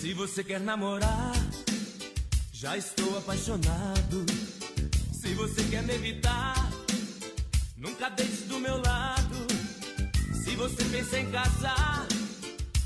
[0.01, 1.33] Se você quer namorar
[2.63, 4.25] já estou apaixonado.
[5.13, 6.71] Se você quer me evitar,
[7.77, 9.37] nunca deixe do meu lado.
[10.45, 12.07] Se você pensa em casar,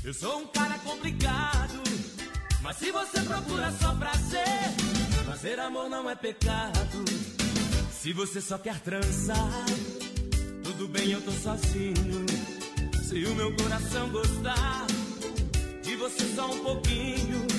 [0.03, 1.79] eu sou um cara complicado.
[2.63, 4.47] Mas se você procura só prazer,
[5.27, 7.05] fazer amor não é pecado.
[7.91, 9.65] Se você só quer transar,
[10.63, 12.25] tudo bem, eu tô sozinho.
[13.07, 14.87] Se o meu coração gostar
[15.83, 17.56] de você só um pouquinho,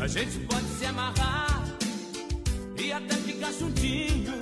[0.00, 1.64] a gente pode se amarrar
[2.78, 4.38] e até ficar juntinho.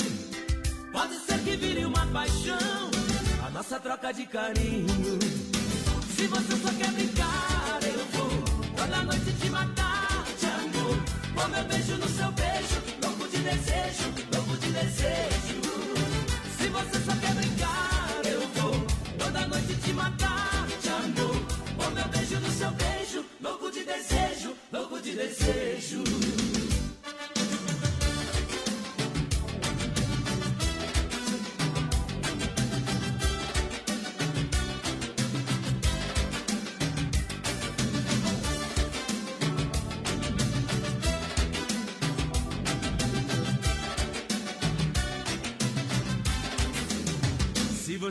[0.93, 2.91] Pode ser que vire uma paixão,
[3.47, 5.19] a nossa troca de carinho.
[6.15, 8.31] Se você só quer brincar, eu vou
[8.77, 10.97] toda noite te matar de amor.
[11.35, 15.61] Com meu beijo no seu beijo, louco de desejo, louco de desejo.
[16.59, 18.87] Se você só quer brincar, eu vou
[19.19, 20.26] toda noite te matar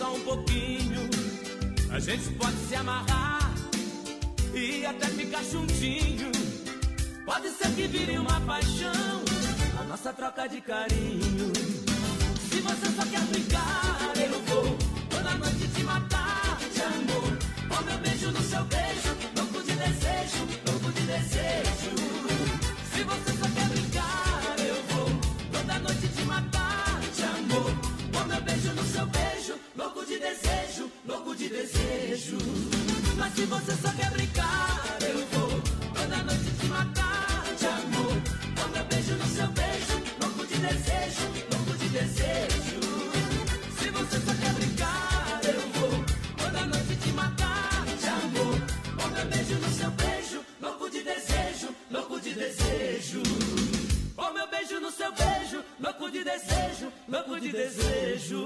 [0.00, 1.10] só um pouquinho,
[1.90, 3.52] a gente pode se amarrar
[4.54, 6.32] e até ficar juntinho.
[7.26, 9.22] Pode ser que vire uma paixão,
[9.78, 11.52] a nossa troca de carinho.
[12.48, 14.78] Se você só quer brincar, eu vou
[15.10, 17.38] toda noite te matar de amor.
[17.68, 19.09] Com meu beijo no seu beijo,
[31.60, 32.38] desejo.
[33.16, 35.60] Mas se você só quer brincar, eu vou
[35.94, 38.16] toda noite te matar de amor.
[38.56, 42.80] Com meu beijo no seu beijo, louco de desejo, louco de desejo.
[43.78, 46.04] Se você só quer brincar, eu vou
[46.38, 48.56] toda noite te matar de amor.
[48.96, 53.22] Com meu beijo no seu beijo, louco de desejo, louco de desejo.
[54.16, 58.44] Oh, meu beijo no seu beijo, louco de desejo, louco de desejo.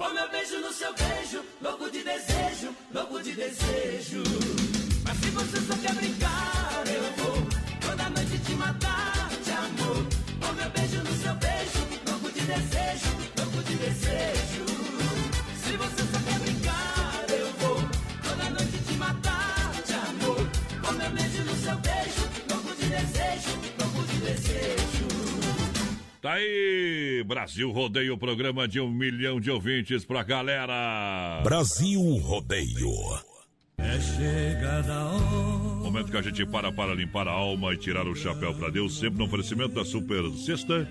[0.00, 4.22] Oh, meu beijo no seu beijo, louco de desejo, louco de desejo.
[5.04, 7.48] Mas se você só quer brincar, eu vou
[7.80, 8.97] toda noite te matar
[26.28, 31.40] Tá aí, Brasil Rodeio, programa de um milhão de ouvintes pra galera.
[31.42, 32.92] Brasil Rodeio.
[33.78, 35.84] É chegada a hora.
[35.84, 38.98] Momento que a gente para para limpar a alma e tirar o chapéu pra Deus,
[38.98, 40.86] sempre no oferecimento da Super Sexta.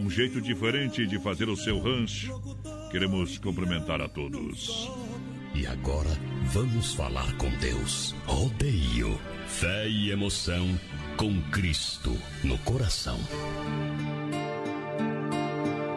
[0.00, 2.32] Um jeito diferente de fazer o seu rancho.
[2.90, 4.90] Queremos cumprimentar a todos.
[5.54, 6.10] E agora
[6.46, 8.16] vamos falar com Deus.
[8.26, 9.16] Rodeio.
[9.46, 10.76] Fé e emoção
[11.16, 13.20] com Cristo no coração.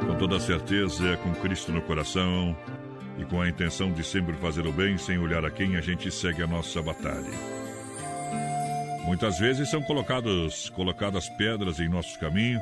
[0.07, 2.55] Com toda certeza, é com Cristo no coração
[3.17, 6.11] e com a intenção de sempre fazer o bem sem olhar a quem a gente
[6.11, 7.31] segue a nossa batalha.
[9.05, 12.61] Muitas vezes são colocados, colocadas pedras em nosso caminho.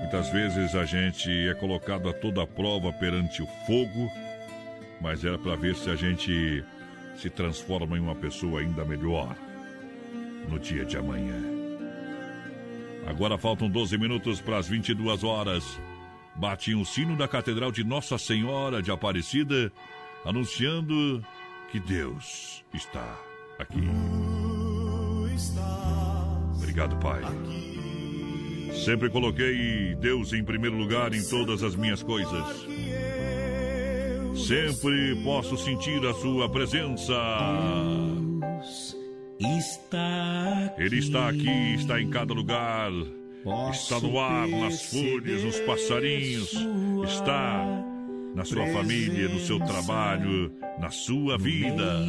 [0.00, 4.10] Muitas vezes a gente é colocado a toda prova perante o fogo,
[5.00, 6.64] mas era para ver se a gente
[7.16, 9.36] se transforma em uma pessoa ainda melhor
[10.48, 11.40] no dia de amanhã.
[13.06, 15.78] Agora faltam 12 minutos para as 22 horas.
[16.38, 19.72] Bate o sino da Catedral de Nossa Senhora de Aparecida,
[20.24, 21.20] anunciando
[21.72, 23.18] que Deus está
[23.58, 23.82] aqui.
[26.54, 27.22] Obrigado, Pai.
[28.84, 32.66] Sempre coloquei Deus em primeiro lugar em todas as minhas coisas.
[34.36, 37.14] Sempre posso sentir a Sua presença.
[39.40, 40.82] Está aqui.
[40.82, 42.92] Ele está aqui, está em cada lugar.
[43.72, 46.52] Está no ar, nas folhas, nos passarinhos.
[47.04, 47.64] Está
[48.34, 52.04] na sua família, no seu trabalho, na sua vida.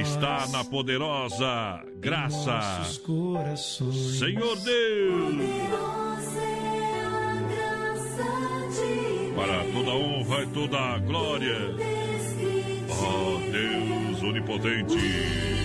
[0.00, 2.84] está na poderosa graça.
[2.84, 5.34] Senhor Deus.
[9.36, 11.56] Para toda honra e toda glória.
[12.90, 15.59] Ó Deus onipotente.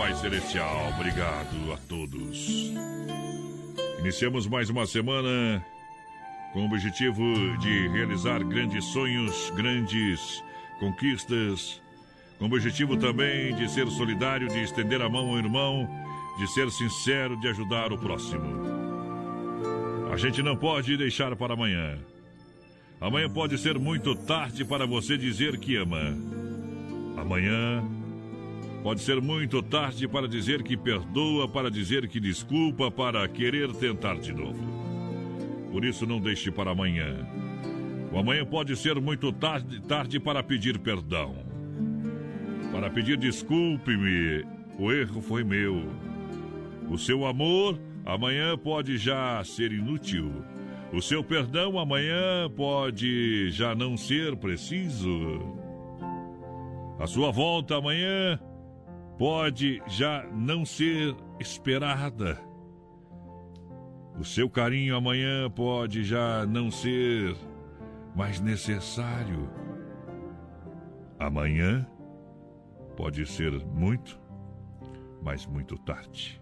[0.00, 0.94] Pai Celestial.
[0.94, 2.72] Obrigado a todos.
[3.98, 5.62] Iniciamos mais uma semana
[6.54, 7.22] com o objetivo
[7.58, 10.42] de realizar grandes sonhos, grandes
[10.78, 11.82] conquistas,
[12.38, 15.86] com o objetivo também de ser solidário, de estender a mão ao irmão,
[16.38, 18.58] de ser sincero, de ajudar o próximo.
[20.10, 21.98] A gente não pode deixar para amanhã.
[22.98, 26.16] Amanhã pode ser muito tarde para você dizer que ama.
[27.18, 27.99] Amanhã
[28.82, 34.18] pode ser muito tarde para dizer que perdoa, para dizer que desculpa, para querer tentar
[34.18, 34.60] de novo.
[35.70, 37.26] Por isso, não deixe para amanhã.
[38.12, 41.36] O amanhã pode ser muito tarde, tarde para pedir perdão.
[42.72, 44.44] Para pedir desculpe-me,
[44.78, 45.88] o erro foi meu.
[46.88, 50.44] O seu amor amanhã pode já ser inútil.
[50.92, 55.56] O seu perdão amanhã pode já não ser preciso.
[56.98, 58.40] A sua volta amanhã
[59.20, 62.40] pode já não ser esperada.
[64.18, 67.36] O seu carinho amanhã pode já não ser
[68.16, 69.46] mais necessário.
[71.18, 71.86] Amanhã
[72.96, 74.18] pode ser muito,
[75.22, 76.40] mas muito tarde.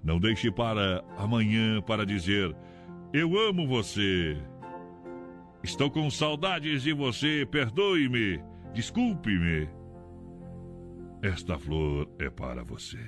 [0.00, 2.54] Não deixe para amanhã para dizer:
[3.12, 4.40] Eu amo você.
[5.60, 8.40] Estou com saudades de você, perdoe-me,
[8.72, 9.77] desculpe-me.
[11.22, 13.00] Esta flor é para você.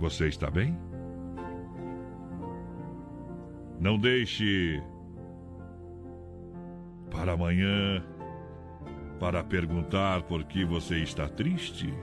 [0.00, 0.76] Você está bem?
[3.78, 4.82] Não deixe
[7.08, 8.04] para amanhã
[9.20, 11.94] para perguntar por que você está triste.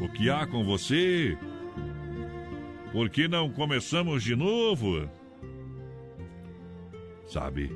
[0.00, 1.36] O que há com você?
[2.92, 5.10] Por que não começamos de novo?
[7.26, 7.72] Sabe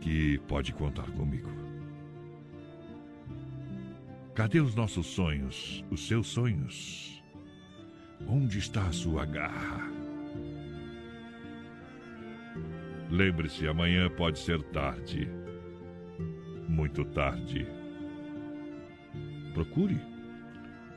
[0.00, 1.61] que pode contar comigo.
[4.34, 7.22] Cadê os nossos sonhos, os seus sonhos?
[8.26, 9.92] Onde está a sua garra?
[13.10, 15.28] Lembre-se, amanhã pode ser tarde.
[16.66, 17.66] Muito tarde.
[19.52, 20.00] Procure.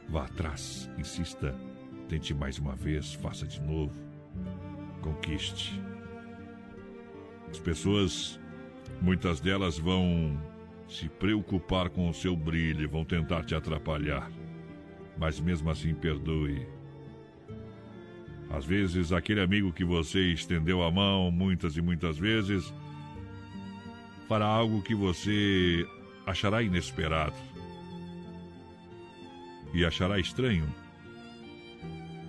[0.07, 1.53] Vá atrás, insista,
[2.07, 3.99] tente mais uma vez, faça de novo.
[5.01, 5.81] Conquiste.
[7.49, 8.39] As pessoas,
[9.01, 10.39] muitas delas vão
[10.95, 14.31] se preocupar com o seu brilho, vão tentar te atrapalhar.
[15.17, 16.65] Mas mesmo assim, perdoe.
[18.49, 22.73] Às vezes, aquele amigo que você estendeu a mão muitas e muitas vezes
[24.29, 25.85] fará algo que você
[26.25, 27.35] achará inesperado
[29.73, 30.67] e achará estranho.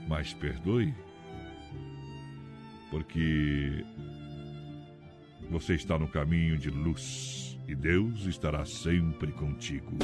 [0.08, 0.92] Mas perdoe,
[2.90, 3.84] porque
[5.50, 9.96] você está no caminho de luz e Deus estará sempre contigo.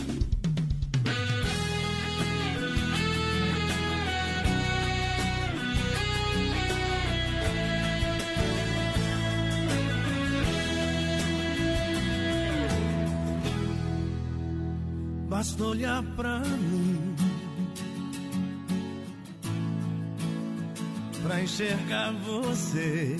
[15.28, 17.16] Basta olhar pra mim
[21.22, 23.16] pra enxergar você.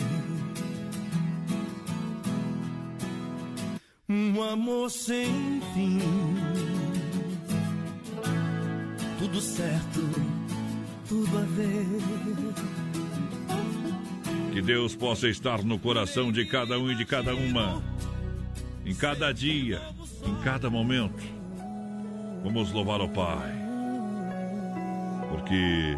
[4.52, 5.98] Amor sem fim.
[9.18, 10.00] Tudo certo,
[11.08, 11.86] tudo a ver.
[14.52, 17.82] Que Deus possa estar no coração de cada um e de cada uma,
[18.84, 19.80] em cada dia,
[20.26, 21.24] em cada momento.
[22.42, 23.54] Vamos louvar ao Pai,
[25.30, 25.96] porque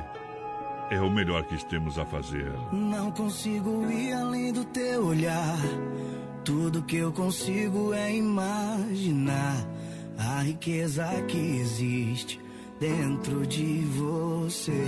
[0.90, 2.52] é o melhor que temos a fazer.
[2.72, 5.58] Não consigo ir além do teu olhar.
[6.44, 9.66] Tudo que eu consigo é imaginar
[10.18, 12.38] a riqueza que existe
[12.78, 14.84] dentro de você.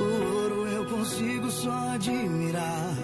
[0.00, 0.04] O
[0.34, 2.96] ouro eu consigo só admirar,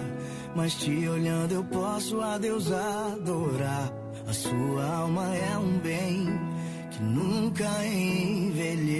[0.53, 3.89] mas te olhando eu posso a Deus adorar.
[4.27, 6.27] A sua alma é um bem
[6.91, 8.99] que nunca envelhecerá.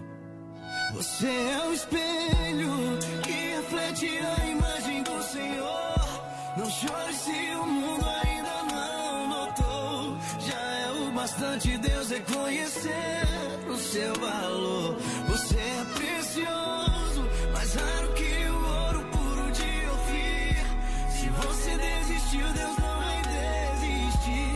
[0.93, 6.21] Você é o espelho que reflete a imagem do Senhor.
[6.57, 10.17] Não chore se o mundo ainda não notou.
[10.39, 13.23] Já é o bastante Deus reconhecer
[13.69, 14.97] o seu valor.
[15.29, 20.65] Você é precioso, mais raro que o ouro puro de Ofir.
[21.09, 24.55] Se você desistiu, Deus não vai desistir.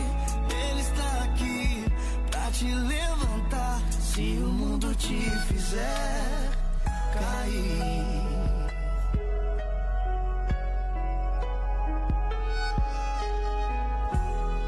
[0.68, 1.84] Ele está aqui
[2.30, 3.80] pra te levantar.
[4.00, 4.55] Se o
[5.06, 6.50] te fizer
[7.14, 8.26] cair.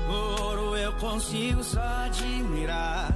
[0.08, 3.12] Ouro eu consigo só admirar.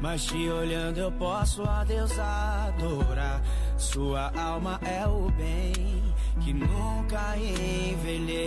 [0.00, 3.40] Mas te olhando eu posso a Deus adorar.
[3.78, 6.02] Sua alma é o bem
[6.42, 8.46] que nunca envelhecerá.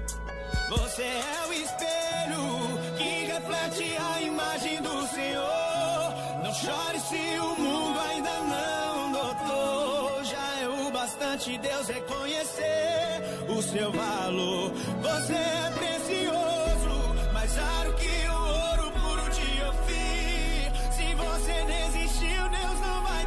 [0.69, 6.13] Você é o espelho que reflete a imagem do Senhor.
[6.43, 10.23] Não chore se o mundo ainda não notou.
[10.23, 14.71] Já é o bastante Deus reconhecer o seu valor.
[15.01, 20.71] Você é precioso, mais raro que o ouro puro de Ofir.
[20.91, 23.20] Se você desistiu, Deus não vai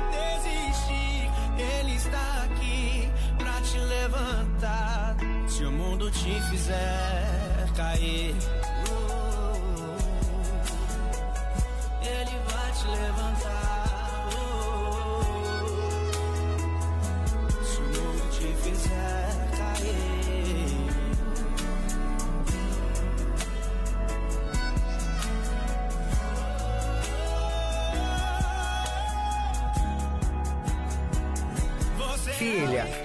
[6.25, 8.35] te fizer cair,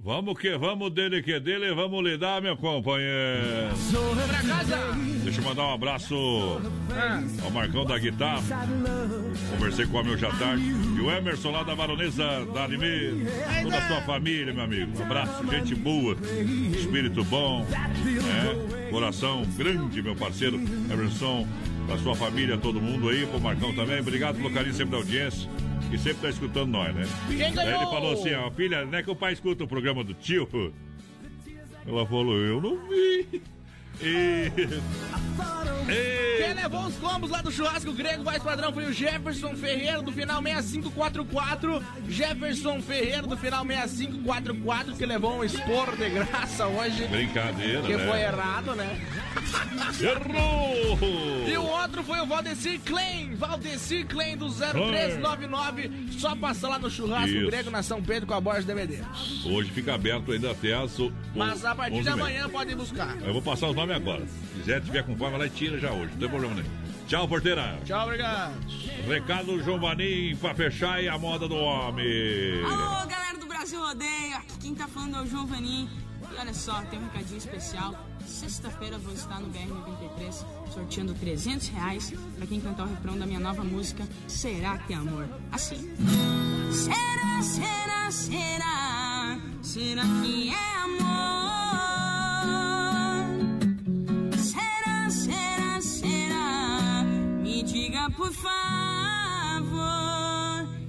[0.00, 3.74] Vamos que vamos dele que dele, vamos lidar, meu companheiro.
[4.28, 4.76] Pra casa!
[5.24, 6.14] Deixa eu mandar um abraço
[7.44, 8.40] ao Marcão da guitarra.
[9.50, 10.62] Conversei com o meu já tarde.
[10.62, 13.26] E o Emerson lá da Baronesa da Anime.
[13.64, 14.96] Toda a sua família, meu amigo.
[14.96, 16.16] Um abraço, gente boa,
[16.76, 18.88] espírito bom, né?
[18.90, 20.60] coração grande, meu parceiro
[20.90, 21.44] Emerson.
[21.88, 23.98] Pra sua família, todo mundo aí, pro Marcão também.
[23.98, 25.48] Obrigado pelo carinho sempre da audiência.
[25.92, 27.06] E sempre tá escutando nós, né?
[27.28, 27.82] Quem Aí ganhou?
[27.82, 30.46] ele falou assim, ó, filha, não é que o pai escuta o programa do tio?
[31.86, 33.42] Ela falou, eu não vi.
[34.00, 34.52] E...
[36.38, 40.12] Quem levou os combos lá do churrasco grego mais padrão foi o Jefferson Ferreira do
[40.12, 41.82] final 6544.
[42.08, 47.06] Jefferson Ferreira do final 6544 que levou um esporro de graça hoje.
[47.06, 48.06] Brincadeira, Que né?
[48.06, 49.00] foi errado, né?
[50.00, 50.98] Errou!
[51.48, 55.90] E o outro foi o Valdecir Klein, Valdecir Klein do 0399.
[56.18, 57.46] Só passar lá no churrasco Isso.
[57.46, 58.98] grego na São Pedro com a Borges DVD.
[59.46, 60.98] Hoje fica aberto ainda até as...
[61.34, 62.14] Mas a partir de 11 meia.
[62.14, 63.16] amanhã podem buscar.
[63.22, 64.26] Eu vou passar os nomes agora.
[64.26, 66.12] Se quiser, tiver com fome, vai lá e tira já hoje.
[66.12, 66.88] Não tem problema nenhum.
[67.06, 67.78] Tchau, porteira.
[67.84, 68.52] Tchau, obrigado.
[69.06, 72.62] Recado João Vanim pra fechar e a moda do homem.
[72.64, 75.88] Alô, galera do Brasil Rodeio, aqui quem tá falando é o João Vanim.
[76.30, 77.94] E olha só, tem um recadinho especial.
[78.26, 83.40] Sexta-feira vou estar no BR-93 sorteando 300 reais pra quem cantar o refrão da minha
[83.40, 85.26] nova música Será que é Amor?
[85.50, 85.90] Assim.
[86.70, 91.67] Será, será, será, será que é amor?
[97.98, 99.78] Diga por favor.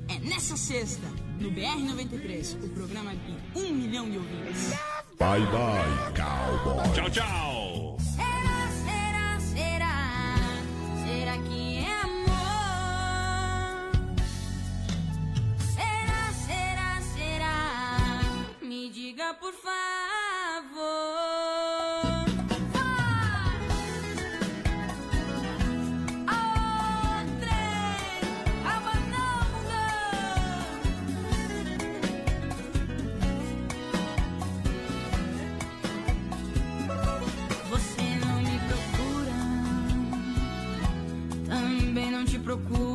[0.08, 1.08] É nessa sexta,
[1.40, 4.74] no BR93, o programa de um milhão de ouvintes.
[5.18, 6.88] Bye bye, cowboy.
[6.94, 7.98] Tchau, tchau.
[8.16, 9.96] Será, será, será?
[11.04, 13.90] Será que é amor?
[15.74, 17.58] Será, será, será?
[18.62, 19.80] Me diga por favor.
[42.50, 42.89] procuro.